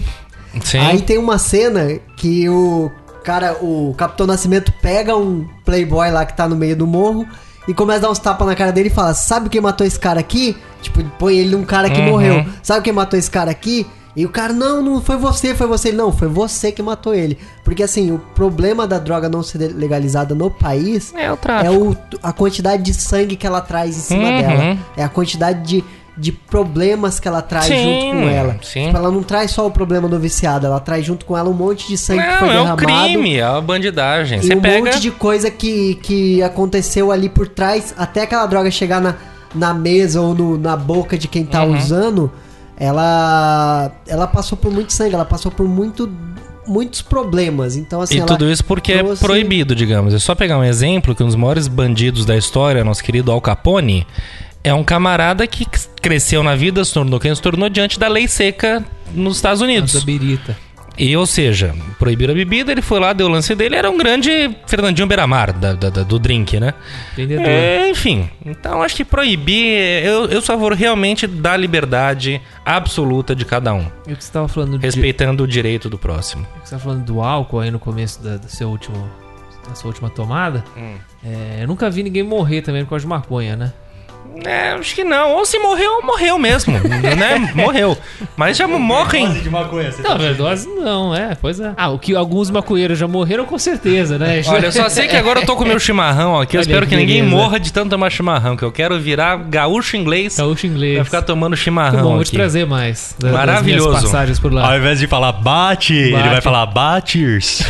Sim. 0.63 0.77
Aí 0.79 1.01
tem 1.01 1.17
uma 1.17 1.37
cena 1.37 1.99
que 2.15 2.47
o 2.49 2.89
cara, 3.23 3.57
o 3.61 3.93
Capitão 3.97 4.25
Nascimento 4.25 4.71
pega 4.81 5.15
um 5.17 5.45
playboy 5.65 6.09
lá 6.11 6.25
que 6.25 6.35
tá 6.37 6.47
no 6.47 6.55
meio 6.55 6.75
do 6.75 6.87
morro 6.87 7.25
e 7.67 7.73
começa 7.73 7.99
a 7.99 8.01
dar 8.03 8.11
uns 8.11 8.19
tapas 8.19 8.47
na 8.47 8.55
cara 8.55 8.71
dele 8.71 8.87
e 8.87 8.91
fala: 8.93 9.13
Sabe 9.13 9.49
quem 9.49 9.59
matou 9.59 9.85
esse 9.85 9.99
cara 9.99 10.19
aqui? 10.21 10.55
Tipo, 10.81 11.03
põe 11.19 11.35
ele 11.37 11.49
num 11.55 11.65
cara 11.65 11.89
que 11.89 11.99
Uhum. 11.99 12.11
morreu. 12.11 12.45
Sabe 12.63 12.83
quem 12.83 12.93
matou 12.93 13.19
esse 13.19 13.29
cara 13.29 13.51
aqui? 13.51 13.85
E 14.15 14.25
o 14.25 14.29
cara, 14.29 14.53
não, 14.53 14.81
não 14.81 15.01
foi 15.01 15.17
você, 15.17 15.53
foi 15.53 15.67
você. 15.67 15.91
Não, 15.91 16.11
foi 16.11 16.27
você 16.27 16.71
que 16.71 16.81
matou 16.81 17.13
ele. 17.13 17.37
Porque 17.65 17.83
assim, 17.83 18.11
o 18.11 18.17
problema 18.33 18.87
da 18.87 18.97
droga 18.97 19.27
não 19.27 19.43
ser 19.43 19.57
legalizada 19.75 20.33
no 20.33 20.49
país 20.49 21.13
É 21.17 21.31
o 21.31 21.37
é 21.65 21.69
o, 21.71 21.95
a 22.23 22.31
quantidade 22.31 22.81
de 22.83 22.93
sangue 22.93 23.35
que 23.35 23.45
ela 23.45 23.59
traz 23.61 23.97
em 23.97 24.01
cima 24.01 24.29
Uhum. 24.29 24.37
dela. 24.41 24.77
É 24.95 25.03
a 25.03 25.09
quantidade 25.09 25.63
de, 25.67 25.83
de 26.17 26.31
problemas 26.31 27.19
que 27.19 27.27
ela 27.27 27.41
traz 27.41 27.65
Sim, 27.65 27.83
junto 27.83 28.05
com 28.05 28.29
ela. 28.29 28.55
sim. 28.63 28.85
Tipo, 28.85 28.97
ela 28.97 29.11
não 29.11 29.21
traz 29.21 29.51
só 29.51 29.67
o 29.67 29.71
problema 29.71 30.07
do 30.07 30.17
viciado, 30.17 30.65
ela 30.65 30.79
traz 30.79 31.05
junto 31.05 31.25
com 31.25 31.37
ela 31.37 31.49
um 31.49 31.53
monte 31.53 31.85
de 31.87 31.97
sangue 31.97 32.23
que 32.23 32.37
foi 32.39 32.47
Não, 32.47 32.53
é 32.53 32.57
derramado. 32.61 32.83
um 32.83 32.85
crime, 32.85 33.35
é 33.35 33.43
a 33.43 33.59
bandidagem. 33.59 34.39
E 34.39 34.43
Você 34.43 34.55
um 34.55 34.61
pega. 34.61 34.85
monte 34.85 35.01
de 35.01 35.11
coisa 35.11 35.51
que, 35.51 35.95
que 35.95 36.41
aconteceu 36.41 37.11
ali 37.11 37.27
por 37.27 37.49
trás, 37.49 37.93
até 37.97 38.21
aquela 38.21 38.45
droga 38.45 38.71
chegar 38.71 39.01
na, 39.01 39.15
na 39.53 39.73
mesa 39.73 40.21
ou 40.21 40.33
no- 40.33 40.57
na 40.57 40.77
boca 40.77 41.17
de 41.17 41.27
quem 41.27 41.45
tá 41.45 41.65
Uhum. 41.65 41.75
usando, 41.75 42.31
ela 42.77 43.91
ela 44.07 44.27
passou 44.27 44.57
por 44.57 44.71
muito 44.71 44.91
sangue, 44.93 45.15
ela 45.15 45.25
passou 45.25 45.51
por 45.51 45.67
muito, 45.67 46.09
muitos 46.67 47.01
problemas. 47.01 47.75
Então, 47.75 48.01
assim, 48.01 48.15
E 48.15 48.17
ela 48.19 48.27
tudo 48.27 48.49
isso 48.51 48.63
porque 48.65 48.97
trouxe- 48.97 49.23
é 49.23 49.27
proibido, 49.27 49.75
digamos. 49.75 50.13
É 50.13 50.19
só 50.19 50.35
pegar 50.35 50.57
um 50.57 50.63
exemplo 50.63 51.15
que 51.15 51.23
um 51.23 51.27
dos 51.27 51.35
maiores 51.35 51.67
bandidos 51.67 52.25
da 52.25 52.35
história, 52.37 52.83
nosso 52.83 53.03
querido 53.03 53.31
Al 53.31 53.41
Capone, 53.41 54.05
é 54.63 54.73
um 54.73 54.83
camarada 54.83 55.45
que 55.47 55.65
cresceu 56.01 56.41
na 56.43 56.55
vida, 56.55 56.83
se 56.83 56.93
tornou 56.93 57.19
quem 57.19 57.33
se 57.33 57.41
tornou 57.41 57.69
diante 57.69 57.99
da 57.99 58.07
lei 58.07 58.27
seca 58.27 58.83
nos 59.13 59.35
Estados 59.37 59.61
Unidos. 59.61 59.93
Da 59.93 60.01
birita. 60.01 60.57
E, 60.97 61.15
ou 61.17 61.25
seja, 61.25 61.73
proibiram 61.99 62.31
a 62.33 62.35
bebida, 62.35 62.71
ele 62.71 62.81
foi 62.81 62.99
lá, 62.99 63.11
deu 63.13 63.27
o 63.27 63.29
lance 63.29 63.53
dele, 63.55 63.75
era 63.75 63.89
um 63.89 63.97
grande 63.97 64.55
Fernandinho 64.65 65.07
Beiramar 65.07 65.51
da, 65.51 65.73
da- 65.73 65.89
da- 65.89 66.03
do 66.03 66.17
drink, 66.17 66.59
né? 66.59 66.73
Entendedor. 67.13 67.45
É, 67.45 67.89
enfim, 67.89 68.29
então 68.45 68.81
acho 68.81 68.95
que 68.95 69.03
proibir, 69.03 70.03
eu, 70.05 70.25
eu 70.25 70.41
sou 70.41 70.55
a 70.55 70.57
favor 70.57 70.73
realmente 70.73 71.27
da 71.27 71.57
liberdade 71.57 72.41
absoluta 72.65 73.35
de 73.35 73.43
cada 73.45 73.73
um, 73.73 73.85
E 74.07 74.13
o 74.13 74.15
que 74.15 74.23
você 74.23 74.31
tava 74.31 74.47
falando 74.47 74.77
de, 74.79 74.85
respeitando 74.85 75.43
o 75.43 75.47
direito 75.47 75.89
do 75.89 75.97
próximo. 75.97 76.45
o 76.57 76.61
que 76.61 76.67
você 76.69 76.71
tava 76.71 76.83
falando 76.83 77.03
do 77.05 77.21
álcool 77.21 77.59
aí 77.59 77.71
no 77.71 77.79
começo 77.79 78.21
da, 78.23 78.37
do 78.37 78.47
seu 78.49 78.69
último, 78.69 79.09
da 79.67 79.75
sua 79.75 79.89
última 79.89 80.09
tomada. 80.09 80.63
Hum. 80.77 80.95
É, 81.23 81.59
eu 81.63 81.67
nunca 81.67 81.89
vi 81.89 82.03
ninguém 82.03 82.23
morrer 82.23 82.61
também 82.61 82.83
por 82.83 82.91
causa 82.91 83.03
de 83.03 83.09
maconha, 83.09 83.55
né? 83.55 83.73
É, 84.43 84.71
acho 84.71 84.93
que 84.93 85.03
não. 85.03 85.31
Ou 85.33 85.45
se 85.45 85.57
morreu, 85.59 86.01
morreu 86.03 86.37
mesmo, 86.37 86.73
né? 87.17 87.51
Morreu. 87.55 87.97
Mas 88.35 88.57
já 88.57 88.67
morrem. 88.67 89.31
de 89.33 89.49
maconha, 89.49 89.91
você 89.91 90.03
tá 90.03 90.09
Não, 90.09 90.15
overdose 90.15 90.67
não, 90.67 91.15
é, 91.15 91.35
pois 91.39 91.59
é. 91.59 91.71
Ah, 91.77 91.89
o 91.89 91.97
que 91.97 92.15
alguns 92.15 92.49
maconheiros 92.49 92.97
já 92.99 93.07
morreram, 93.07 93.45
com 93.45 93.57
certeza, 93.57 94.17
né? 94.19 94.41
Olha, 94.47 94.65
eu 94.67 94.71
só 94.71 94.89
sei 94.89 95.07
que 95.07 95.15
agora 95.15 95.39
eu 95.39 95.45
tô 95.45 95.55
com 95.55 95.63
meu 95.65 95.79
chimarrão 95.79 96.39
aqui. 96.39 96.55
Eu 96.57 96.59
Olha 96.59 96.67
espero 96.67 96.85
que 96.87 96.95
ninguém 96.95 97.21
beleza. 97.23 97.35
morra 97.35 97.59
de 97.59 97.71
tanto 97.71 97.89
tomar 97.91 98.09
chimarrão, 98.11 98.57
que 98.57 98.63
eu 98.63 98.71
quero 98.71 98.99
virar 98.99 99.37
gaúcho 99.37 99.95
inglês 99.95 100.37
Gaúcho 100.37 100.67
inglês. 100.67 100.95
pra 100.95 101.05
ficar 101.05 101.21
tomando 101.21 101.51
Muito 101.51 101.61
chimarrão 101.63 102.03
bom, 102.03 102.15
vou 102.15 102.23
te 102.23 102.27
aqui. 102.27 102.35
trazer 102.37 102.65
mais. 102.65 103.15
da- 103.17 103.29
das 103.29 103.37
Maravilhoso. 103.37 103.91
passagens 103.93 104.37
por 104.39 104.51
lá. 104.53 104.67
Ao 104.69 104.77
invés 104.77 104.99
de 104.99 105.07
falar 105.07 105.31
bate, 105.31 105.93
ele 105.93 106.11
Bate. 106.11 106.29
vai 106.29 106.41
falar 106.41 106.65
baters. 106.65 107.63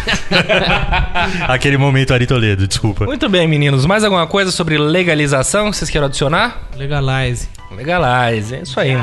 Aquele 1.47 1.77
momento 1.77 2.13
Ari 2.13 2.25
Toledo, 2.27 2.67
desculpa. 2.67 3.05
Muito 3.05 3.27
bem, 3.29 3.47
meninos. 3.47 3.85
Mais 3.85 4.03
alguma 4.03 4.27
coisa 4.27 4.51
sobre 4.51 4.77
legalização 4.77 5.69
que 5.71 5.77
vocês 5.77 5.89
queiram 5.89 6.07
adicionar? 6.07 6.54
Legalize. 6.75 7.47
Legalize, 7.71 8.55
é 8.55 8.61
isso 8.61 8.79
aí. 8.79 8.95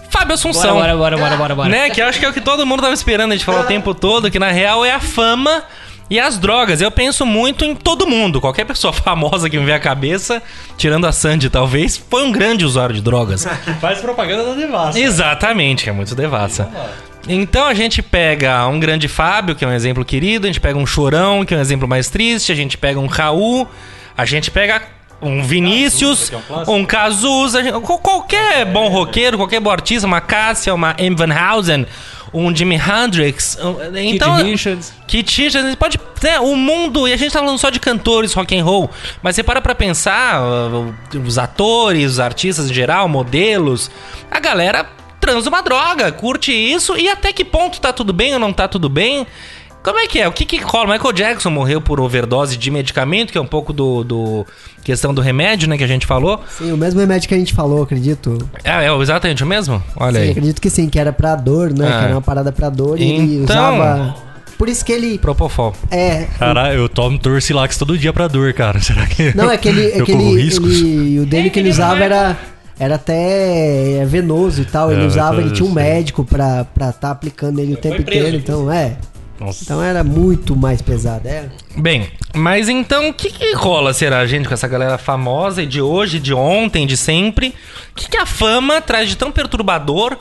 Fábio 0.10 0.34
Assunção. 0.34 0.76
Bora, 0.76 0.96
bora, 0.96 1.17
bora, 1.17 1.38
bora, 1.38 1.56
bora. 1.56 1.70
Né, 1.70 1.89
que 1.89 2.02
eu 2.02 2.06
acho 2.06 2.20
que 2.20 2.26
é 2.26 2.30
o 2.30 2.34
que 2.34 2.41
todo 2.41 2.65
mundo 2.65 2.82
tava 2.82 2.94
esperando 2.94 3.32
a 3.32 3.36
gente 3.36 3.46
falar 3.46 3.62
o 3.62 3.65
tempo 3.65 3.94
todo, 3.94 4.30
que 4.30 4.39
na 4.39 4.52
real 4.52 4.86
é 4.86 4.91
a 4.91 5.00
fama 5.00 5.63
e 6.12 6.19
as 6.19 6.38
drogas. 6.38 6.82
Eu 6.82 6.91
penso 6.91 7.26
muito 7.26 7.63
em 7.63 7.74
todo 7.74 8.06
mundo. 8.06 8.41
Qualquer 8.41 8.65
pessoa 8.65 8.91
famosa 8.93 9.50
que 9.50 9.58
me 9.58 9.65
vê 9.65 9.71
a 9.71 9.80
cabeça, 9.80 10.43
tirando 10.78 11.08
a 11.08 11.12
Sandy 11.13 11.50
talvez, 11.50 11.95
foi 11.95 12.24
um 12.24 12.32
grande 12.34 12.65
usuário 12.65 12.93
de 12.93 13.02
drogas. 13.02 13.47
Faz 13.80 14.00
propaganda 14.00 14.43
da 14.43 14.54
Devassa. 14.54 15.00
Exatamente, 15.00 15.88
é 15.88 15.93
muito 15.93 16.13
devassa. 16.13 16.69
Então 17.28 17.65
a 17.65 17.74
gente 17.74 18.02
pega 18.02 18.67
um 18.67 18.80
grande 18.80 19.08
Fábio, 19.08 19.56
que 19.56 19.63
é 19.63 19.67
um 19.67 19.71
exemplo 19.71 20.04
querido, 20.04 20.47
a 20.47 20.50
gente 20.50 20.60
pega 20.60 20.78
um 20.78 20.86
Chorão, 20.86 21.45
que 21.45 21.54
é 21.54 21.58
um 21.58 21.62
exemplo 21.62 21.88
mais 21.88 22.10
triste, 22.10 22.52
a 22.52 22.56
gente 22.56 22.78
pega 22.78 23.00
um 23.00 23.06
Raul, 23.06 23.65
a 24.17 24.26
gente 24.26 24.52
pega 24.52 24.82
um 25.21 25.43
Vinícius, 25.43 26.30
que 26.30 26.36
é 26.36 26.39
um 26.67 26.78
um 26.78 26.86
Cazuza, 26.86 27.62
qualquer 27.80 28.65
bom 28.65 28.89
roqueiro, 28.89 29.38
qualquer 29.38 29.60
bom 29.60 29.69
artista, 29.69 30.08
uma 30.08 30.19
Cássia, 30.19 30.74
uma 30.74 30.95
M. 30.97 31.15
Van 31.15 31.30
Housen, 31.32 31.86
um 32.34 32.56
Jimi 32.56 32.76
Hendrix. 32.76 33.58
Então, 33.96 34.36
Richards. 34.36 34.94
Kit 35.08 35.41
Richards, 35.41 35.76
pode. 35.76 36.00
Né, 36.22 36.39
o 36.39 36.56
mundo. 36.56 37.08
E 37.08 37.13
a 37.13 37.17
gente 37.17 37.32
tá 37.32 37.39
falando 37.39 37.58
só 37.58 37.70
de 37.70 37.80
cantores 37.80 38.34
rock 38.34 38.58
and 38.58 38.63
roll. 38.63 38.89
Mas 39.22 39.36
você 39.36 39.44
para 39.44 39.62
pra 39.62 39.74
pensar, 39.74 40.41
uh, 40.41 40.96
os 41.26 41.38
atores, 41.38 42.12
os 42.12 42.20
artistas 42.20 42.70
em 42.70 42.74
geral, 42.74 43.08
modelos. 43.08 43.89
A 44.30 44.39
galera 44.39 44.88
transa 45.20 45.50
uma 45.50 45.62
droga, 45.62 46.12
curte 46.12 46.52
isso. 46.52 46.96
E 46.98 47.10
até 47.10 47.34
que 47.34 47.44
ponto 47.44 47.82
tá 47.82 47.91
tudo 47.91 48.13
bem 48.13 48.34
ou 48.34 48.39
não 48.39 48.54
tá 48.54 48.67
tudo 48.67 48.89
bem? 48.89 49.28
Como 49.84 49.98
é 50.00 50.08
que 50.08 50.20
é? 50.20 50.28
O 50.28 50.32
que 50.32 50.46
que 50.46 50.58
rola? 50.58 50.94
Michael 50.94 51.13
Jackson 51.13 51.50
morreu 51.50 51.82
por 51.82 52.00
overdose 52.00 52.56
de 52.56 52.70
medicamento, 52.70 53.32
que 53.32 53.38
é 53.38 53.41
um 53.41 53.48
pouco 53.48 53.74
do. 53.74 54.04
do 54.04 54.46
questão 54.84 55.13
do 55.13 55.22
remédio, 55.22 55.67
né? 55.67 55.78
Que 55.78 55.84
a 55.84 55.88
gente 55.88 56.06
falou. 56.06 56.39
Sim, 56.58 56.72
o 56.72 56.78
mesmo 56.78 57.00
remédio 57.00 57.28
que 57.28 57.34
a 57.34 57.38
gente 57.38 57.54
falou, 57.54 57.84
acredito. 57.84 58.38
É, 58.63 58.86
é 58.86 58.96
exatamente 59.02 59.44
o 59.44 59.48
mesmo? 59.48 59.82
Olha 59.96 60.20
Sim, 60.20 60.26
aí. 60.26 60.30
acredito 60.32 60.62
que 60.62 60.70
sim, 60.70 60.88
que 60.89 61.00
era 61.00 61.12
pra 61.12 61.36
dor, 61.36 61.72
né? 61.74 61.88
Ah. 61.88 61.98
Que 62.00 62.06
era 62.06 62.13
uma 62.15 62.22
parada 62.22 62.52
pra 62.52 62.70
dor 62.70 63.00
e 63.00 63.04
ele 63.04 63.36
Então- 63.44 63.44
usava. 63.56 64.15
Por 64.58 64.70
isso 64.70 64.86
que 64.86 64.91
ele. 64.91 65.17
Propofol. 65.17 65.74
É. 65.89 66.28
Cara, 66.38 66.72
eu 66.76 66.88
tomo 66.88 67.17
Torcilax 67.17 67.76
todo 67.78 67.98
dia 67.98 68.13
pra 68.13 68.28
dor, 68.28 68.54
cara. 68.54 68.80
Será 68.84 69.08
que 69.08 69.36
Não, 69.36 69.50
é 69.50 69.58
que 69.58 69.67
ele. 69.67 69.82
É 69.88 70.00
eu 70.02 70.06
que 70.06 70.12
corro 70.12 70.30
ele, 70.30 70.41
riscos? 70.44 70.80
ele- 70.80 71.20
o 71.20 71.26
dele 71.26 71.50
que 71.50 71.60
ele 71.60 71.70
usava 71.70 72.04
era. 72.04 72.38
Era 72.80 72.96
até 72.96 74.04
venoso 74.08 74.62
e 74.62 74.65
tal. 74.65 74.91
Ele 74.91 75.04
É, 75.04 75.06
usava, 75.06 75.39
ele 75.41 75.52
tinha 75.52 75.65
um 75.65 75.70
sim. 75.70 75.76
médico 75.76 76.24
pra 76.26 76.62
estar 76.76 76.91
tá 76.94 77.12
aplicando 77.12 77.60
ele 77.60 77.74
o 77.74 77.78
tempo 77.78 78.02
inteiro. 78.02 78.36
Então, 78.38 78.72
é. 78.72 78.96
Nossa. 79.41 79.63
Então 79.63 79.82
era 79.82 80.04
muito 80.04 80.56
mais 80.56 80.84
pesado. 80.84 81.27
É. 81.27 81.49
Bem, 81.75 82.08
mas 82.36 82.69
então 82.69 83.10
o 83.10 83.13
que, 83.13 83.32
que 83.32 83.54
rola, 83.56 83.91
será, 83.91 84.23
gente, 84.27 84.47
com 84.47 84.54
essa 84.54 84.67
galera 84.67 84.99
famosa 84.99 85.63
e 85.63 85.65
de 85.65 85.82
hoje, 85.82 86.19
de 86.19 86.32
ontem, 86.32 86.86
de 86.86 86.95
sempre? 86.95 87.56
O 87.91 87.95
que, 87.95 88.08
que 88.08 88.17
a 88.17 88.25
fama 88.27 88.80
traz 88.80 89.10
de 89.10 89.17
tão 89.17 89.32
perturbador 89.32 90.15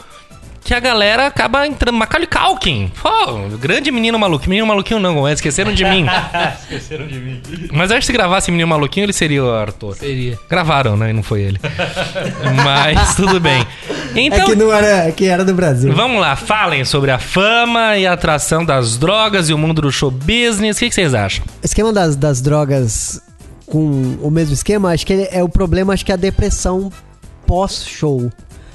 que 0.62 0.74
a 0.74 0.80
galera 0.80 1.26
acaba 1.26 1.66
entrando. 1.66 1.96
Macaulay 1.96 2.28
Culkin. 2.28 2.92
Pô, 3.02 3.56
grande 3.58 3.90
menino 3.90 4.18
maluquinho. 4.18 4.50
Menino 4.50 4.66
maluquinho 4.66 5.00
não, 5.00 5.26
é, 5.26 5.32
esqueceram 5.32 5.72
de 5.72 5.84
mim. 5.84 6.06
Esqueceram 6.62 7.06
de 7.06 7.18
mim. 7.18 7.40
Mas 7.72 7.90
acho 7.90 8.00
que 8.00 8.06
se 8.06 8.12
gravasse 8.12 8.50
menino 8.50 8.68
maluquinho, 8.68 9.04
ele 9.04 9.12
seria 9.12 9.44
o 9.44 9.50
Arthur. 9.50 9.96
Seria. 9.96 10.38
Gravaram, 10.48 10.96
né? 10.96 11.10
E 11.10 11.12
não 11.12 11.22
foi 11.22 11.42
ele. 11.42 11.60
Mas 12.64 13.14
tudo 13.14 13.40
bem. 13.40 13.66
Então, 14.14 14.40
é 14.40 14.44
que 14.44 14.56
não 14.56 14.72
era. 14.72 15.08
É 15.08 15.12
que 15.12 15.26
era 15.26 15.44
do 15.44 15.54
Brasil. 15.54 15.92
vamos 15.94 16.20
lá, 16.20 16.36
falem 16.36 16.84
sobre 16.84 17.10
a 17.10 17.18
fama 17.18 17.96
e 17.96 18.06
a 18.06 18.12
atração 18.12 18.64
das 18.64 18.96
drogas 18.98 19.48
e 19.48 19.54
o 19.54 19.58
mundo 19.58 19.80
do 19.80 19.90
show 19.90 20.10
business. 20.10 20.76
O 20.76 20.80
que, 20.80 20.88
que 20.88 20.94
vocês 20.94 21.14
acham? 21.14 21.44
O 21.62 21.66
esquema 21.66 21.92
das, 21.92 22.16
das 22.16 22.40
drogas 22.40 23.22
com 23.66 24.18
o 24.20 24.30
mesmo 24.30 24.52
esquema, 24.52 24.92
acho 24.92 25.06
que 25.06 25.28
é 25.30 25.42
o 25.42 25.48
problema, 25.48 25.94
acho 25.94 26.04
que 26.04 26.10
é 26.10 26.14
a 26.14 26.18
depressão 26.18 26.90
pós-show. 27.46 28.30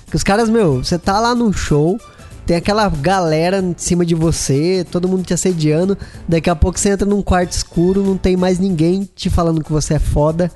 Que 0.10 0.16
os 0.16 0.24
caras, 0.24 0.50
meu, 0.50 0.84
você 0.84 0.98
tá 1.00 1.20
lá 1.20 1.34
no 1.34 1.52
show, 1.52 2.00
tem 2.46 2.56
aquela 2.58 2.88
galera 2.90 3.60
em 3.60 3.74
cima 3.76 4.06
de 4.06 4.14
você, 4.14 4.86
todo 4.90 5.08
mundo 5.08 5.24
te 5.24 5.34
assediando, 5.34 5.98
daqui 6.28 6.50
a 6.50 6.56
pouco 6.56 6.80
você 6.80 6.90
entra 6.90 7.08
num 7.08 7.22
quarto 7.22 7.52
escuro, 7.52 8.04
não 8.04 8.18
tem 8.18 8.38
mais 8.38 8.60
ninguém 8.60 9.10
te 9.16 9.30
falando 9.30 9.64
que 9.64 9.72
você 9.72 9.96
é 9.96 10.00
foda, 10.00 10.52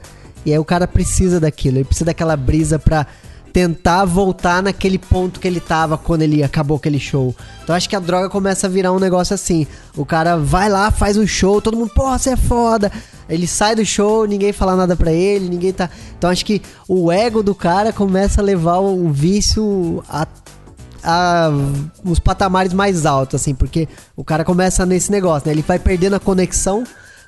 e 0.46 0.52
aí 0.54 0.60
o 0.60 0.66
cara 0.66 0.88
precisa 0.88 1.40
daquilo, 1.40 1.78
ele 1.78 1.86
precisa 1.86 2.06
daquela 2.06 2.38
brisa 2.38 2.78
pra 2.78 3.08
tentar 3.52 4.06
voltar 4.06 4.62
naquele 4.62 4.98
ponto 4.98 5.40
que 5.40 5.48
ele 5.48 5.60
tava 5.60 5.98
quando 5.98 6.22
ele 6.22 6.44
acabou 6.44 6.78
aquele 6.78 7.00
show. 7.00 7.36
Então 7.64 7.76
acho 7.76 7.90
que 7.90 7.96
a 7.96 8.00
droga 8.00 8.30
começa 8.30 8.68
a 8.68 8.70
virar 8.70 8.92
um 8.92 9.00
negócio 9.00 9.34
assim. 9.34 9.66
O 9.98 10.06
cara 10.06 10.38
vai 10.38 10.70
lá, 10.70 10.92
faz 10.92 11.18
um 11.18 11.26
show, 11.26 11.60
todo 11.60 11.76
mundo, 11.76 11.92
porra, 11.94 12.18
você 12.18 12.32
é 12.32 12.38
foda. 12.38 12.92
Ele 13.30 13.46
sai 13.46 13.76
do 13.76 13.86
show, 13.86 14.26
ninguém 14.26 14.52
fala 14.52 14.76
nada 14.76 14.96
pra 14.96 15.12
ele, 15.12 15.48
ninguém 15.48 15.72
tá. 15.72 15.90
Então 16.18 16.30
acho 16.30 16.44
que 16.46 16.62
o 16.88 17.12
ego 17.12 17.44
do 17.44 17.54
cara 17.54 17.94
começa 17.94 18.42
a 18.42 18.44
levar 18.44 18.80
o 18.80 19.10
vício 19.12 20.04
a 20.10 20.28
a 21.02 21.50
os 22.04 22.20
patamares 22.20 22.74
mais 22.74 23.06
altos, 23.06 23.40
assim, 23.40 23.56
porque 23.56 23.88
o 24.18 24.24
cara 24.24 24.44
começa 24.44 24.86
nesse 24.86 25.12
negócio, 25.12 25.48
né? 25.48 25.54
Ele 25.54 25.62
vai 25.66 25.80
perdendo 25.80 26.16
a 26.16 26.20
conexão 26.20 26.84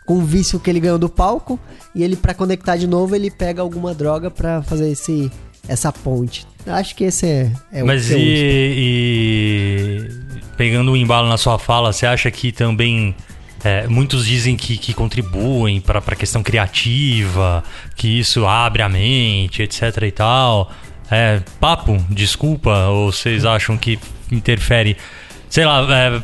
com 0.05 0.17
o 0.17 0.21
vício 0.21 0.59
que 0.59 0.69
ele 0.69 0.79
ganhou 0.79 0.97
do 0.97 1.07
palco 1.07 1.59
e 1.95 2.03
ele 2.03 2.15
pra 2.15 2.33
conectar 2.33 2.75
de 2.75 2.87
novo 2.87 3.15
ele 3.15 3.31
pega 3.31 3.61
alguma 3.61 3.93
droga 3.93 4.29
pra 4.29 4.61
fazer 4.63 4.89
esse 4.89 5.31
essa 5.67 5.91
ponte. 5.91 6.45
Acho 6.65 6.95
que 6.95 7.03
esse 7.05 7.25
é, 7.25 7.51
é 7.71 7.83
Mas 7.83 8.07
que 8.07 8.13
eu 8.13 8.17
uso. 8.17 8.25
e, 8.27 10.09
e 10.09 10.51
pegando 10.57 10.91
o 10.91 10.97
embalo 10.97 11.29
na 11.29 11.37
sua 11.37 11.57
fala, 11.57 11.93
você 11.93 12.05
acha 12.05 12.29
que 12.29 12.51
também 12.51 13.15
é, 13.63 13.87
muitos 13.87 14.25
dizem 14.25 14.57
que, 14.57 14.77
que 14.77 14.93
contribuem 14.93 15.79
para 15.79 15.99
a 15.99 16.15
questão 16.15 16.41
criativa, 16.41 17.63
que 17.95 18.19
isso 18.19 18.45
abre 18.47 18.81
a 18.81 18.89
mente, 18.89 19.61
etc 19.61 19.97
e 20.01 20.11
tal. 20.11 20.71
É, 21.09 21.41
papo, 21.59 22.03
desculpa, 22.09 22.87
ou 22.87 23.11
vocês 23.11 23.45
acham 23.45 23.77
que 23.77 23.99
interfere? 24.31 24.97
Sei 25.49 25.65
lá, 25.65 25.85
é, 25.89 26.21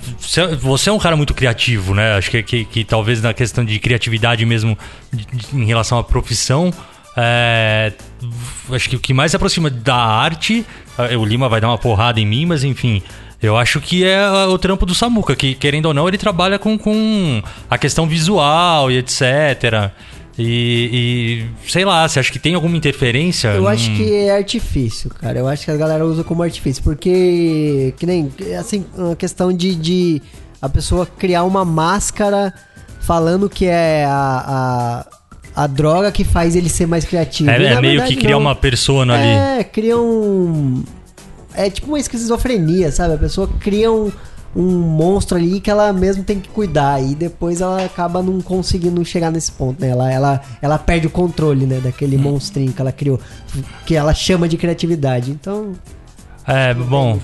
você 0.62 0.90
é 0.90 0.94
um 0.94 0.98
cara 0.98 1.16
muito 1.18 1.34
criativo, 1.34 1.94
né? 1.94 2.14
Acho 2.14 2.32
que, 2.32 2.42
que, 2.42 2.66
que 2.66 2.84
talvez 2.86 3.22
na 3.22 3.34
questão 3.34 3.66
de 3.66 3.78
criatividade 3.78 4.46
mesmo 4.46 4.78
em 5.54 5.66
relação 5.66 6.00
à 6.00 6.04
profissão, 6.04 6.74
é, 7.16 7.92
acho 8.72 8.90
que 8.90 8.96
o 8.96 9.00
que 9.00 9.14
mais 9.14 9.32
se 9.32 9.36
aproxima 9.36 9.70
da 9.70 9.96
arte, 9.96 10.66
é, 10.98 11.18
o 11.18 11.26
Lima 11.26 11.50
vai 11.50 11.60
dar 11.60 11.68
uma 11.68 11.78
porrada 11.78 12.20
em 12.20 12.26
mim, 12.26 12.46
mas 12.46 12.64
enfim, 12.64 13.04
eu 13.42 13.56
acho 13.56 13.80
que 13.80 14.04
é 14.04 14.28
o 14.48 14.58
trampo 14.58 14.86
do 14.86 14.96
Samuca, 14.96 15.36
que 15.36 15.54
querendo 15.54 15.88
ou 15.88 15.94
não, 15.94 16.08
ele 16.08 16.18
trabalha 16.18 16.58
com, 16.58 16.78
com 16.78 17.42
a 17.70 17.78
questão 17.78 18.08
visual 18.08 18.92
e 18.92 18.98
etc. 18.98 19.92
E, 20.40 21.48
e, 21.66 21.70
sei 21.70 21.84
lá, 21.84 22.08
você 22.08 22.20
acha 22.20 22.32
que 22.32 22.38
tem 22.38 22.54
alguma 22.54 22.78
interferência? 22.78 23.50
Eu 23.50 23.62
num... 23.62 23.68
acho 23.68 23.90
que 23.96 24.14
é 24.14 24.36
artifício, 24.36 25.10
cara. 25.10 25.40
Eu 25.40 25.48
acho 25.48 25.66
que 25.66 25.72
a 25.72 25.78
galera 25.78 26.06
usa 26.06 26.24
como 26.24 26.44
artifício. 26.44 26.84
Porque, 26.84 27.94
que 27.98 28.06
nem, 28.06 28.32
assim, 28.60 28.86
uma 28.96 29.16
questão 29.16 29.52
de, 29.52 29.76
de 29.76 30.22
a 30.62 30.70
pessoa 30.70 31.08
criar 31.08 31.44
uma 31.44 31.66
máscara 31.66 32.54
falando 33.00 33.50
que 33.50 33.66
é 33.66 34.06
a, 34.06 35.06
a, 35.56 35.64
a 35.64 35.68
droga 35.68 36.12
que 36.12 36.24
faz 36.24 36.56
ele 36.56 36.70
ser 36.70 36.86
mais 36.86 37.04
criativo. 37.04 37.50
É, 37.50 37.56
é 37.56 37.82
meio 37.82 37.94
verdade, 37.94 38.14
que 38.16 38.22
criar 38.22 38.38
uma 38.38 38.56
persona 38.56 39.18
é, 39.18 39.20
ali. 39.20 39.62
É, 39.62 39.64
cria 39.64 39.98
um. 39.98 40.84
É 41.58 41.70
tipo 41.70 41.88
uma 41.88 42.00
esquizofrenia, 42.00 42.92
sabe? 42.92 43.16
A 43.16 43.18
pessoa 43.18 43.50
cria 43.60 43.92
um 43.92 44.12
um 44.56 44.80
monstro 44.80 45.38
ali 45.38 45.60
que 45.60 45.70
ela 45.70 45.94
mesmo 45.94 46.24
tem 46.24 46.40
que 46.40 46.50
cuidar 46.50 47.00
e 47.00 47.14
depois 47.14 47.62
ela 47.62 47.86
acaba 47.86 48.24
não 48.24 48.42
conseguindo 48.42 49.04
chegar 49.06 49.32
nesse 49.32 49.52
ponto, 49.52 49.80
né? 49.80 49.90
Ela, 49.90 50.12
ela, 50.12 50.42
ela 50.62 50.80
perde 50.80 51.06
o 51.06 51.10
controle, 51.12 51.68
né? 51.68 51.80
Daquele 51.80 52.18
hum. 52.18 52.22
monstrinho 52.22 52.74
que 52.74 52.82
ela 52.82 52.92
criou, 52.92 53.20
que 53.86 53.96
ela 53.96 54.16
chama 54.16 54.48
de 54.48 54.58
criatividade. 54.58 55.30
Então. 55.30 55.74
É, 56.48 56.74
bom. 56.74 57.20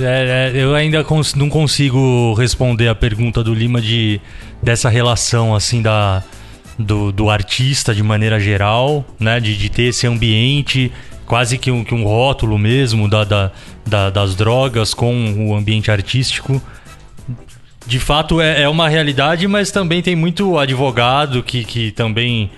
É, 0.00 0.52
é, 0.52 0.60
eu 0.60 0.74
ainda 0.74 1.04
cons 1.04 1.34
não 1.34 1.48
consigo 1.48 2.34
responder 2.34 2.88
a 2.88 2.94
pergunta 2.94 3.44
do 3.44 3.54
Lima 3.54 3.80
de 3.80 4.20
dessa 4.60 4.88
relação 4.88 5.54
assim 5.54 5.80
da 5.80 6.24
do, 6.76 7.12
do 7.12 7.30
artista 7.30 7.94
de 7.94 8.02
maneira 8.02 8.40
geral, 8.40 9.04
né? 9.20 9.38
De, 9.38 9.56
de 9.56 9.68
ter 9.68 9.84
esse 9.84 10.08
ambiente 10.08 10.90
quase 11.26 11.58
que 11.58 11.70
um, 11.70 11.84
que 11.84 11.94
um 11.94 12.04
rótulo 12.04 12.58
mesmo 12.58 13.08
da, 13.08 13.24
da, 13.24 13.50
da, 13.86 14.10
das 14.10 14.34
drogas 14.34 14.94
com 14.94 15.48
o 15.48 15.54
ambiente 15.54 15.90
artístico. 15.90 16.60
De 17.86 17.98
fato 17.98 18.40
é, 18.40 18.62
é, 18.62 18.68
uma 18.68 18.88
realidade, 18.88 19.46
mas 19.46 19.70
também 19.70 20.02
tem 20.02 20.16
muito 20.16 20.58
advogado 20.58 21.42
que, 21.42 21.64
que 21.64 21.90
também, 21.90 22.50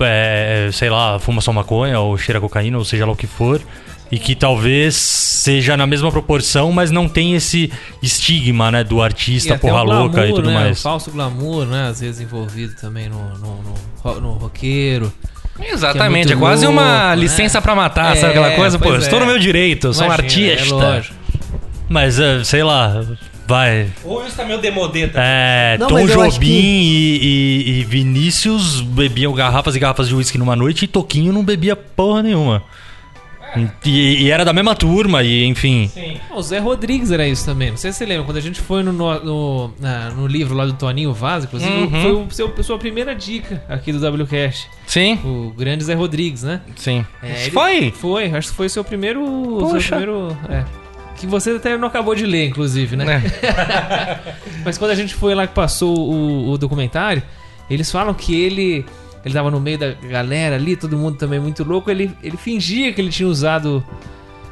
é, 0.00 0.70
sei 0.72 0.88
lá, 0.88 1.18
fuma 1.18 1.40
só 1.40 1.52
maconha 1.52 2.00
ou 2.00 2.16
cheira 2.16 2.40
cocaína, 2.40 2.78
ou 2.78 2.84
seja 2.84 3.04
lá 3.04 3.12
o 3.12 3.16
que 3.16 3.26
for. 3.26 3.60
E 4.10 4.18
que 4.18 4.34
talvez 4.34 4.94
seja 4.94 5.76
na 5.76 5.86
mesma 5.86 6.10
proporção, 6.10 6.70
mas 6.70 6.90
não 6.90 7.08
tem 7.08 7.34
esse 7.34 7.72
estigma, 8.02 8.70
né? 8.70 8.84
Do 8.84 9.02
artista 9.02 9.58
porra 9.58 9.82
glamour, 9.84 10.02
louca 10.02 10.26
e 10.26 10.32
tudo 10.32 10.48
né, 10.48 10.54
mais. 10.54 10.78
O 10.78 10.82
falso 10.82 11.10
glamour, 11.10 11.66
né? 11.66 11.88
Às 11.88 12.00
vezes 12.00 12.20
envolvido 12.20 12.74
também 12.76 13.08
no, 13.08 13.18
no, 13.38 13.62
no, 14.04 14.20
no 14.20 14.32
roqueiro. 14.34 15.12
Exatamente, 15.60 16.32
é, 16.32 16.34
é 16.34 16.38
quase 16.38 16.66
louco, 16.66 16.80
uma 16.80 17.10
né? 17.10 17.16
licença 17.16 17.62
para 17.62 17.74
matar, 17.74 18.16
é, 18.16 18.20
sabe 18.20 18.32
aquela 18.32 18.50
coisa? 18.52 18.78
Pô, 18.78 18.94
estou 18.96 19.20
no 19.20 19.26
é. 19.26 19.28
meu 19.28 19.38
direito, 19.38 19.88
eu 19.88 19.94
sou 19.94 20.04
Imagina, 20.06 20.22
um 20.22 20.48
é 20.48 20.52
artista. 20.52 21.10
É 21.20 21.24
mas, 21.88 22.18
uh, 22.18 22.44
sei 22.44 22.62
lá, 22.62 23.04
vai. 23.46 23.88
Ou 24.04 24.26
isso 24.26 24.36
tá 24.36 24.44
meio 24.44 24.58
demodê 24.58 25.10
É, 25.14 25.76
Não, 25.78 25.88
Tom 25.88 26.06
Jobim 26.06 26.38
que... 26.40 26.46
e, 26.46 27.66
e, 27.66 27.80
e, 27.80 27.84
Vinícius 27.84 28.80
bebiam 28.80 29.32
garrafas 29.32 29.76
e 29.76 29.78
garrafas 29.78 30.08
de 30.08 30.14
uísque 30.14 30.38
numa 30.38 30.56
noite 30.56 30.86
e 30.86 30.88
Toquinho 30.88 31.32
não 31.32 31.44
bebia 31.44 31.76
porra 31.76 32.22
nenhuma. 32.22 32.62
E, 33.84 34.24
e, 34.24 34.30
era 34.30 34.44
da 34.44 34.52
mesma 34.52 34.74
turma, 34.74 35.22
e 35.22 35.44
enfim. 35.44 35.88
Sim. 35.92 36.16
O 36.34 36.42
Zé 36.42 36.58
Rodrigues 36.58 37.10
era 37.10 37.26
isso 37.26 37.44
também. 37.44 37.70
Não 37.70 37.76
sei 37.76 37.92
se 37.92 37.98
você 37.98 38.06
lembra, 38.06 38.24
quando 38.24 38.36
a 38.36 38.40
gente 38.40 38.60
foi 38.60 38.82
no, 38.82 38.92
no, 38.92 39.70
na, 39.80 40.10
no 40.10 40.26
livro 40.26 40.54
lá 40.54 40.66
do 40.66 40.72
Toninho 40.72 41.12
Vaz, 41.12 41.44
inclusive, 41.44 41.72
uhum. 41.72 42.02
foi 42.02 42.12
o 42.12 42.30
seu, 42.30 42.64
sua 42.64 42.78
primeira 42.78 43.14
dica 43.14 43.62
aqui 43.68 43.92
do 43.92 43.98
WCast. 43.98 44.68
Sim. 44.86 45.18
O 45.24 45.52
grande 45.56 45.84
Zé 45.84 45.94
Rodrigues, 45.94 46.42
né? 46.42 46.60
Sim. 46.76 47.04
É, 47.22 47.50
foi? 47.50 47.90
Foi, 47.90 48.30
acho 48.30 48.50
que 48.50 48.56
foi 48.56 48.66
o 48.66 48.70
seu 48.70 48.84
primeiro. 48.84 49.24
Poxa. 49.60 49.80
Seu 49.80 49.96
primeiro. 49.98 50.36
É. 50.48 50.64
Que 51.16 51.26
você 51.26 51.52
até 51.52 51.76
não 51.78 51.86
acabou 51.86 52.14
de 52.14 52.26
ler, 52.26 52.48
inclusive, 52.48 52.96
né? 52.96 53.22
É. 53.42 54.34
Mas 54.64 54.76
quando 54.76 54.90
a 54.90 54.94
gente 54.94 55.14
foi 55.14 55.34
lá 55.34 55.46
que 55.46 55.54
passou 55.54 55.96
o, 55.96 56.50
o 56.50 56.58
documentário, 56.58 57.22
eles 57.70 57.90
falam 57.90 58.12
que 58.12 58.34
ele 58.34 58.84
ele 59.24 59.34
tava 59.34 59.50
no 59.50 59.60
meio 59.60 59.78
da 59.78 59.92
galera 59.92 60.56
ali, 60.56 60.76
todo 60.76 60.96
mundo 60.96 61.16
também 61.16 61.40
muito 61.40 61.64
louco. 61.64 61.90
Ele, 61.90 62.10
ele 62.22 62.36
fingia 62.36 62.92
que 62.92 63.00
ele 63.00 63.10
tinha 63.10 63.28
usado 63.28 63.84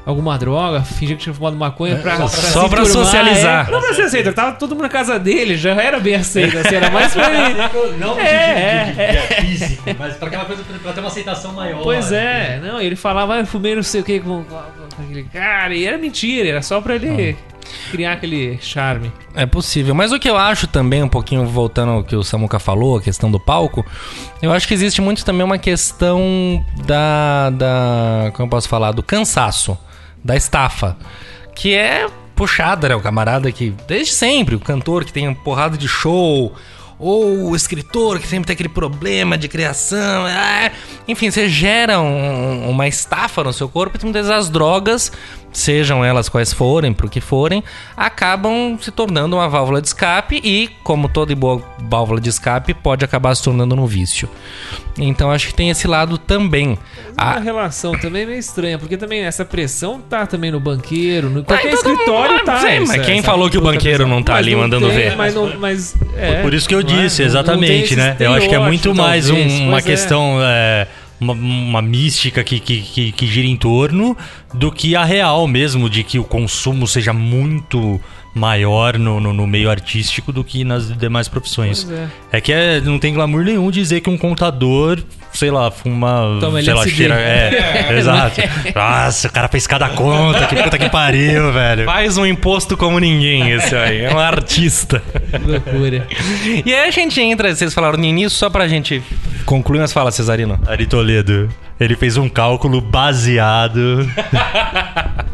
alguma 0.05 0.37
droga, 0.37 0.83
fingia 0.83 1.17
que 1.17 1.23
tinha 1.23 1.35
fumado 1.35 1.57
maconha 1.57 1.97
pra, 1.97 2.17
pra 2.17 2.29
Só 2.29 2.69
pra 2.69 2.85
socializar. 2.85 3.69
É, 3.69 3.71
não 3.71 3.81
pra 3.81 3.95
ser 3.95 4.03
aceito, 4.03 4.33
tava 4.33 4.53
todo 4.53 4.71
mundo 4.71 4.83
na 4.83 4.89
casa 4.89 5.19
dele, 5.19 5.57
já 5.57 5.71
era 5.71 6.01
bem 6.01 6.15
aceito, 6.15 6.59
assim, 6.59 6.75
era 6.75 6.91
mais 6.91 7.13
pra 7.13 7.31
ele. 7.33 7.55
Não 7.99 8.19
é, 8.19 8.25
é, 8.25 8.95
é, 8.99 9.37
é, 9.39 9.43
físico, 9.43 9.83
mas 9.99 10.15
pra 10.15 10.29
aquela 10.29 10.45
coisa, 10.45 10.63
pra 10.83 10.93
ter 10.93 11.01
uma 11.01 11.09
aceitação 11.09 11.53
maior. 11.53 11.83
Pois 11.83 12.11
é, 12.11 12.61
não, 12.63 12.81
ele 12.81 12.97
falava, 12.97 13.35
ah, 13.35 13.41
eu 13.41 13.47
fumei 13.47 13.77
não 13.77 13.83
sei 13.83 14.01
o 14.01 14.05
que 14.05 14.21
com, 14.21 14.43
com, 14.43 14.57
com, 14.97 15.03
aquele 15.03 15.25
cara, 15.25 15.75
e 15.75 15.87
era 15.87 15.99
mentira, 15.99 16.49
era 16.49 16.63
só 16.63 16.81
pra 16.81 16.97
ele 16.97 17.37
criar 17.91 18.13
aquele 18.13 18.59
charme. 18.61 19.13
É 19.35 19.47
possível. 19.47 19.95
Mas 19.95 20.13
o 20.13 20.19
que 20.19 20.29
eu 20.29 20.37
acho 20.37 20.67
também, 20.67 21.03
um 21.03 21.09
pouquinho 21.09 21.47
voltando 21.47 21.93
ao 21.93 22.05
que 22.05 22.17
o 22.17 22.23
Samuca 22.23 22.59
falou, 22.59 22.97
a 22.97 23.03
questão 23.03 23.31
do 23.31 23.41
palco, 23.41 23.85
eu 24.41 24.53
acho 24.53 24.67
que 24.67 24.75
existe 24.75 25.01
muito 25.01 25.25
também 25.25 25.45
uma 25.45 25.59
questão 25.59 26.65
da. 26.87 27.51
da 27.51 28.31
como 28.35 28.47
eu 28.47 28.51
posso 28.51 28.69
falar? 28.69 28.93
Do 28.93 29.03
cansaço, 29.03 29.77
da 30.23 30.37
estafa. 30.37 30.97
Que 31.55 31.75
é 31.75 32.07
puxada, 32.35 32.89
né? 32.89 32.95
O 32.95 33.01
camarada 33.01 33.51
que, 33.53 33.75
desde 33.87 34.13
sempre, 34.13 34.55
o 34.55 34.61
cantor 34.61 35.05
que 35.05 35.13
tem 35.13 35.29
uma 35.29 35.35
porrada 35.35 35.77
de 35.77 35.89
show 35.89 36.53
ou 37.03 37.51
o 37.51 37.57
escritor 37.57 38.21
que 38.21 38.29
sempre 38.29 38.47
tem 38.47 38.55
aquele 38.55 38.69
problema 38.69 39.37
de 39.37 39.49
criação. 39.49 40.27
É... 40.29 40.71
Enfim, 41.09 41.33
você 41.33 41.49
gera 41.49 42.01
um, 42.01 42.71
uma 42.71 42.87
estafa 42.87 43.43
no 43.43 43.53
seu 43.53 43.69
corpo 43.69 43.99
e 44.01 44.05
muitas 44.05 44.29
vezes 44.29 44.45
as 44.45 44.49
drogas 44.49 45.11
sejam 45.53 46.05
elas 46.05 46.29
quais 46.29 46.53
forem, 46.53 46.93
para 46.93 47.07
o 47.07 47.11
que 47.11 47.21
forem, 47.21 47.63
acabam 47.97 48.79
se 48.81 48.91
tornando 48.91 49.37
uma 49.37 49.49
válvula 49.49 49.81
de 49.81 49.89
escape 49.89 50.41
e, 50.43 50.69
como 50.83 51.09
toda 51.09 51.35
boa 51.37 51.63
válvula 51.79 52.21
de 52.21 52.31
escape, 52.31 52.75
pode 52.75 53.05
acabar 53.05 53.35
se 53.35 53.43
tornando 53.43 53.75
um 53.75 53.87
vício. 53.87 54.29
Então 54.99 55.31
acho 55.31 55.49
que 55.49 55.55
tem 55.55 55.71
esse 55.71 55.87
lado 55.87 56.19
também. 56.19 56.79
A 57.17 57.39
relação 57.39 57.93
também 57.93 58.23
é 58.23 58.27
meio 58.27 58.39
estranha, 58.39 58.79
porque 58.79 58.97
também 58.97 59.25
essa 59.25 59.45
pressão 59.45 60.01
tá 60.01 60.27
também 60.27 60.51
no 60.51 60.61
banqueiro, 60.61 61.31
no 61.31 61.43
tá 61.43 61.55
qualquer 61.55 61.73
escritório 61.75 62.35
mundo, 62.37 62.45
tá. 62.45 62.59
Sim, 62.59 62.67
essa, 62.67 62.97
mas 62.97 63.07
quem 63.07 63.23
falou 63.23 63.49
que 63.49 63.59
o 63.59 63.61
banqueiro 63.61 64.07
não 64.07 64.23
tá 64.23 64.35
ali 64.37 64.53
não 64.53 64.61
mandando 64.61 64.89
tem, 64.89 64.97
ver? 64.97 65.17
Mas, 65.17 65.35
não, 65.35 65.59
mas 65.59 65.95
é, 66.17 66.43
Por 66.43 66.53
isso 66.53 66.69
que 66.69 66.75
eu 66.75 66.83
disse, 66.83 67.23
é, 67.23 67.27
exatamente, 67.27 67.97
né? 67.97 68.17
Eu 68.19 68.33
acho 68.33 68.49
que 68.49 68.55
é 68.55 68.59
muito 68.59 68.95
mais 68.95 69.31
um, 69.31 69.69
uma 69.69 69.79
é. 69.79 69.83
questão. 69.83 70.39
É 70.41 70.87
uma, 71.23 71.33
uma 71.33 71.83
mística 71.83 72.43
que, 72.43 72.59
que, 72.59 72.81
que, 72.81 73.13
que 73.13 73.27
gira 73.27 73.47
em 73.47 73.57
torno 73.57 74.17
do 74.53 74.71
que 74.71 74.97
a 74.97 75.05
real 75.05 75.47
mesmo, 75.47 75.89
de 75.89 76.03
que 76.03 76.19
o 76.19 76.25
consumo 76.25 76.87
seja 76.87 77.13
muito 77.13 78.01
maior 78.35 78.99
no, 78.99 79.21
no, 79.21 79.33
no, 79.33 79.47
meio 79.47 79.71
artístico 79.71 80.33
do 80.33 80.43
que 80.43 80.65
nas 80.65 80.97
demais 80.97 81.29
profissões. 81.29 81.87
É. 81.91 82.39
é. 82.39 82.41
que 82.41 82.53
é, 82.53 82.81
não 82.81 82.99
tem 82.99 83.13
glamour 83.13 83.45
nenhum 83.45 83.71
dizer 83.71 84.01
que 84.01 84.09
um 84.09 84.17
contador, 84.17 84.99
sei 85.35 85.51
lá, 85.51 85.71
fuma, 85.71 86.39
Toma 86.41 86.63
sei 86.63 86.73
lá, 86.73 86.87
cheira. 86.87 87.15
É, 87.15 87.87
é, 87.93 87.99
exato. 87.99 88.41
Nossa, 88.75 89.29
o 89.29 89.33
cara 89.33 89.49
fez 89.49 89.67
cada 89.67 89.91
conta, 89.91 90.47
que 90.47 90.57
puta 90.57 90.79
que 90.79 90.89
pariu, 90.89 91.53
velho. 91.53 91.85
Faz 91.85 92.17
um 92.17 92.25
imposto 92.25 92.75
como 92.75 92.99
ninguém, 92.99 93.51
esse 93.51 93.77
aí. 93.77 94.01
É 94.01 94.15
um 94.15 94.19
artista. 94.19 95.03
Loucura. 95.47 96.07
E 96.65 96.73
aí 96.73 96.89
a 96.89 96.91
gente 96.91 97.21
entra, 97.21 97.55
vocês 97.55 97.75
falaram 97.75 97.99
no 97.99 98.05
início, 98.05 98.31
só 98.31 98.49
pra 98.49 98.67
gente 98.67 99.03
concluir, 99.43 99.81
mas 99.81 99.93
fala, 99.93 100.11
Cesarino. 100.11 100.59
Ari 100.67 100.87
Toledo, 100.87 101.49
ele 101.79 101.97
fez 101.97 102.17
um 102.17 102.29
cálculo 102.29 102.81
baseado. 102.81 104.09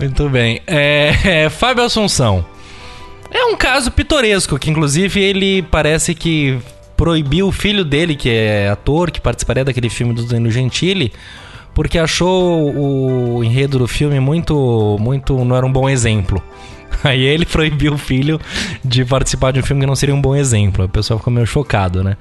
Muito 0.00 0.28
bem. 0.28 0.60
É, 0.66 1.14
é, 1.24 1.48
Fábio 1.48 1.84
Assunção. 1.84 2.44
É 3.30 3.44
um 3.44 3.56
caso 3.56 3.90
pitoresco, 3.90 4.58
que 4.58 4.70
inclusive 4.70 5.20
ele 5.20 5.62
parece 5.62 6.14
que 6.14 6.58
proibiu 6.96 7.48
o 7.48 7.52
filho 7.52 7.84
dele, 7.84 8.14
que 8.14 8.28
é 8.28 8.68
ator, 8.68 9.10
que 9.10 9.20
participaria 9.20 9.64
daquele 9.64 9.88
filme 9.88 10.12
do 10.12 10.24
Danilo 10.24 10.50
Gentili, 10.50 11.12
porque 11.74 11.98
achou 11.98 12.74
o 12.76 13.42
enredo 13.42 13.78
do 13.78 13.88
filme 13.88 14.20
muito, 14.20 14.98
muito, 15.00 15.42
não 15.44 15.56
era 15.56 15.64
um 15.64 15.72
bom 15.72 15.88
exemplo. 15.88 16.42
Aí 17.04 17.22
ele 17.22 17.44
proibiu 17.44 17.94
o 17.94 17.98
filho 17.98 18.40
de 18.84 19.04
participar 19.04 19.52
de 19.52 19.60
um 19.60 19.62
filme 19.62 19.80
que 19.80 19.86
não 19.86 19.96
seria 19.96 20.14
um 20.14 20.20
bom 20.20 20.34
exemplo. 20.34 20.84
O 20.84 20.88
pessoal 20.88 21.18
ficou 21.18 21.32
meio 21.32 21.46
chocado, 21.46 22.02
né? 22.04 22.16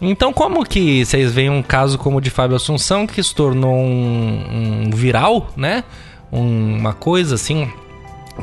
Então, 0.00 0.32
como 0.32 0.64
que 0.64 1.04
vocês 1.04 1.32
veem 1.32 1.50
um 1.50 1.62
caso 1.62 1.98
como 1.98 2.18
o 2.18 2.20
de 2.20 2.30
Fábio 2.30 2.56
Assunção, 2.56 3.06
que 3.06 3.22
se 3.22 3.34
tornou 3.34 3.74
um, 3.74 4.86
um 4.86 4.90
viral, 4.90 5.52
né? 5.56 5.84
uma 6.30 6.92
coisa 6.92 7.34
assim 7.34 7.70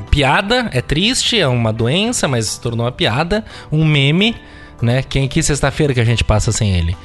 piada, 0.10 0.70
é 0.74 0.82
triste, 0.82 1.40
é 1.40 1.48
uma 1.48 1.72
doença, 1.72 2.28
mas 2.28 2.48
se 2.48 2.62
tornou 2.62 2.86
uma 2.86 2.92
piada, 2.92 3.46
um 3.72 3.86
meme, 3.86 4.36
né? 4.82 5.04
Quem 5.04 5.28
que 5.28 5.44
sexta-feira 5.44 5.94
que 5.94 6.00
a 6.00 6.06
gente 6.06 6.24
passa 6.24 6.52
sem 6.52 6.76
ele? 6.76 6.98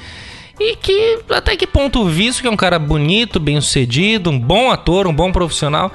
E 0.59 0.74
que 0.76 1.20
até 1.31 1.57
que 1.57 1.66
ponto 1.66 2.00
o 2.00 2.09
Vício, 2.09 2.42
que 2.42 2.48
é 2.48 2.50
um 2.50 2.57
cara 2.57 2.78
bonito, 2.78 3.38
bem 3.38 3.61
sucedido, 3.61 4.31
um 4.31 4.38
bom 4.38 4.70
ator, 4.70 5.07
um 5.07 5.14
bom 5.14 5.31
profissional, 5.31 5.92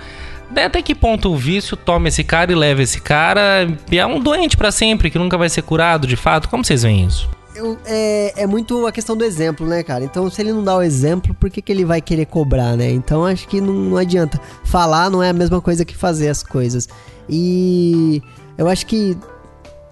até 0.61 0.81
que 0.81 0.93
ponto 0.93 1.31
o 1.31 1.35
vício 1.37 1.75
toma 1.75 2.07
esse 2.07 2.23
cara 2.23 2.51
e 2.51 2.55
leva 2.55 2.81
esse 2.81 2.99
cara 3.01 3.67
e 3.91 3.97
é 3.97 4.05
um 4.05 4.19
doente 4.19 4.55
pra 4.57 4.71
sempre, 4.71 5.09
que 5.09 5.17
nunca 5.17 5.37
vai 5.37 5.49
ser 5.49 5.61
curado 5.61 6.05
de 6.05 6.15
fato? 6.15 6.49
Como 6.49 6.63
vocês 6.63 6.83
veem 6.83 7.05
isso? 7.05 7.29
Eu- 7.55 7.77
é, 7.85 8.33
é 8.43 8.47
muito 8.47 8.85
a 8.87 8.91
questão 8.91 9.15
do 9.15 9.23
exemplo, 9.23 9.65
né, 9.67 9.83
cara? 9.83 10.03
Então, 10.03 10.29
se 10.29 10.41
ele 10.41 10.51
não 10.51 10.63
dá 10.63 10.75
o 10.75 10.81
exemplo, 10.81 11.33
por 11.35 11.49
que, 11.51 11.61
que 11.61 11.71
ele 11.71 11.85
vai 11.85 12.01
querer 12.01 12.25
cobrar, 12.25 12.75
né? 12.75 12.89
Então, 12.89 13.25
acho 13.25 13.47
que 13.47 13.61
não, 13.61 13.73
não 13.73 13.97
adianta. 13.97 14.41
Falar 14.63 15.09
não 15.09 15.21
é 15.21 15.29
a 15.29 15.33
mesma 15.33 15.61
coisa 15.61 15.85
que 15.85 15.95
fazer 15.95 16.29
as 16.29 16.41
coisas. 16.41 16.89
E 17.29 18.21
eu 18.57 18.67
acho 18.67 18.85
que 18.87 19.15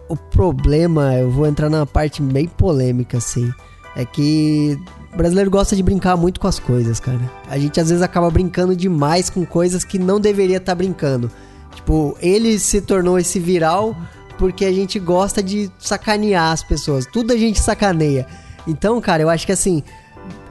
o 0.10 0.16
problema, 0.16 1.14
eu 1.16 1.30
vou 1.30 1.48
entrar 1.48 1.70
numa 1.70 1.86
parte 1.86 2.22
bem 2.22 2.48
polêmica, 2.48 3.18
assim, 3.20 3.52
é 3.96 4.04
que 4.06 4.78
o 5.14 5.18
brasileiro 5.18 5.52
gosta 5.52 5.76
de 5.76 5.84
brincar 5.84 6.16
muito 6.16 6.40
com 6.40 6.48
as 6.48 6.60
coisas, 6.60 7.00
cara. 7.00 7.20
A 7.50 7.58
gente 7.58 7.80
às 7.80 7.90
vezes 7.90 8.02
acaba 8.02 8.30
brincando 8.30 8.76
demais 8.76 9.30
com 9.30 9.46
coisas 9.46 9.84
que 9.84 10.00
não 10.00 10.20
deveria 10.20 10.58
estar 10.58 10.76
brincando. 10.76 11.30
Tipo, 11.76 12.18
ele 12.22 12.58
se 12.60 12.82
tornou 12.82 13.20
esse 13.20 13.40
viral 13.40 13.96
porque 14.38 14.66
a 14.66 14.72
gente 14.72 15.00
gosta 15.00 15.44
de 15.44 15.70
sacanear 15.78 16.52
as 16.52 16.64
pessoas. 16.64 17.06
Tudo 17.06 17.34
a 17.34 17.38
gente 17.38 17.60
sacaneia. 17.60 18.26
Então, 18.66 19.00
cara, 19.02 19.22
eu 19.22 19.30
acho 19.30 19.46
que 19.46 19.52
assim, 19.52 19.84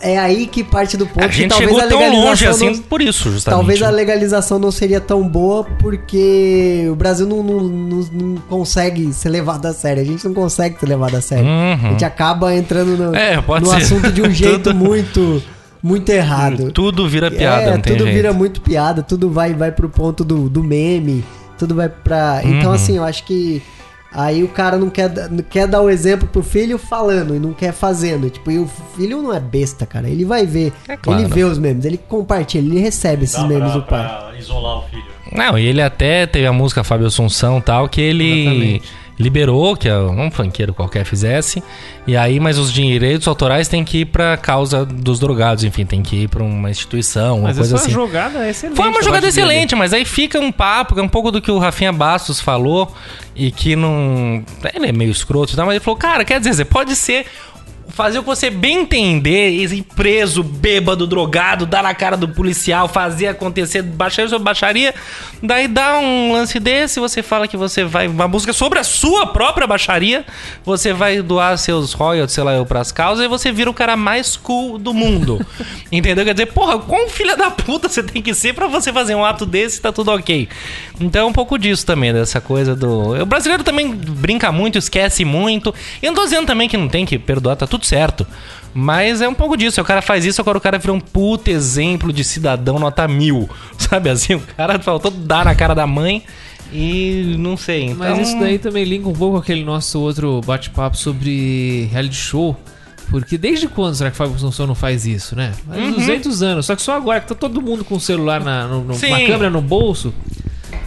é 0.02 0.18
aí 0.18 0.46
que 0.46 0.64
parte 0.64 0.96
do 0.96 1.06
ponto 1.06 1.22
A 1.24 1.28
que 1.28 1.34
gente 1.34 1.50
talvez 1.50 1.68
chegou 1.70 1.84
a 1.84 1.88
tão 1.88 1.98
legalização 1.98 2.28
longe 2.30 2.46
assim 2.46 2.70
não- 2.70 2.78
por 2.88 3.02
isso, 3.02 3.30
justamente. 3.30 3.58
Talvez 3.58 3.82
a 3.82 3.90
legalização 3.90 4.58
não 4.58 4.70
seria 4.70 5.00
tão 5.00 5.26
boa 5.28 5.64
porque 5.78 6.86
o 6.90 6.94
Brasil 6.94 7.26
não, 7.26 7.42
não- 7.42 7.62
não- 8.10 8.34
consegue 8.48 9.12
ser 9.12 9.28
levado 9.28 9.66
a 9.66 9.72
sério. 9.74 10.02
A 10.02 10.06
gente 10.06 10.24
não 10.26 10.32
consegue 10.34 10.78
ser 10.80 10.86
levado 10.86 11.16
a 11.16 11.20
sério. 11.20 11.44
Uhum. 11.44 11.72
A 11.88 11.90
gente 11.90 12.04
acaba 12.04 12.54
entrando 12.54 12.96
no, 12.96 13.14
É, 13.14 13.36
no 13.36 13.72
assunto 13.72 14.10
de 14.10 14.22
um 14.22 14.30
jeito 14.32 14.74
muito, 14.74 15.42
muito 15.82 16.08
errado. 16.10 16.72
Tudo 16.72 17.06
vira 17.08 17.30
piada, 17.30 17.72
é, 17.72 17.78
tudo 17.78 18.04
jeito. 18.04 18.04
vira 18.14 18.32
muito 18.32 18.60
piada, 18.62 19.02
tudo 19.02 19.30
vai, 19.30 19.52
vai 19.52 19.70
pro 19.70 19.88
ponto 19.90 20.24
do, 20.24 20.48
do 20.48 20.64
meme, 20.64 21.22
tudo 21.58 21.74
vai 21.74 21.90
pra. 21.90 22.40
Então, 22.42 22.70
Uhum. 22.70 22.74
assim, 22.74 22.96
eu 22.96 23.04
acho 23.04 23.22
que 23.24 23.62
aí 24.12 24.42
o 24.42 24.48
cara 24.48 24.76
não 24.76 24.90
quer, 24.90 25.10
quer 25.48 25.66
dar 25.66 25.80
o 25.80 25.90
exemplo 25.90 26.28
pro 26.28 26.42
filho 26.42 26.78
falando 26.78 27.34
e 27.34 27.38
não 27.38 27.52
quer 27.52 27.72
fazendo. 27.72 28.28
Tipo, 28.30 28.50
e 28.50 28.58
o 28.58 28.68
filho 28.96 29.22
não 29.22 29.32
é 29.34 29.40
besta, 29.40 29.86
cara. 29.86 30.08
Ele 30.08 30.24
vai 30.24 30.46
ver. 30.46 30.72
É 30.88 30.96
claro. 30.96 31.20
Ele 31.22 31.32
vê 31.32 31.44
os 31.44 31.58
memes, 31.58 31.84
ele 31.84 31.98
compartilha, 31.98 32.66
ele 32.66 32.80
recebe 32.80 33.24
esses 33.24 33.42
memes 33.44 33.72
do 33.72 33.82
pai. 33.82 34.36
isolar 34.38 34.78
o 34.78 34.82
filho. 34.88 35.04
Não, 35.32 35.58
e 35.58 35.64
ele 35.64 35.80
até 35.80 36.26
teve 36.26 36.46
a 36.46 36.52
música 36.52 36.82
Fábio 36.82 37.06
Assunção 37.06 37.58
e 37.58 37.62
tal, 37.62 37.88
que 37.88 38.00
ele 38.00 38.40
Exatamente. 38.40 38.92
Liberou, 39.22 39.76
que 39.76 39.88
é 39.88 39.96
um 39.96 40.30
funkeiro 40.30 40.72
qualquer 40.72 41.04
fizesse. 41.04 41.62
E 42.06 42.16
aí, 42.16 42.40
mas 42.40 42.58
os 42.58 42.72
direitos 42.72 43.28
autorais 43.28 43.68
têm 43.68 43.84
que 43.84 43.98
ir 43.98 44.04
pra 44.06 44.36
causa 44.36 44.84
dos 44.84 45.18
drogados, 45.20 45.62
enfim, 45.62 45.84
tem 45.84 46.02
que 46.02 46.24
ir 46.24 46.28
pra 46.28 46.42
uma 46.42 46.70
instituição, 46.70 47.38
uma 47.38 47.48
Mas 47.48 47.58
coisa 47.58 47.74
essa 47.76 47.84
assim. 47.84 47.92
jogada 47.92 48.46
é 48.46 48.50
excelente. 48.50 48.76
Foi 48.76 48.86
uma 48.86 48.98
da 48.98 49.04
jogada 49.04 49.22
parte 49.26 49.34
dele. 49.34 49.46
excelente, 49.48 49.76
mas 49.76 49.92
aí 49.92 50.04
fica 50.04 50.40
um 50.40 50.50
papo, 50.50 50.94
que 50.94 51.00
é 51.00 51.02
um 51.02 51.08
pouco 51.08 51.30
do 51.30 51.40
que 51.40 51.50
o 51.50 51.58
Rafinha 51.58 51.92
Bastos 51.92 52.40
falou, 52.40 52.92
e 53.36 53.50
que 53.50 53.76
não. 53.76 54.42
Ele 54.74 54.86
é 54.86 54.92
meio 54.92 55.10
escroto 55.10 55.52
e 55.52 55.56
tal, 55.56 55.66
mas 55.66 55.76
ele 55.76 55.84
falou, 55.84 55.98
cara, 55.98 56.24
quer 56.24 56.38
dizer, 56.40 56.54
você 56.54 56.64
pode 56.64 56.96
ser. 56.96 57.26
Fazer 58.00 58.18
o 58.18 58.22
que 58.22 58.28
você 58.28 58.48
bem 58.48 58.80
entender, 58.80 59.50
ir 59.50 59.82
preso, 59.94 60.42
bêbado, 60.42 61.06
drogado, 61.06 61.66
dar 61.66 61.82
na 61.82 61.94
cara 61.94 62.16
do 62.16 62.26
policial, 62.26 62.88
fazer 62.88 63.26
acontecer 63.26 63.82
baixaria 63.82 64.30
sobre 64.30 64.42
baixaria. 64.42 64.94
Daí 65.42 65.68
dá 65.68 65.98
um 65.98 66.32
lance 66.32 66.58
desse, 66.58 66.98
você 66.98 67.22
fala 67.22 67.46
que 67.46 67.58
você 67.58 67.84
vai. 67.84 68.08
Uma 68.08 68.26
música 68.26 68.54
sobre 68.54 68.78
a 68.78 68.84
sua 68.84 69.26
própria 69.26 69.66
baixaria, 69.66 70.24
você 70.64 70.94
vai 70.94 71.20
doar 71.20 71.58
seus 71.58 71.92
royalties, 71.92 72.32
sei 72.32 72.42
lá, 72.42 72.54
eu, 72.54 72.64
pras 72.64 72.90
causas, 72.90 73.22
e 73.22 73.28
você 73.28 73.52
vira 73.52 73.68
o 73.68 73.74
cara 73.74 73.98
mais 73.98 74.34
cool 74.34 74.78
do 74.78 74.94
mundo. 74.94 75.38
Entendeu? 75.92 76.24
Quer 76.24 76.32
dizer, 76.32 76.46
porra, 76.46 76.78
quão 76.78 77.06
filha 77.06 77.36
da 77.36 77.50
puta 77.50 77.86
você 77.86 78.02
tem 78.02 78.22
que 78.22 78.32
ser 78.32 78.54
pra 78.54 78.66
você 78.66 78.90
fazer 78.94 79.14
um 79.14 79.22
ato 79.22 79.44
desse 79.44 79.76
e 79.76 79.82
tá 79.82 79.92
tudo 79.92 80.10
ok. 80.10 80.48
Então 80.98 81.22
é 81.22 81.24
um 81.26 81.34
pouco 81.34 81.58
disso 81.58 81.84
também, 81.84 82.14
dessa 82.14 82.40
coisa 82.40 82.74
do. 82.74 83.20
O 83.20 83.26
brasileiro 83.26 83.62
também 83.62 83.90
brinca 83.90 84.50
muito, 84.50 84.78
esquece 84.78 85.22
muito. 85.22 85.74
E 86.02 86.06
eu 86.06 86.12
não 86.12 86.16
tô 86.16 86.24
dizendo 86.24 86.46
também 86.46 86.66
que 86.66 86.78
não 86.78 86.88
tem 86.88 87.04
que 87.04 87.18
perdoar, 87.18 87.56
tá 87.56 87.66
tudo 87.66 87.89
certo. 87.90 88.26
Mas 88.72 89.20
é 89.20 89.28
um 89.28 89.34
pouco 89.34 89.56
disso. 89.56 89.80
O 89.80 89.84
cara 89.84 90.00
faz 90.00 90.24
isso, 90.24 90.40
agora 90.40 90.56
o 90.56 90.60
cara 90.60 90.78
vira 90.78 90.92
um 90.92 91.00
puta 91.00 91.50
exemplo 91.50 92.12
de 92.12 92.22
cidadão 92.22 92.78
nota 92.78 93.06
mil. 93.08 93.50
Sabe 93.76 94.10
assim? 94.10 94.34
O 94.34 94.40
cara 94.40 94.78
faltou 94.78 95.10
dar 95.10 95.44
na 95.44 95.54
cara 95.54 95.74
da 95.74 95.86
mãe 95.86 96.24
e 96.72 97.34
não 97.36 97.56
sei. 97.56 97.86
Então... 97.86 97.96
Mas 97.98 98.28
isso 98.28 98.38
daí 98.38 98.58
também 98.58 98.84
linka 98.84 99.08
um 99.08 99.12
pouco 99.12 99.36
com 99.36 99.42
aquele 99.42 99.64
nosso 99.64 100.00
outro 100.00 100.40
bate-papo 100.42 100.96
sobre 100.96 101.88
reality 101.92 102.14
show. 102.14 102.56
Porque 103.10 103.36
desde 103.36 103.66
quando 103.66 103.96
será 103.96 104.08
que 104.08 104.16
Fábio 104.16 104.36
Assunção 104.36 104.68
não 104.68 104.74
faz 104.76 105.04
isso, 105.04 105.34
né? 105.34 105.52
Faz 105.66 105.82
uns 105.82 105.96
200 105.96 106.42
anos. 106.44 106.66
Só 106.66 106.76
que 106.76 106.82
só 106.82 106.94
agora 106.94 107.20
que 107.20 107.26
tá 107.26 107.34
todo 107.34 107.60
mundo 107.60 107.84
com 107.84 107.96
o 107.96 108.00
celular 108.00 108.40
na, 108.40 108.68
no, 108.68 108.82
uma 108.82 109.26
câmera 109.26 109.50
no 109.50 109.60
bolso. 109.60 110.14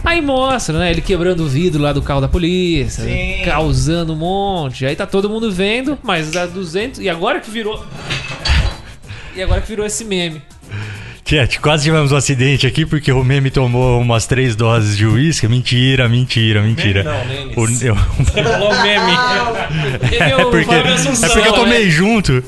Aí 0.04 0.20
mostra, 0.20 0.78
né? 0.78 0.90
Ele 0.90 1.00
quebrando 1.00 1.44
o 1.44 1.48
vidro 1.48 1.82
lá 1.82 1.92
do 1.92 2.02
carro 2.02 2.20
da 2.20 2.28
polícia, 2.28 3.04
Sim. 3.04 3.42
causando 3.44 4.12
um 4.12 4.16
monte. 4.16 4.84
Aí 4.84 4.94
tá 4.94 5.06
todo 5.06 5.30
mundo 5.30 5.50
vendo, 5.50 5.98
mas 6.02 6.30
dá 6.30 6.44
200. 6.46 7.00
E 7.00 7.08
agora 7.08 7.40
que 7.40 7.50
virou. 7.50 7.84
E 9.34 9.42
agora 9.42 9.60
que 9.60 9.68
virou 9.68 9.84
esse 9.86 10.04
meme. 10.04 10.40
Chat, 11.26 11.58
quase 11.58 11.84
tivemos 11.84 12.12
um 12.12 12.16
acidente 12.16 12.66
aqui 12.66 12.84
porque 12.84 13.10
o 13.10 13.24
meme 13.24 13.50
tomou 13.50 13.98
umas 13.98 14.26
três 14.26 14.54
doses 14.54 14.94
de 14.94 15.06
uísque. 15.06 15.48
Mentira, 15.48 16.06
mentira, 16.06 16.60
mentira. 16.60 17.02
Meme 17.26 17.54
não, 17.56 17.62
O- 17.62 17.82
eu- 17.82 17.96
Falou 17.96 18.82
meme. 18.82 19.12
É 20.20 20.36
o 20.36 20.50
porque, 20.50 20.74
é 20.74 20.82
porque 20.82 21.38
eu 21.38 21.52
né? 21.52 21.52
tomei 21.52 21.90
junto. 21.90 22.44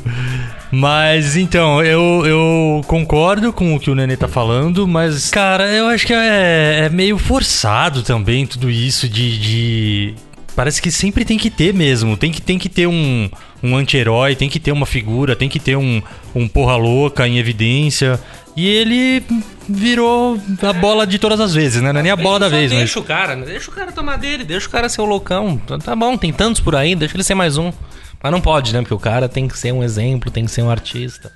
Mas 0.79 1.37
então, 1.37 1.83
eu, 1.83 2.23
eu 2.27 2.83
concordo 2.87 3.51
com 3.51 3.75
o 3.75 3.81
que 3.81 3.91
o 3.91 3.95
Nenê 3.95 4.15
tá 4.15 4.29
falando, 4.29 4.87
mas, 4.87 5.31
cara, 5.31 5.73
eu 5.73 5.87
acho 5.87 6.07
que 6.07 6.13
é, 6.13 6.83
é 6.85 6.89
meio 6.91 7.17
forçado 7.17 8.03
também 8.03 8.47
tudo 8.47 8.71
isso 8.71 9.09
de. 9.09 9.39
de- 9.39 10.15
Parece 10.55 10.81
que 10.83 10.91
sempre 10.91 11.25
tem 11.25 11.39
que 11.39 11.49
ter 11.51 11.73
mesmo. 11.73 12.15
Tem 12.17 12.31
que, 12.31 12.41
tem 12.43 12.59
que 12.59 12.69
ter 12.69 12.87
um, 12.87 13.29
um 13.63 13.75
anti-herói, 13.77 14.35
tem 14.35 14.49
que 14.51 14.61
ter 14.61 14.73
uma 14.73 14.85
figura, 14.87 15.35
tem 15.35 15.49
que 15.49 15.59
ter 15.59 15.77
um, 15.77 16.03
um 16.35 16.47
porra 16.47 16.77
louca 16.77 17.27
em 17.27 17.39
evidência. 17.39 18.21
E 18.55 18.67
ele 18.67 19.23
virou 19.69 20.39
a 20.63 20.73
bola 20.75 21.07
de 21.07 21.19
todas 21.19 21.41
as 21.41 21.55
vezes, 21.55 21.81
né? 21.83 21.91
Não 21.93 22.01
é 22.01 22.03
nem 22.03 22.13
a 22.13 22.17
bola 22.17 22.39
da 22.39 22.49
vez, 22.49 22.71
mas. 22.71 22.81
Deixa 22.81 23.01
o 23.01 23.05
cara, 23.05 23.35
né? 23.37 23.47
deixa 23.47 23.71
o 23.71 23.75
cara 23.75 23.93
tomar 23.93 24.17
dele, 24.19 24.45
deixa 24.45 24.67
o 24.67 24.71
cara 24.71 24.89
ser 24.91 25.01
o 25.01 25.07
loucão. 25.07 25.57
Tá- 25.59 25.79
Tá 25.79 25.97
bom, 25.97 26.17
tem 26.19 26.33
tantos 26.33 26.61
por 26.61 26.75
aí, 26.77 26.95
deixa 26.95 27.17
ele 27.17 27.25
ser 27.25 27.35
mais 27.35 27.57
um. 27.59 27.71
Mas 28.23 28.33
não 28.33 28.41
pode, 28.41 28.73
né? 28.73 28.81
Porque 28.81 28.95
o 28.95 28.99
cara 28.99 29.29
tem 29.29 29.47
que 29.47 29.59
ser 29.59 29.73
um 29.73 29.83
exemplo, 29.83 30.31
tem 30.31 30.45
que 30.45 30.51
ser 30.51 30.63
um 30.63 30.71
artista. 30.71 31.33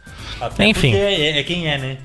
Enfim. 0.59 0.95
É, 0.95 1.43
quem 1.43 1.69
é, 1.69 1.79
né? 1.79 1.97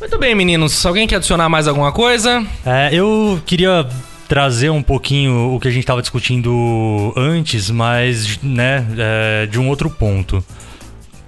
Muito 0.00 0.18
bem, 0.18 0.34
meninos. 0.34 0.84
Alguém 0.84 1.06
quer 1.06 1.16
adicionar 1.16 1.48
mais 1.48 1.68
alguma 1.68 1.92
coisa? 1.92 2.44
É, 2.64 2.90
eu 2.92 3.40
queria 3.46 3.86
trazer 4.28 4.70
um 4.70 4.82
pouquinho 4.82 5.54
o 5.54 5.60
que 5.60 5.68
a 5.68 5.70
gente 5.70 5.82
estava 5.82 6.00
discutindo 6.00 7.12
antes, 7.16 7.70
mas 7.70 8.38
né, 8.42 8.86
é, 8.96 9.46
de 9.46 9.60
um 9.60 9.68
outro 9.68 9.90
ponto. 9.90 10.44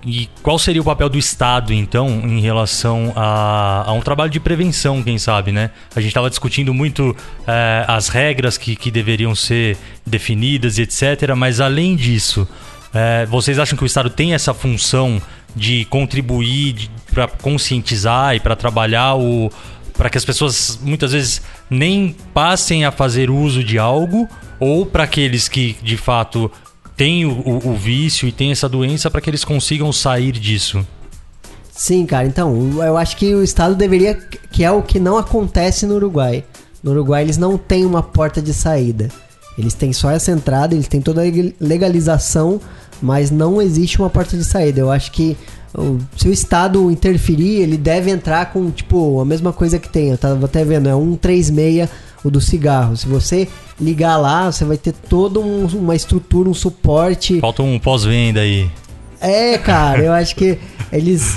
E 0.06 0.28
qual 0.42 0.58
seria 0.58 0.82
o 0.82 0.84
papel 0.84 1.08
do 1.08 1.16
Estado, 1.16 1.72
então, 1.72 2.08
em 2.08 2.40
relação 2.40 3.12
a, 3.16 3.84
a 3.86 3.92
um 3.92 4.00
trabalho 4.00 4.30
de 4.30 4.38
prevenção, 4.38 5.02
quem 5.02 5.18
sabe, 5.18 5.50
né? 5.50 5.70
A 5.96 6.00
gente 6.00 6.10
estava 6.10 6.28
discutindo 6.28 6.74
muito 6.74 7.16
é, 7.46 7.84
as 7.88 8.08
regras 8.08 8.58
que, 8.58 8.76
que 8.76 8.90
deveriam 8.90 9.34
ser 9.34 9.78
definidas 10.04 10.76
e 10.76 10.82
etc. 10.82 11.34
Mas 11.34 11.58
além 11.58 11.96
disso, 11.96 12.46
é, 12.92 13.24
vocês 13.26 13.58
acham 13.58 13.78
que 13.78 13.84
o 13.84 13.86
Estado 13.86 14.10
tem 14.10 14.34
essa 14.34 14.52
função 14.52 15.20
de 15.56 15.86
contribuir 15.86 16.90
para 17.12 17.26
conscientizar 17.26 18.34
e 18.34 18.40
para 18.40 18.54
trabalhar 18.54 19.14
o 19.14 19.50
para 19.96 20.10
que 20.10 20.18
as 20.18 20.24
pessoas 20.24 20.76
muitas 20.82 21.12
vezes 21.12 21.40
nem 21.70 22.16
passem 22.34 22.84
a 22.84 22.90
fazer 22.90 23.30
uso 23.30 23.62
de 23.62 23.78
algo 23.78 24.28
ou 24.58 24.84
para 24.84 25.04
aqueles 25.04 25.48
que 25.48 25.76
de 25.82 25.96
fato 25.96 26.50
têm 26.96 27.24
o, 27.24 27.30
o- 27.30 27.68
o 27.70 27.74
vício 27.74 28.28
e 28.28 28.32
têm 28.32 28.52
essa 28.52 28.68
doença 28.68 29.10
para 29.10 29.20
que 29.20 29.28
eles 29.30 29.44
consigam 29.44 29.92
sair 29.92 30.32
disso. 30.32 30.86
Sim, 31.72 32.06
cara, 32.06 32.26
então, 32.26 32.82
eu 32.84 32.96
acho 32.96 33.16
que 33.16 33.34
o 33.34 33.42
Estado 33.42 33.74
deveria. 33.74 34.14
Que 34.50 34.62
é 34.62 34.70
o 34.70 34.80
que 34.82 35.00
não 35.00 35.18
acontece 35.18 35.86
no 35.86 35.96
Uruguai. 35.96 36.44
No 36.82 36.92
Uruguai 36.92 37.22
eles 37.22 37.36
não 37.36 37.58
têm 37.58 37.84
uma 37.84 38.02
porta 38.02 38.40
de 38.40 38.54
saída. 38.54 39.08
Eles 39.58 39.74
têm 39.74 39.92
só 39.92 40.10
essa 40.10 40.30
entrada, 40.30 40.74
eles 40.74 40.86
têm 40.88 41.00
toda 41.00 41.20
a 41.20 41.24
leg- 41.24 41.54
legalização, 41.60 42.60
mas 43.02 43.30
não 43.30 43.60
existe 43.60 43.98
uma 43.98 44.10
porta 44.10 44.36
de 44.36 44.44
saída. 44.44 44.80
Eu 44.80 44.90
acho 44.90 45.10
que 45.12 45.36
se 46.16 46.28
o 46.28 46.32
Estado 46.32 46.88
interferir, 46.90 47.60
ele 47.62 47.76
deve 47.76 48.08
entrar 48.10 48.52
com, 48.52 48.70
tipo, 48.70 49.20
a 49.20 49.24
mesma 49.24 49.52
coisa 49.52 49.78
que 49.78 49.88
tem. 49.88 50.10
Eu 50.10 50.18
tava 50.18 50.44
até 50.46 50.64
vendo, 50.64 50.88
é 50.88 50.92
136 50.92 51.88
o 52.24 52.30
do 52.30 52.40
cigarro. 52.40 52.96
Se 52.96 53.06
você 53.06 53.46
ligar 53.80 54.16
lá, 54.16 54.50
você 54.50 54.64
vai 54.64 54.76
ter 54.78 54.92
toda 54.92 55.38
um- 55.38 55.66
uma 55.66 55.94
estrutura, 55.94 56.48
um 56.48 56.54
suporte. 56.54 57.38
Falta 57.40 57.62
um 57.62 57.78
pós-venda 57.78 58.40
aí. 58.40 58.68
É, 59.20 59.56
cara, 59.58 60.02
eu 60.02 60.12
acho 60.12 60.34
que 60.34 60.58
eles 60.90 61.36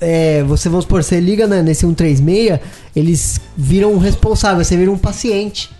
é, 0.00 0.42
você, 0.42 0.68
vamos 0.68 0.84
supor, 0.84 1.02
você 1.02 1.20
liga 1.20 1.46
né, 1.46 1.62
nesse 1.62 1.80
136, 1.80 2.58
eles 2.94 3.40
viram 3.56 3.92
um 3.94 3.98
responsável, 3.98 4.62
você 4.64 4.76
vira 4.76 4.90
um 4.90 4.98
paciente. 4.98 5.70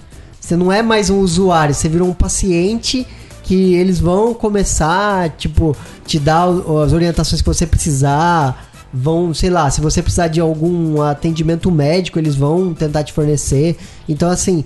Você 0.41 0.57
não 0.57 0.71
é 0.71 0.83
mais 0.83 1.11
um 1.11 1.19
usuário, 1.21 1.75
você 1.75 1.89
virou 1.89 2.09
um 2.09 2.13
paciente 2.15 3.07
que 3.43 3.75
eles 3.75 3.99
vão 4.01 4.33
começar, 4.35 5.31
tipo, 5.31 5.77
te 6.07 6.19
dar 6.19 6.47
as 6.85 6.93
orientações 6.93 7.41
que 7.43 7.47
você 7.47 7.67
precisar. 7.67 8.73
Vão, 8.97 9.35
sei 9.35 9.51
lá, 9.51 9.69
se 9.71 9.81
você 9.81 10.01
precisar 10.01 10.29
de 10.29 10.41
algum 10.41 11.03
atendimento 11.03 11.71
médico, 11.71 12.19
eles 12.19 12.37
vão 12.37 12.73
tentar 12.73 13.03
te 13.03 13.13
fornecer. 13.13 13.77
Então, 14.09 14.31
assim, 14.31 14.65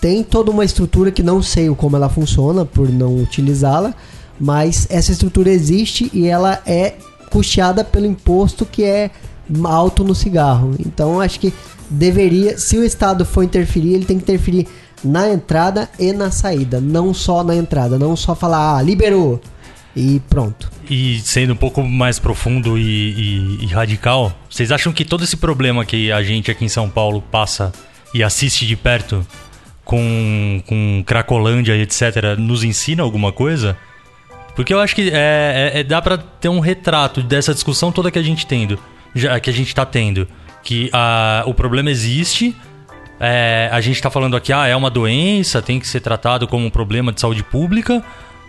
tem 0.00 0.22
toda 0.22 0.50
uma 0.50 0.64
estrutura 0.64 1.10
que 1.10 1.22
não 1.22 1.42
sei 1.42 1.68
como 1.74 1.96
ela 1.96 2.08
funciona 2.08 2.64
por 2.64 2.90
não 2.90 3.16
utilizá-la, 3.16 3.94
mas 4.38 4.86
essa 4.90 5.12
estrutura 5.12 5.50
existe 5.50 6.10
e 6.12 6.26
ela 6.26 6.60
é 6.66 6.94
custeada 7.30 7.84
pelo 7.84 8.06
imposto 8.06 8.64
que 8.66 8.82
é 8.82 9.10
alto 9.64 10.02
no 10.02 10.14
cigarro. 10.14 10.74
Então 10.78 11.20
acho 11.20 11.38
que 11.38 11.52
deveria, 11.88 12.58
se 12.58 12.78
o 12.78 12.84
Estado 12.84 13.24
for 13.24 13.42
interferir, 13.42 13.94
ele 13.94 14.04
tem 14.04 14.16
que 14.16 14.22
interferir 14.22 14.66
na 15.04 15.28
entrada 15.28 15.88
e 15.98 16.12
na 16.12 16.30
saída, 16.30 16.80
não 16.80 17.12
só 17.12 17.42
na 17.42 17.54
entrada, 17.54 17.98
não 17.98 18.16
só 18.16 18.34
falar, 18.34 18.76
ah, 18.76 18.82
liberou 18.82 19.40
e 19.96 20.20
pronto. 20.28 20.70
E 20.88 21.20
sendo 21.20 21.52
um 21.52 21.56
pouco 21.56 21.82
mais 21.82 22.18
profundo 22.18 22.78
e, 22.78 22.82
e- 22.82 23.64
e 23.64 23.66
radical, 23.66 24.32
vocês 24.48 24.70
acham 24.72 24.92
que 24.92 25.04
todo 25.04 25.24
esse 25.24 25.36
problema 25.36 25.84
que 25.84 26.10
a 26.12 26.22
gente 26.22 26.50
aqui 26.50 26.64
em 26.64 26.68
São 26.68 26.88
Paulo 26.88 27.20
passa 27.22 27.72
e 28.14 28.22
assiste 28.22 28.66
de 28.66 28.76
perto 28.76 29.26
com, 29.84 30.62
com 30.66 31.02
Cracolândia 31.06 31.74
e 31.76 31.82
etc., 31.82 32.36
nos 32.38 32.62
ensina 32.64 33.02
alguma 33.02 33.32
coisa? 33.32 33.76
Porque 34.54 34.74
eu 34.74 34.80
acho 34.80 34.94
que 34.94 35.10
é, 35.10 35.72
é- 35.74 35.80
é- 35.80 35.84
dá 35.84 36.00
pra 36.02 36.18
ter 36.18 36.48
um 36.48 36.60
retrato 36.60 37.22
dessa 37.22 37.54
discussão 37.54 37.90
toda 37.92 38.10
que 38.10 38.18
a 38.18 38.22
gente 38.22 38.46
tendo, 38.46 38.78
já, 39.14 39.38
que 39.40 39.48
a 39.50 39.52
gente 39.52 39.74
tá 39.74 39.84
tendo. 39.86 40.26
Que 40.62 40.90
a, 40.92 41.42
o 41.46 41.54
problema 41.54 41.90
existe, 41.90 42.54
é, 43.18 43.68
a 43.72 43.80
gente 43.80 44.00
tá 44.02 44.10
falando 44.10 44.36
aqui, 44.36 44.52
ah, 44.52 44.66
é 44.66 44.76
uma 44.76 44.90
doença, 44.90 45.62
tem 45.62 45.80
que 45.80 45.86
ser 45.88 46.00
tratado 46.00 46.46
como 46.46 46.66
um 46.66 46.70
problema 46.70 47.10
de 47.12 47.20
saúde 47.20 47.42
pública, 47.42 48.04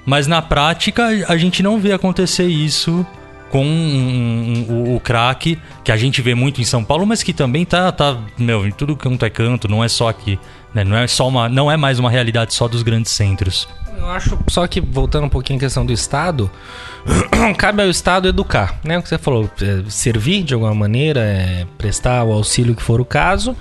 mas 0.06 0.28
na 0.28 0.42
prática 0.42 1.08
a 1.28 1.38
gente 1.38 1.62
não 1.62 1.80
vê 1.80 1.92
acontecer 1.92 2.48
isso 2.48 3.06
com 3.52 3.64
um- 3.66 4.66
um- 4.70 4.74
o, 4.94 4.96
o 4.96 5.00
crack, 5.00 5.60
que 5.84 5.92
a 5.92 5.98
gente 5.98 6.22
vê 6.22 6.34
muito 6.34 6.62
em 6.62 6.64
São 6.64 6.84
Paulo, 6.84 7.06
mas 7.06 7.22
que 7.22 7.34
também 7.34 7.66
tá, 7.66 7.92
tá 7.92 8.18
meu, 8.38 8.66
em 8.66 8.72
tudo 8.72 8.96
canto 8.96 9.26
é 9.26 9.30
canto, 9.30 9.68
não 9.68 9.84
é 9.84 9.88
só 9.90 10.08
aqui. 10.10 10.40
né? 10.74 10.84
Não, 10.86 10.96
é 10.98 11.06
só 11.08 11.28
uma, 11.28 11.50
não 11.50 11.70
é 11.70 11.76
mais 11.76 12.00
uma 12.00 12.10
realidade 12.10 12.54
só 12.54 12.68
dos 12.68 12.82
grandes 12.82 13.12
centros. 13.12 13.68
Eu 13.98 14.08
acho, 14.10 14.40
só 14.48 14.66
que 14.66 14.80
voltando 14.82 15.26
um 15.26 15.30
pouquinho 15.30 15.58
à 15.58 15.60
questão 15.60 15.86
do 15.86 15.92
Estado, 15.92 16.50
cabe 17.58 17.82
ao 17.84 17.90
Estado 17.90 18.28
educar, 18.28 18.80
né? 18.84 18.98
O 18.98 19.04
que 19.04 19.10
você 19.10 19.18
falou, 19.18 19.50
é, 19.62 19.84
servir 19.90 20.44
de 20.44 20.54
alguma 20.54 20.74
maneira, 20.74 21.20
é, 21.20 21.66
prestar 21.78 22.24
o 22.24 22.32
auxílio 22.32 22.74
que 22.76 22.82
for 22.82 23.02
o 23.02 23.06
caso, 23.06 23.56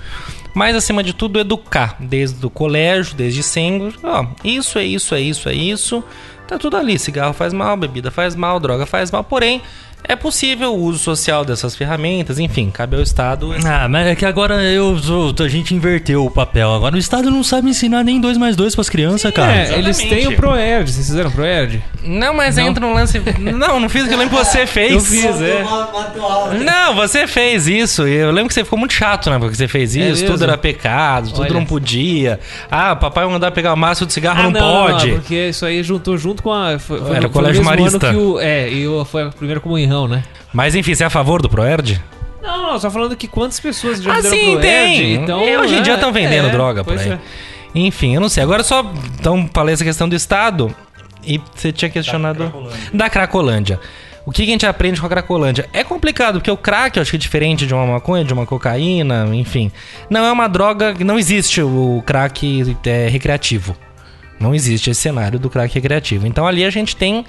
mas 0.55 0.75
acima 0.75 1.03
de 1.03 1.13
tudo 1.13 1.39
educar, 1.39 1.97
desde 1.99 2.43
o 2.45 2.49
colégio, 2.49 3.15
desde 3.15 3.43
sempre, 3.43 3.93
ó, 4.03 4.25
isso 4.43 4.79
é 4.79 4.83
isso, 4.85 5.13
é 5.13 5.21
isso, 5.21 5.49
é 5.49 5.53
isso, 5.53 6.03
tá 6.51 6.59
tudo 6.59 6.75
ali, 6.75 6.99
cigarro 6.99 7.33
faz 7.33 7.53
mal, 7.53 7.77
bebida 7.77 8.11
faz 8.11 8.35
mal, 8.35 8.59
droga 8.59 8.85
faz 8.85 9.09
mal, 9.09 9.23
porém 9.23 9.61
é 10.03 10.15
possível 10.15 10.73
o 10.73 10.79
uso 10.83 10.99
social 10.99 11.43
dessas 11.45 11.75
ferramentas, 11.75 12.39
enfim, 12.39 12.69
cabe 12.69 12.95
ao 12.95 13.01
Estado 13.01 13.53
Ah, 13.65 13.87
mas 13.87 14.07
é 14.07 14.15
que 14.15 14.25
agora 14.25 14.61
eu, 14.63 14.97
a 15.39 15.47
gente 15.47 15.73
inverteu 15.73 16.25
o 16.25 16.31
papel. 16.31 16.73
Agora 16.73 16.95
o 16.95 16.99
Estado 16.99 17.29
não 17.31 17.43
sabe 17.43 17.69
ensinar 17.69 18.03
nem 18.03 18.19
2 18.19 18.37
mais 18.37 18.55
2 18.55 18.75
pras 18.75 18.89
crianças, 18.89 19.33
cara. 19.33 19.51
É, 19.55 19.77
eles 19.77 19.99
exatamente. 19.99 20.25
têm 20.27 20.33
o 20.33 20.35
Proerd. 20.37 20.91
Vocês 20.91 21.05
fizeram 21.07 21.29
o 21.29 21.33
Proerd? 21.33 21.83
Não, 22.03 22.33
mas 22.33 22.55
Não. 22.57 22.67
entra 22.67 22.85
no 22.85 22.93
lance. 22.93 23.21
Não, 23.39 23.79
não 23.79 23.89
fiz 23.89 24.03
o 24.05 24.07
que 24.07 24.13
eu 24.13 24.17
lembro 24.19 24.37
que 24.37 24.43
você 24.45 24.65
fez. 24.67 24.91
Eu 24.93 24.99
fiz, 25.01 25.41
é. 25.41 25.63
Não, 26.63 26.95
você 26.95 27.27
fez 27.27 27.67
isso. 27.67 28.07
e 28.07 28.13
Eu 28.15 28.31
lembro 28.31 28.47
que 28.49 28.53
você 28.53 28.63
ficou 28.63 28.77
muito 28.79 28.93
chato, 28.93 29.29
né? 29.29 29.37
Porque 29.39 29.55
você 29.55 29.67
fez 29.67 29.95
É 29.95 29.99
isso, 30.09 30.21
mesmo? 30.21 30.27
tudo 30.31 30.43
era 30.43 30.57
pecado, 30.57 31.29
tudo 31.29 31.41
Olha. 31.43 31.53
não 31.53 31.65
podia. 31.65 32.39
Ah, 32.69 32.95
papai 32.95 33.23
vai 33.25 33.33
mandar 33.33 33.51
pegar 33.51 33.73
o 33.73 33.77
maço 33.77 34.05
de 34.05 34.13
cigarro, 34.13 34.49
não, 34.51 34.59
pode. 34.59 35.11
porque 35.11 35.49
isso 35.49 35.65
aí 35.65 35.81
juntou 35.83 36.17
junto 36.17 36.41
com 36.43 36.51
a. 36.51 36.77
Foi, 36.79 36.99
foi 36.99 37.11
Era 37.11 37.21
no- 37.21 37.27
o 37.27 37.31
Colégio 37.31 37.63
Marista. 37.63 38.07
ano 38.07 38.15
Que 38.17 38.21
o, 38.23 38.39
é, 38.39 38.69
e 38.69 38.87
o, 38.87 39.05
foi 39.05 39.23
a 39.23 39.29
primeira 39.29 39.59
comunhão, 39.59 39.90
né? 40.07 40.23
Mas 40.53 40.75
enfim, 40.75 40.93
você 40.95 41.03
é 41.03 41.07
a 41.07 41.09
favor 41.09 41.41
do 41.41 41.49
Proerd? 41.49 42.01
Não, 42.41 42.71
não, 42.71 42.79
só 42.79 42.89
falando 42.89 43.15
que 43.15 43.27
quantas 43.27 43.59
pessoas 43.59 44.01
já 44.01 44.11
Ah, 44.11 44.15
fizeram 44.15 44.35
sim, 44.35 44.45
Proerd, 44.57 44.61
tem. 44.67 45.13
Então, 45.15 45.43
E 45.43 45.57
hoje 45.57 45.75
em 45.75 45.79
é, 45.79 45.81
dia 45.81 45.93
estão 45.95 46.11
vendendo 46.11 46.47
é, 46.47 46.51
droga 46.51 46.83
por 46.83 46.97
aí. 46.97 47.09
é. 47.11 47.19
Enfim, 47.73 48.15
eu 48.15 48.21
não 48.21 48.27
sei. 48.29 48.43
Agora 48.43 48.63
só. 48.63 48.81
Então, 49.19 49.49
falei 49.53 49.73
essa 49.73 49.83
questão 49.83 50.09
do 50.09 50.15
Estado. 50.15 50.75
E 51.23 51.39
você 51.55 51.71
tinha 51.71 51.89
questionado. 51.89 52.51
Da 52.93 53.09
Cracolândia. 53.09 53.79
O 54.25 54.31
que 54.31 54.43
que 54.43 54.49
a 54.49 54.53
gente 54.53 54.65
aprende 54.65 54.99
com 54.99 55.05
a 55.07 55.09
Cracolândia? 55.09 55.67
É 55.73 55.83
complicado, 55.83 56.35
porque 56.35 56.51
o 56.51 56.57
crack, 56.57 56.97
eu 56.97 57.01
acho 57.01 57.09
que 57.11 57.17
é 57.17 57.19
diferente 57.19 57.65
de 57.65 57.73
uma 57.73 57.85
maconha, 57.85 58.23
de 58.23 58.33
uma 58.33 58.45
cocaína, 58.45 59.27
enfim. 59.33 59.71
Não 60.09 60.23
é 60.25 60.31
uma 60.31 60.47
droga. 60.47 60.93
Não 60.99 61.17
existe 61.17 61.61
o 61.61 62.03
crack 62.05 62.75
é, 62.85 63.07
recreativo. 63.07 63.75
Não 64.39 64.53
existe 64.53 64.89
esse 64.89 64.99
cenário 65.01 65.39
do 65.39 65.49
crack 65.49 65.73
recreativo. 65.73 66.25
Então 66.27 66.45
ali 66.47 66.65
a 66.65 66.69
gente 66.69 66.95
tem. 66.95 67.23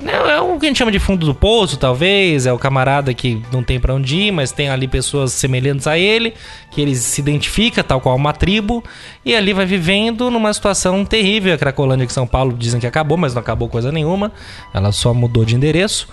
Né, 0.00 0.12
É 0.12 0.40
o 0.40 0.58
que 0.58 0.66
a 0.66 0.68
gente 0.68 0.78
chama 0.78 0.92
de 0.92 0.98
fundo 0.98 1.26
do 1.26 1.34
poço, 1.34 1.76
talvez. 1.76 2.46
É 2.46 2.52
o 2.52 2.58
camarada 2.58 3.12
que 3.12 3.42
não 3.52 3.62
tem 3.62 3.80
pra 3.80 3.94
onde 3.94 4.16
ir, 4.16 4.32
mas 4.32 4.52
tem 4.52 4.68
ali 4.68 4.86
pessoas 4.86 5.32
semelhantes 5.32 5.86
a 5.86 5.98
ele, 5.98 6.34
que 6.70 6.80
ele 6.80 6.94
se 6.94 7.20
identifica, 7.20 7.82
tal 7.82 8.00
qual 8.00 8.16
uma 8.16 8.32
tribo, 8.32 8.82
e 9.24 9.34
ali 9.34 9.52
vai 9.52 9.66
vivendo 9.66 10.30
numa 10.30 10.52
situação 10.52 11.04
terrível. 11.04 11.54
A 11.54 11.58
Cracolândia 11.58 12.06
que 12.06 12.12
São 12.12 12.26
Paulo 12.26 12.54
dizem 12.56 12.80
que 12.80 12.86
acabou, 12.86 13.16
mas 13.18 13.34
não 13.34 13.40
acabou 13.40 13.68
coisa 13.68 13.90
nenhuma. 13.90 14.32
Ela 14.72 14.92
só 14.92 15.12
mudou 15.12 15.44
de 15.44 15.54
endereço. 15.54 16.08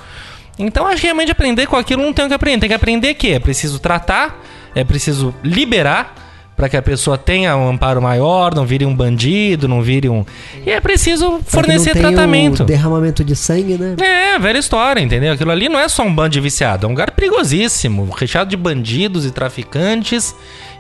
Então 0.58 0.88
acho 0.88 1.02
que 1.02 1.08
realmente 1.08 1.32
aprender 1.32 1.68
com 1.68 1.76
aquilo 1.76 2.02
não 2.02 2.14
tem 2.14 2.26
o 2.26 2.28
que 2.28 2.34
aprender. 2.34 2.62
Tem 2.62 2.70
que 2.70 2.76
aprender 2.76 3.14
que 3.14 3.34
é 3.34 3.40
preciso 3.40 3.80
tratar, 3.80 4.42
é 4.74 4.84
preciso 4.84 5.34
liberar 5.44 6.25
para 6.56 6.70
que 6.70 6.78
a 6.78 6.82
pessoa 6.82 7.18
tenha 7.18 7.56
um 7.58 7.68
amparo 7.70 8.02
maior, 8.02 8.56
não 8.56 8.66
vire 8.66 8.86
um 8.86 8.96
bandido, 8.96 9.68
não 9.68 9.82
vire 9.82 10.08
um. 10.08 10.26
E 10.66 10.72
é 10.72 10.80
preciso 10.80 11.40
fornecer 11.46 11.92
Pra 11.92 12.02
tenha 12.02 12.14
tratamento. 12.14 12.64
derramamento 12.64 13.24
de 13.24 13.36
sangue, 13.36 13.78
né? 13.78 13.96
É, 14.00 14.40
velha 14.40 14.58
história, 14.58 15.02
entendeu? 15.02 15.34
Aquilo 15.34 15.52
ali 15.52 15.68
não 15.68 15.80
é 15.80 15.90
só 15.90 16.04
um 16.04 16.14
bando 16.14 16.30
de 16.30 16.40
viciado, 16.40 16.86
é 16.86 16.88
um 16.88 16.92
lugar 16.92 17.12
perigosíssimo, 17.12 18.10
recheado 18.16 18.50
de 18.50 18.56
bandidos 18.58 19.26
e 19.26 19.32
traficantes 19.32 20.34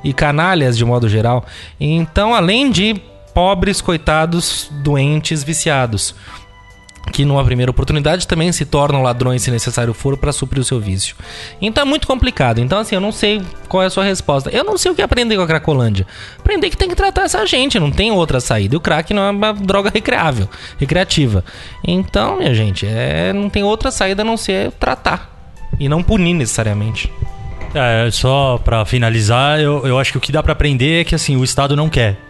e 0.04 0.14
canalhas 0.14 0.78
de 0.78 0.86
modo 0.86 1.10
geral. 1.10 1.46
Então, 1.80 2.34
além 2.34 2.72
de 2.72 2.96
pobres, 3.34 3.82
coitados, 3.82 4.70
doentes, 4.84 5.44
viciados, 5.44 6.16
que 7.16 7.24
numa 7.24 7.45
primeira 7.45 7.72
oportunidade 7.72 8.28
também 8.28 8.51
se 8.51 8.66
tornam 8.66 9.01
ladrões 9.01 9.41
se 9.41 9.49
necessário 9.49 9.93
for 9.93 10.18
para 10.18 10.34
suprir 10.34 10.59
o 10.59 10.66
seu 10.66 10.82
vício. 10.82 11.16
Então 11.61 11.82
é 11.82 11.86
muito 11.86 12.05
complicado. 12.05 12.59
Então 12.59 12.78
assim, 12.78 12.93
eu 12.93 12.99
não 12.99 13.13
sei 13.13 13.41
qual 13.70 13.82
é 13.84 13.86
a 13.86 13.89
sua 13.89 14.03
resposta. 14.03 14.49
Eu 14.49 14.66
não 14.66 14.78
sei 14.78 14.91
o 14.91 14.95
que 14.95 15.01
aprender 15.01 15.38
com 15.38 15.41
a 15.41 15.47
Cracolândia. 15.47 16.05
Aprender 16.38 16.70
que 16.70 16.76
tem 16.76 16.89
que 16.89 16.95
tratar 16.95 17.24
essa 17.24 17.45
gente, 17.45 17.80
não 17.80 17.89
tem 17.89 18.11
outra 18.11 18.41
saída. 18.41 18.76
E 18.76 18.78
o 18.78 18.82
crack 18.82 19.13
não 19.13 19.24
é 19.24 19.30
uma 19.32 19.53
droga 19.53 19.89
recreável, 19.89 20.49
recreativa. 20.78 21.45
Então, 21.88 22.39
minha 22.39 22.53
gente, 22.53 22.86
é, 22.86 23.32
não 23.32 23.49
tem 23.49 23.63
outra 23.63 23.91
saída 23.91 24.22
a 24.22 24.26
não 24.26 24.36
ser 24.36 24.72
tratar 24.74 25.55
e 25.80 25.88
não 25.88 26.03
punir 26.03 26.34
necessariamente. 26.34 27.09
É, 27.74 28.11
só 28.11 28.57
pra 28.57 28.84
finalizar, 28.84 29.61
eu, 29.61 29.88
eu 29.88 29.97
acho 29.97 30.11
que 30.11 30.18
o 30.18 30.22
que 30.22 30.34
dá 30.34 30.43
pra 30.43 30.51
aprender 30.51 30.99
é 30.99 31.03
que 31.05 31.16
assim, 31.16 31.38
o 31.38 31.45
Estado 31.45 31.78
não 31.78 31.88
quer. 31.88 32.25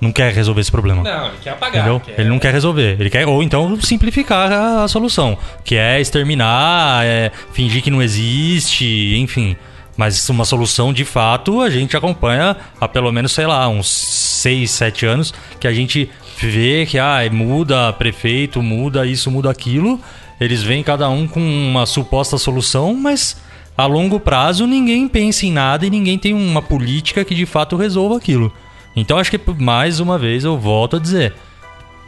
Não 0.00 0.12
quer 0.12 0.32
resolver 0.32 0.60
esse 0.60 0.70
problema. 0.70 1.02
Não, 1.02 1.26
ele 1.26 1.36
quer 1.42 1.50
apagar. 1.50 1.88
Entendeu? 1.88 2.02
Ele 2.16 2.28
não 2.28 2.38
quer 2.38 2.52
resolver. 2.52 2.96
Ele 3.00 3.10
quer, 3.10 3.26
ou 3.26 3.42
então 3.42 3.80
simplificar 3.80 4.52
a, 4.52 4.84
a 4.84 4.88
solução. 4.88 5.36
Que 5.64 5.76
é 5.76 6.00
exterminar, 6.00 7.04
é 7.04 7.32
fingir 7.52 7.82
que 7.82 7.90
não 7.90 8.00
existe, 8.00 9.16
enfim. 9.16 9.56
Mas 9.96 10.28
uma 10.28 10.44
solução 10.44 10.92
de 10.92 11.04
fato 11.04 11.60
a 11.60 11.68
gente 11.68 11.96
acompanha 11.96 12.56
há 12.80 12.86
pelo 12.86 13.10
menos, 13.10 13.32
sei 13.32 13.46
lá, 13.48 13.68
uns 13.68 13.90
6, 13.90 14.70
7 14.70 15.06
anos, 15.06 15.34
que 15.58 15.66
a 15.66 15.72
gente 15.72 16.08
vê 16.40 16.86
que 16.86 17.00
ah, 17.00 17.18
muda 17.32 17.92
prefeito, 17.92 18.62
muda 18.62 19.04
isso, 19.04 19.28
muda 19.28 19.50
aquilo. 19.50 20.00
Eles 20.40 20.62
vêm 20.62 20.84
cada 20.84 21.08
um 21.10 21.26
com 21.26 21.40
uma 21.40 21.84
suposta 21.84 22.38
solução, 22.38 22.94
mas 22.94 23.40
a 23.76 23.86
longo 23.86 24.20
prazo 24.20 24.68
ninguém 24.68 25.08
pensa 25.08 25.46
em 25.46 25.52
nada 25.52 25.84
e 25.84 25.90
ninguém 25.90 26.16
tem 26.16 26.32
uma 26.32 26.62
política 26.62 27.24
que 27.24 27.34
de 27.34 27.44
fato 27.44 27.76
resolva 27.76 28.16
aquilo. 28.16 28.52
Então 29.00 29.18
acho 29.18 29.30
que 29.30 29.40
mais 29.58 30.00
uma 30.00 30.18
vez 30.18 30.44
eu 30.44 30.58
volto 30.58 30.96
a 30.96 30.98
dizer, 30.98 31.34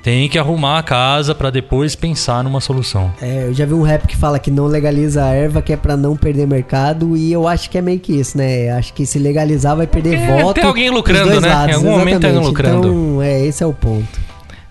tem 0.03 0.29
que 0.29 0.39
arrumar 0.39 0.79
a 0.79 0.83
casa 0.83 1.35
pra 1.35 1.51
depois 1.51 1.95
pensar 1.95 2.43
numa 2.43 2.61
solução. 2.61 3.13
É, 3.21 3.45
eu 3.49 3.55
já 3.55 3.67
vi 3.67 3.75
um 3.75 3.83
rap 3.83 4.07
que 4.07 4.17
fala 4.17 4.39
que 4.39 4.51
não 4.51 4.67
legaliza 4.67 5.25
a 5.25 5.29
erva, 5.29 5.61
que 5.61 5.73
é 5.73 5.77
pra 5.77 5.97
não 5.97 6.17
perder 6.17 6.47
mercado, 6.47 7.17
e 7.17 7.31
eu 7.33 7.47
acho 7.47 7.69
que 7.69 7.77
é 7.79 7.83
meio 7.83 8.01
que 8.01 8.13
isso, 8.19 8.37
né? 8.39 8.71
Acho 8.71 8.93
que 8.95 9.05
se 9.05 9.19
legalizar 9.19 9.77
vai 9.77 9.87
perder 9.87 10.15
É, 10.19 10.43
voto. 10.43 10.55
tem 10.55 10.65
alguém 10.65 10.91
lucrando, 10.91 11.41
né? 11.41 11.49
Em 11.49 11.51
lados, 11.53 11.77
algum 11.77 11.91
momento 11.91 12.21
tem 12.21 12.31
alguém 12.31 12.43
exatamente. 12.43 12.47
lucrando. 12.49 12.89
Então, 12.89 13.23
é, 13.23 13.45
esse 13.47 13.63
é 13.63 13.67
o 13.67 13.73
ponto. 13.75 14.21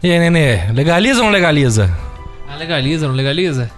E 0.01 0.11
aí, 0.11 0.17
Nenê, 0.19 0.71
legaliza 0.73 1.19
ou 1.19 1.25
não 1.25 1.31
legaliza? 1.31 1.91
Ah, 2.51 2.55
legaliza, 2.55 3.07
não 3.07 3.13
legaliza? 3.15 3.69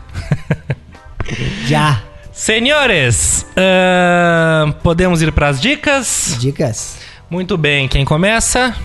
Já. 1.68 2.02
Senhores, 2.32 3.46
ahn, 3.58 4.72
podemos 4.82 5.22
ir 5.22 5.32
pras 5.32 5.60
dicas? 5.62 6.38
Dicas. 6.40 6.98
Muito 7.32 7.58
bem, 7.58 7.88
quem 7.88 8.04
começa? 8.06 8.76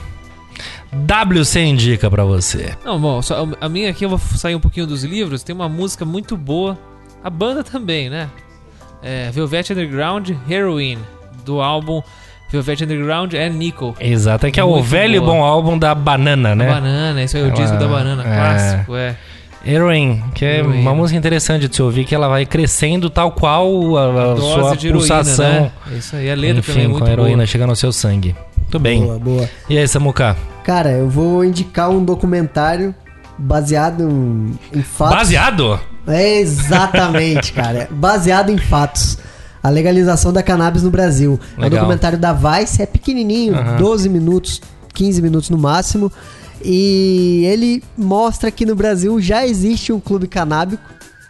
WC 0.93 1.61
indica 1.65 2.09
pra 2.11 2.25
você. 2.25 2.75
Não, 2.85 2.99
bom, 2.99 3.21
só, 3.21 3.47
a 3.61 3.69
minha 3.69 3.91
aqui 3.91 4.05
eu 4.05 4.09
vou 4.09 4.19
sair 4.19 4.55
um 4.55 4.61
pouquinho 4.61 4.87
dos 4.87 5.03
livros. 5.05 5.43
Tem 5.43 5.55
uma 5.55 5.69
música 5.69 6.05
muito 6.05 6.37
boa. 6.37 6.79
A 7.23 7.29
banda 7.29 7.63
também, 7.65 8.09
né? 8.09 8.31
é, 9.03 9.31
Velvet 9.31 9.73
Underground 9.73 10.31
Heroin, 10.49 10.99
do 11.45 11.61
álbum 11.61 12.03
Velvet 12.51 12.85
Underground 12.85 13.35
and 13.35 13.51
Nickel. 13.51 13.95
Exato, 14.01 14.47
é 14.47 14.51
que 14.51 14.59
é 14.61 14.65
o 14.65 14.83
velho 14.83 15.21
boa. 15.21 15.33
bom 15.35 15.45
álbum 15.45 15.77
da 15.79 15.95
Banana, 15.95 16.55
né? 16.55 16.67
Banana, 16.67 17.23
isso 17.23 17.37
aí 17.37 17.43
é 17.43 17.47
o 17.47 17.49
Ela- 17.49 17.57
disco 17.57 17.77
da 17.77 17.87
banana, 17.89 18.23
é. 18.23 18.35
clássico, 18.35 18.97
é. 18.97 19.17
Heroin, 19.67 20.23
que 20.35 20.45
é 20.45 20.59
Heroin. 20.59 20.81
uma 20.81 20.95
música 20.95 21.19
interessante 21.19 21.69
de 21.69 21.75
se 21.75 21.83
ouvir, 21.83 22.05
que 22.05 22.15
ela 22.15 22.29
vai 22.29 22.47
crescendo 22.47 23.11
tal 23.11 23.33
qual 23.33 23.97
a, 23.97 24.33
a 24.33 24.37
sua 24.37 24.77
de 24.77 24.89
heroína, 24.89 24.99
pulsação. 25.09 25.45
né? 25.63 25.73
Isso 25.97 26.15
aí, 26.17 26.31
a 26.31 26.35
letra 26.35 26.59
Enfim, 26.61 26.73
também 26.73 26.85
é 26.85 26.89
muito 26.89 27.03
com 27.03 27.09
a 27.09 27.13
heroína 27.13 27.37
boa. 27.39 27.47
chegando 27.47 27.71
ao 27.71 27.77
seu 27.77 27.93
sangue. 27.93 28.35
Muito 28.59 28.79
bem. 28.79 29.03
Boa, 29.03 29.19
boa. 29.19 29.51
E 29.69 29.77
aí, 29.79 29.87
Samuca? 29.89 30.37
Cara, 30.65 30.91
eu 30.91 31.09
vou 31.09 31.45
indicar 31.45 31.91
um 31.91 32.05
documentário 32.05 32.95
baseado 33.39 34.03
em, 34.09 34.59
em 34.79 34.83
fatos. 34.83 35.17
Baseado? 35.17 35.81
É 36.07 36.39
exatamente, 36.39 37.53
cara. 37.53 37.89
Baseado 37.93 38.51
em 38.51 38.59
fatos. 38.59 39.19
A 39.63 39.69
legalização 39.69 40.33
da 40.33 40.43
cannabis 40.43 40.83
no 40.85 40.91
Brasil. 40.91 41.41
É 41.57 41.61
um 41.61 41.63
Legal. 41.65 41.81
documentário 41.81 42.17
da 42.19 42.33
Vice, 42.33 42.81
é 42.83 42.87
pequenininho, 42.87 43.55
Aham. 43.57 43.77
12 43.77 44.09
minutos, 44.09 44.61
15 44.95 45.21
minutos 45.21 45.51
no 45.51 45.59
máximo. 45.59 46.11
E 46.65 47.45
ele 47.47 47.83
mostra 47.97 48.51
que 48.51 48.65
no 48.67 48.75
Brasil 48.75 49.21
já 49.21 49.47
existe 49.47 49.93
um 49.93 50.01
clube 50.01 50.27
canábico. 50.27 50.83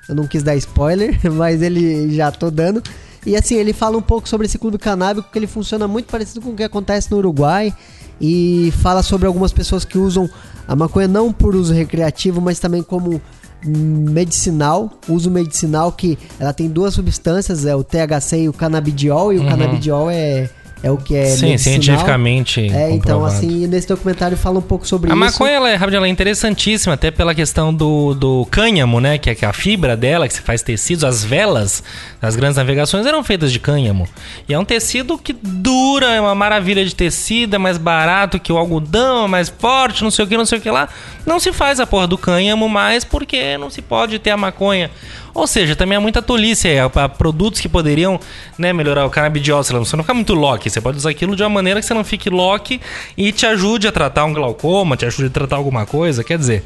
Eu 0.08 0.14
não 0.14 0.26
quis 0.26 0.42
dar 0.42 0.56
spoiler, 0.56 1.18
mas 1.32 1.62
ele 1.62 2.14
já 2.14 2.30
tô 2.30 2.50
dando. 2.50 2.82
E 3.24 3.34
assim, 3.36 3.56
ele 3.56 3.72
fala 3.72 3.98
um 3.98 4.02
pouco 4.02 4.28
sobre 4.28 4.46
esse 4.46 4.56
clube 4.56 4.78
canábico, 4.78 5.28
que 5.30 5.38
ele 5.38 5.48
funciona 5.48 5.88
muito 5.88 6.06
parecido 6.06 6.40
com 6.40 6.50
o 6.50 6.56
que 6.56 6.62
acontece 6.62 7.10
no 7.10 7.18
Uruguai. 7.18 7.74
E 8.20 8.72
fala 8.80 9.02
sobre 9.02 9.26
algumas 9.26 9.52
pessoas 9.52 9.84
que 9.84 9.98
usam 9.98 10.30
a 10.66 10.74
maconha 10.74 11.08
não 11.08 11.32
por 11.32 11.54
uso 11.54 11.74
recreativo, 11.74 12.40
mas 12.40 12.58
também 12.58 12.82
como 12.82 13.20
medicinal, 13.64 14.90
uso 15.08 15.30
medicinal 15.30 15.92
que 15.92 16.18
ela 16.38 16.52
tem 16.52 16.68
duas 16.68 16.94
substâncias, 16.94 17.66
é 17.66 17.74
o 17.74 17.82
THC 17.82 18.42
e 18.42 18.48
o 18.48 18.52
canabidiol, 18.52 19.32
e 19.32 19.38
o 19.38 19.46
canabidiol 19.46 20.10
é, 20.10 20.48
é 20.82 20.90
o 20.90 20.96
que 20.96 21.16
é 21.16 21.24
Sim, 21.24 21.46
medicinal. 21.46 21.58
cientificamente. 21.58 22.60
É, 22.60 22.90
então 22.90 23.20
comprovado. 23.20 23.26
assim, 23.46 23.66
nesse 23.66 23.88
documentário 23.88 24.36
fala 24.36 24.58
um 24.58 24.62
pouco 24.62 24.86
sobre 24.86 25.10
A 25.10 25.14
isso. 25.14 25.18
maconha 25.18 25.52
ela 25.52 25.70
é, 25.70 25.74
ela 25.74 26.06
é 26.06 26.08
interessantíssima, 26.08 26.94
até 26.94 27.10
pela 27.10 27.34
questão 27.34 27.72
do, 27.72 28.14
do 28.14 28.46
cânhamo, 28.50 29.00
né? 29.00 29.18
Que 29.18 29.30
é, 29.30 29.34
que 29.34 29.44
é 29.44 29.48
a 29.48 29.52
fibra 29.52 29.96
dela, 29.96 30.28
que 30.28 30.34
se 30.34 30.40
faz 30.40 30.62
tecidos, 30.62 31.02
as 31.02 31.24
velas 31.24 31.82
das 32.20 32.36
grandes 32.36 32.56
navegações 32.56 33.06
eram 33.06 33.24
feitas 33.24 33.50
de 33.50 33.58
cânhamo. 33.58 34.06
E 34.48 34.54
é 34.54 34.58
um 34.58 34.64
tecido 34.64 35.16
que 35.16 35.32
dura, 35.32 36.06
é 36.12 36.20
uma 36.20 36.34
maravilha 36.34 36.84
de 36.84 36.94
tecido, 36.94 37.54
é 37.54 37.58
mais 37.58 37.78
barato 37.78 38.38
que 38.38 38.52
o 38.52 38.58
algodão, 38.58 39.24
é 39.24 39.28
mais 39.28 39.48
forte, 39.48 40.04
não 40.04 40.10
sei 40.10 40.24
o 40.24 40.28
que, 40.28 40.36
não 40.36 40.46
sei 40.46 40.58
o 40.58 40.60
que 40.60 40.70
lá. 40.70 40.88
Não 41.24 41.40
se 41.40 41.52
faz 41.52 41.80
a 41.80 41.86
porra 41.86 42.06
do 42.06 42.18
cânhamo 42.18 42.68
mais 42.68 43.02
porque 43.02 43.56
não 43.58 43.70
se 43.70 43.80
pode 43.82 44.18
ter 44.18 44.30
a 44.30 44.36
maconha. 44.36 44.90
Ou 45.36 45.46
seja, 45.46 45.76
também 45.76 45.96
é 45.96 45.98
muita 45.98 46.22
tolice 46.22 46.66
aí, 46.68 46.78
a- 46.78 46.86
a 46.94 47.08
produtos 47.08 47.60
que 47.60 47.68
poderiam 47.68 48.18
né, 48.58 48.72
melhorar 48.72 49.04
o 49.04 49.10
canabidiol, 49.10 49.62
sei 49.62 49.76
lá, 49.76 49.84
você 49.84 49.94
não 49.96 50.02
ficar 50.04 50.14
muito 50.14 50.32
lock, 50.34 50.68
você 50.70 50.80
pode 50.80 50.96
usar 50.96 51.10
aquilo 51.10 51.36
de 51.36 51.42
uma 51.42 51.48
maneira 51.50 51.78
que 51.80 51.86
você 51.86 51.92
não 51.94 52.04
fique 52.04 52.30
lock 52.30 52.80
e 53.16 53.32
te 53.32 53.44
ajude 53.46 53.86
a 53.86 53.92
tratar 53.92 54.24
um 54.24 54.32
glaucoma, 54.32 54.96
te 54.96 55.04
ajude 55.04 55.26
a 55.26 55.30
tratar 55.30 55.56
alguma 55.56 55.84
coisa, 55.84 56.24
quer 56.24 56.38
dizer... 56.38 56.64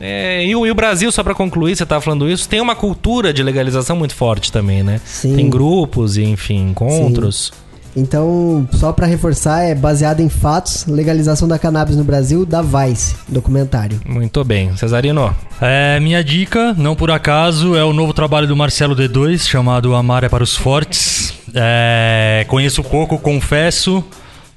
é, 0.00 0.44
e, 0.46 0.54
o, 0.56 0.66
e 0.66 0.70
o 0.70 0.74
Brasil, 0.74 1.10
só 1.12 1.22
pra 1.22 1.34
concluir, 1.34 1.76
você 1.76 1.84
tava 1.84 2.00
falando 2.00 2.28
isso, 2.30 2.48
tem 2.48 2.60
uma 2.60 2.74
cultura 2.74 3.32
de 3.32 3.42
legalização 3.42 3.94
muito 3.96 4.14
forte 4.14 4.50
também, 4.50 4.82
né? 4.82 5.00
Sim. 5.04 5.36
Tem 5.36 5.50
grupos 5.50 6.16
e, 6.16 6.22
enfim, 6.24 6.70
encontros. 6.70 7.52
Então, 7.98 8.68
só 8.72 8.92
pra 8.92 9.06
reforçar, 9.06 9.62
é 9.62 9.74
baseado 9.74 10.20
em 10.20 10.28
fatos, 10.28 10.86
legalização 10.86 11.48
da 11.48 11.58
cannabis 11.58 11.96
no 11.96 12.04
Brasil, 12.04 12.46
da 12.46 12.62
Vice, 12.62 13.16
documentário. 13.28 14.00
Muito 14.06 14.42
bem. 14.44 14.76
Cesarino, 14.76 15.34
É, 15.60 15.98
minha 16.00 16.22
dica, 16.22 16.74
não 16.78 16.94
por 16.94 17.10
acaso, 17.10 17.74
é 17.74 17.84
o 17.84 17.92
novo 17.92 18.12
trabalho 18.12 18.46
do 18.46 18.56
Marcelo 18.56 18.94
D2, 18.94 19.40
chamado 19.46 19.94
Amar 19.94 20.22
é 20.24 20.28
para 20.28 20.44
os 20.44 20.54
Fortes. 20.56 21.34
É, 21.54 22.44
conheço 22.48 22.82
pouco, 22.84 23.18
confesso, 23.18 24.04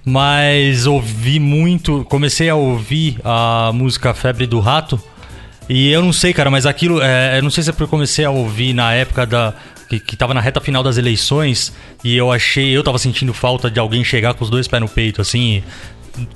mas 0.05 0.85
ouvi 0.85 1.39
muito. 1.39 2.05
Comecei 2.09 2.49
a 2.49 2.55
ouvir 2.55 3.19
a 3.23 3.71
música 3.73 4.13
Febre 4.13 4.45
do 4.45 4.59
Rato. 4.59 4.99
E 5.69 5.89
eu 5.89 6.03
não 6.03 6.11
sei, 6.11 6.33
cara, 6.33 6.51
mas 6.51 6.65
aquilo. 6.65 7.01
É, 7.01 7.37
eu 7.37 7.43
não 7.43 7.49
sei 7.49 7.63
se 7.63 7.69
é 7.69 7.73
porque 7.73 7.83
eu 7.83 7.87
comecei 7.87 8.25
a 8.25 8.29
ouvir 8.29 8.73
na 8.73 8.93
época 8.93 9.25
da. 9.25 9.53
Que, 9.91 9.99
que 9.99 10.15
tava 10.15 10.33
na 10.33 10.39
reta 10.39 10.61
final 10.61 10.81
das 10.81 10.97
eleições. 10.97 11.73
E 12.01 12.15
eu 12.15 12.31
achei. 12.31 12.69
Eu 12.71 12.81
tava 12.81 12.97
sentindo 12.97 13.33
falta 13.33 13.69
de 13.69 13.77
alguém 13.77 14.05
chegar 14.05 14.33
com 14.33 14.43
os 14.45 14.49
dois 14.49 14.65
pés 14.65 14.81
no 14.81 14.87
peito, 14.87 15.19
assim. 15.21 15.61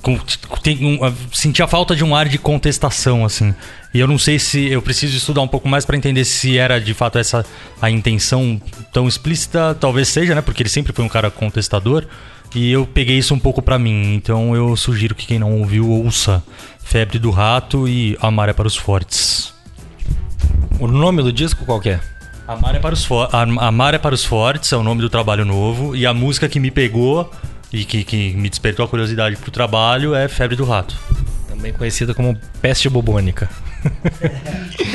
com- 0.02 0.18
tem 0.62 0.84
um, 0.84 0.98
senti 1.32 1.62
a 1.62 1.66
falta 1.66 1.96
de 1.96 2.04
um 2.04 2.14
ar 2.14 2.28
de 2.28 2.36
contestação, 2.38 3.24
assim. 3.24 3.54
E 3.94 3.98
eu 3.98 4.06
não 4.06 4.18
sei 4.18 4.38
se 4.38 4.66
eu 4.68 4.82
preciso 4.82 5.16
estudar 5.16 5.40
um 5.40 5.48
pouco 5.48 5.66
mais 5.68 5.86
pra 5.86 5.96
entender 5.96 6.24
se 6.26 6.58
era 6.58 6.78
de 6.78 6.92
fato 6.92 7.16
essa 7.18 7.46
a 7.80 7.90
intenção 7.90 8.60
tão 8.92 9.08
explícita, 9.08 9.74
talvez 9.80 10.08
seja, 10.08 10.34
né? 10.34 10.42
Porque 10.42 10.62
ele 10.62 10.68
sempre 10.68 10.92
foi 10.92 11.02
um 11.04 11.08
cara 11.08 11.30
contestador. 11.30 12.04
E 12.54 12.70
eu 12.70 12.86
peguei 12.86 13.16
isso 13.18 13.32
um 13.34 13.38
pouco 13.38 13.62
pra 13.62 13.78
mim. 13.78 14.14
Então 14.14 14.54
eu 14.54 14.76
sugiro 14.76 15.14
que 15.14 15.26
quem 15.26 15.38
não 15.38 15.58
ouviu 15.60 15.88
ouça 15.90 16.42
Febre 16.84 17.18
do 17.18 17.30
Rato 17.30 17.88
e 17.88 18.16
Amar 18.20 18.50
é 18.50 18.52
para 18.52 18.66
os 18.68 18.76
Fortes. 18.76 19.52
o 20.78 20.86
nome 20.86 21.22
do 21.22 21.32
disco 21.32 21.64
qual 21.64 21.80
é? 21.86 22.00
Amar 22.48 22.76
é, 22.76 22.78
para 22.78 22.94
os 22.94 23.04
For- 23.04 23.28
Am- 23.34 23.58
Amar 23.60 23.94
é 23.94 23.98
para 23.98 24.14
os 24.14 24.24
Fortes 24.24 24.72
é 24.72 24.76
o 24.76 24.82
nome 24.82 25.00
do 25.00 25.10
trabalho 25.10 25.44
novo. 25.44 25.96
E 25.96 26.06
a 26.06 26.14
música 26.14 26.48
que 26.48 26.60
me 26.60 26.70
pegou 26.70 27.30
e 27.72 27.84
que, 27.84 28.04
que 28.04 28.32
me 28.34 28.48
despertou 28.48 28.84
a 28.84 28.88
curiosidade 28.88 29.36
pro 29.36 29.50
trabalho 29.50 30.14
é 30.14 30.28
Febre 30.28 30.56
do 30.56 30.64
Rato. 30.64 30.96
Também 31.48 31.72
conhecida 31.72 32.14
como 32.14 32.38
peste 32.62 32.88
bubônica. 32.88 33.48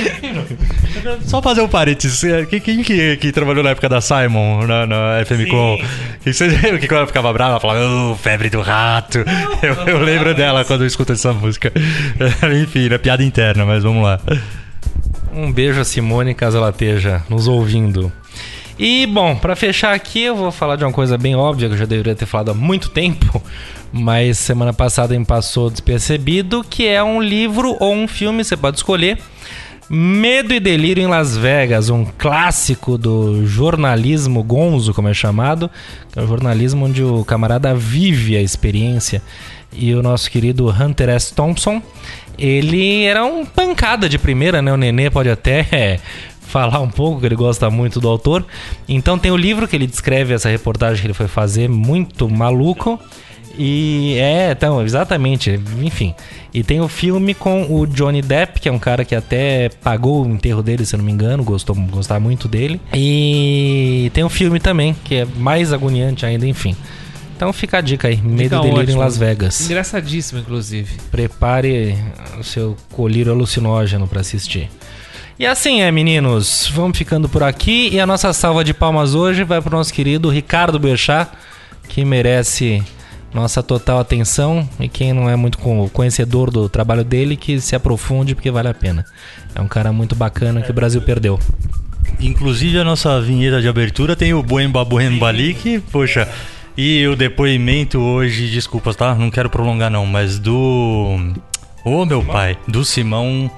Só 1.26 1.42
fazer 1.42 1.62
um 1.62 1.68
parênteses. 1.68 2.24
é, 2.24 2.46
Quem, 2.46 2.60
quem 2.60 2.84
que, 2.84 3.18
que 3.18 3.32
trabalhou 3.32 3.64
na 3.64 3.72
época 3.72 3.90
da 3.90 4.02
Simon, 4.02 4.66
na, 4.68 4.86
na 4.86 5.26
FM 5.26 5.50
Com? 5.50 5.78
Que 6.24 6.34
você 6.34 6.48
lembra 6.48 6.80
que 6.80 6.88
quando 6.88 7.00
ela 7.00 7.08
ficava 7.08 7.32
brava, 7.34 7.52
ela 7.52 7.60
falava, 7.60 7.80
"Oh, 7.86 8.16
febre 8.16 8.50
do 8.50 8.62
rato. 8.62 9.20
Eu, 9.62 9.74
eu 9.88 10.00
lembro 10.00 10.34
dela 10.36 10.64
quando 10.66 10.82
eu 10.82 10.88
escuto 10.88 11.14
essa 11.14 11.34
música. 11.34 11.72
Enfim, 12.64 12.90
é 12.92 12.98
piada 12.98 13.24
interna, 13.24 13.66
mas 13.66 13.84
vamos 13.84 14.04
lá. 14.04 14.20
Um 15.34 15.52
beijo 15.52 15.80
a 15.80 15.86
Simone, 15.86 16.34
caso 16.34 16.58
ela 16.58 16.70
esteja 16.70 17.24
nos 17.30 17.48
ouvindo. 17.48 18.12
E, 18.78 19.06
bom, 19.06 19.36
pra 19.36 19.56
fechar 19.56 19.94
aqui, 19.94 20.24
eu 20.24 20.36
vou 20.36 20.52
falar 20.52 20.76
de 20.76 20.84
uma 20.84 20.92
coisa 20.92 21.18
bem 21.18 21.36
óbvia 21.36 21.68
que 21.70 21.76
eu 21.76 21.78
já 21.80 21.86
deveria 21.86 22.16
ter 22.16 22.26
falado 22.26 22.52
há 22.52 22.54
muito 22.54 22.90
tempo, 22.90 23.42
mas 23.94 24.38
semana 24.38 24.74
passada 24.74 25.18
me 25.18 25.24
passou 25.24 25.70
despercebido, 25.70 26.64
que 26.68 26.86
é 26.86 27.02
um 27.02 27.22
livro 27.22 27.78
ou 27.80 27.94
um 27.94 28.08
filme, 28.08 28.44
você 28.44 28.58
pode 28.58 28.78
escolher. 28.78 29.20
Medo 29.90 30.54
e 30.54 30.60
Delírio 30.60 31.04
em 31.04 31.08
Las 31.08 31.36
Vegas, 31.38 31.90
um 31.90 32.06
clássico 32.18 32.98
do 32.98 33.46
jornalismo 33.46 34.42
gonzo, 34.42 34.94
como 34.94 35.10
é 35.10 35.14
chamado, 35.14 35.70
que 36.12 36.18
é 36.18 36.22
o 36.22 36.28
jornalismo 36.28 36.86
onde 36.86 37.04
o 37.04 37.24
camarada 37.24 37.76
vive 37.76 38.38
a 38.38 38.42
experiência. 38.42 39.22
E 39.74 39.94
o 39.94 40.02
nosso 40.02 40.30
querido 40.32 40.70
Hunter 40.70 41.10
S. 41.10 41.34
Thompson, 41.34 41.82
ele 42.42 43.04
era 43.04 43.24
um 43.24 43.46
pancada 43.46 44.10
de 44.10 44.18
primeira, 44.18 44.62
né? 44.62 44.74
O 44.74 44.78
Nenê 44.78 45.12
pode 45.12 45.30
até 45.30 45.68
é, 45.72 46.00
falar 46.42 46.80
um 46.80 46.90
pouco, 46.90 47.20
que 47.20 47.28
ele 47.28 47.36
gosta 47.36 47.70
muito 47.70 48.00
do 48.00 48.10
autor. 48.10 48.44
Então 48.90 49.18
tem 49.20 49.32
o 49.32 49.38
livro 49.38 49.68
que 49.68 49.76
ele 49.76 49.86
descreve 49.86 50.34
essa 50.34 50.50
reportagem 50.50 51.02
que 51.02 51.08
ele 51.08 51.14
foi 51.14 51.28
fazer, 51.28 51.70
muito 51.70 52.28
maluco. 52.28 53.00
E 53.58 54.16
é, 54.18 54.52
então, 54.52 54.82
exatamente, 54.82 55.60
enfim. 55.82 56.16
E 56.54 56.64
tem 56.64 56.82
o 56.82 56.88
filme 56.88 57.34
com 57.34 57.64
o 57.70 57.86
Johnny 57.86 58.22
Depp, 58.22 58.60
que 58.60 58.70
é 58.70 58.72
um 58.72 58.80
cara 58.80 59.06
que 59.06 59.14
até 59.14 59.70
pagou 59.84 60.26
o 60.26 60.30
enterro 60.30 60.64
dele, 60.64 60.86
se 60.86 60.96
não 60.98 61.04
me 61.04 61.12
engano, 61.12 61.44
gostou, 61.44 61.76
gostava 61.76 62.20
muito 62.20 62.48
dele. 62.48 62.80
E 62.94 64.10
tem 64.14 64.24
um 64.24 64.30
filme 64.30 64.60
também, 64.60 64.96
que 65.04 65.16
é 65.16 65.26
mais 65.26 65.74
agoniante 65.74 66.26
ainda, 66.26 66.48
enfim. 66.48 66.76
Então 67.42 67.52
fica 67.52 67.80
a 67.80 67.82
dica 67.82 68.08
aí, 68.08 68.18
Medo 68.18 68.56
e 68.58 68.62
Delírio 68.62 68.94
em. 68.94 68.98
Las 69.00 69.18
Vegas. 69.18 69.62
Engraçadíssimo, 69.66 70.40
inclusive. 70.42 70.92
Prepare 71.10 71.98
o 72.40 72.44
seu 72.44 72.78
colírio 72.92 73.32
alucinógeno 73.32 74.08
para 74.08 74.22
assistir. 74.22 74.70
E 75.40 75.46
assim 75.48 75.82
é, 75.82 75.92
meninos. 75.92 76.72
Vamos 76.72 76.96
ficando 76.96 77.28
por 77.28 77.42
aqui. 77.42 77.90
E 77.92 78.00
a 78.00 78.06
nossa 78.06 78.32
salva 78.32 78.64
de 78.64 78.76
palmas 78.76 79.16
hoje 79.16 79.44
vai 79.44 79.60
para 79.60 79.74
o 79.74 79.78
nosso 79.80 79.92
querido 79.92 80.30
Ricardo 80.30 80.78
Bechá, 80.78 81.30
que 81.90 82.06
merece 82.06 82.84
nossa 83.34 83.64
total 83.64 83.98
atenção. 84.00 84.70
E 84.80 84.88
quem 84.88 85.12
não 85.12 85.28
é 85.28 85.36
muito 85.36 85.58
co- 85.58 85.90
conhecedor 85.92 86.52
do 86.52 86.70
trabalho 86.70 87.04
dele, 87.04 87.36
que 87.36 87.60
se 87.60 87.76
aprofunde, 87.76 88.36
porque 88.36 88.52
vale 88.52 88.68
a 88.68 88.74
pena. 88.76 89.04
É 89.56 89.62
um 89.62 89.68
cara 89.68 89.92
muito 89.92 90.14
bacana 90.16 90.62
que 90.62 90.70
o 90.70 90.76
Brasil 90.76 91.02
perdeu. 91.02 91.40
Inclusive 92.20 92.78
a 92.78 92.84
nossa 92.84 93.20
vinheta 93.20 93.60
de 93.60 93.68
abertura 93.68 94.16
tem 94.16 94.32
o 94.32 94.44
Buemba 94.44 94.86
Buemba 94.86 95.26
ali, 95.26 95.56
que, 95.56 95.80
poxa. 95.80 96.30
E 96.78 97.06
o 97.08 97.16
depoimento 97.16 98.00
hoje, 98.00 98.48
desculpas, 98.48 98.96
tá? 98.96 99.14
Não 99.14 99.30
quero 99.30 99.50
prolongar 99.50 99.92
não, 99.92 100.06
mas 100.06 100.40
do. 100.40 101.34
Ô 101.84 102.06
meu 102.06 102.24
pai, 102.24 102.58
do 102.68 102.86
Simão. 102.86 103.50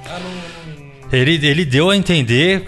Ele, 1.11 1.45
ele 1.45 1.63
deu 1.63 1.89
a 1.89 1.95
entender 1.95 2.65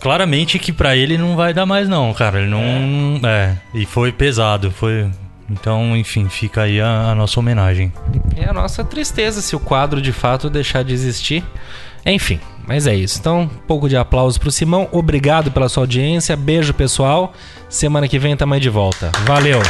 claramente 0.00 0.58
que 0.58 0.72
pra 0.72 0.96
ele 0.96 1.16
não 1.16 1.36
vai 1.36 1.54
dar 1.54 1.66
mais 1.66 1.88
não, 1.88 2.12
cara. 2.12 2.40
Ele 2.40 2.50
não. 2.50 3.20
É, 3.28 3.56
e 3.74 3.86
foi 3.86 4.10
pesado, 4.10 4.70
foi. 4.70 5.08
Então, 5.50 5.96
enfim, 5.96 6.28
fica 6.28 6.62
aí 6.62 6.80
a, 6.80 7.10
a 7.10 7.14
nossa 7.14 7.40
homenagem. 7.40 7.92
É 8.36 8.44
a 8.44 8.52
nossa 8.52 8.84
tristeza 8.84 9.40
se 9.40 9.56
o 9.56 9.60
quadro 9.60 10.00
de 10.02 10.12
fato 10.12 10.50
deixar 10.50 10.82
de 10.82 10.92
existir. 10.92 11.42
Enfim, 12.04 12.40
mas 12.66 12.86
é 12.86 12.94
isso. 12.94 13.18
Então, 13.18 13.42
um 13.42 13.48
pouco 13.48 13.88
de 13.88 13.96
aplauso 13.96 14.38
pro 14.38 14.50
Simão. 14.50 14.88
Obrigado 14.92 15.50
pela 15.50 15.68
sua 15.68 15.82
audiência. 15.82 16.36
Beijo, 16.36 16.74
pessoal. 16.74 17.32
Semana 17.68 18.08
que 18.08 18.18
vem 18.18 18.36
tamo 18.36 18.54
aí 18.54 18.60
de 18.60 18.70
volta. 18.70 19.10
Valeu! 19.24 19.60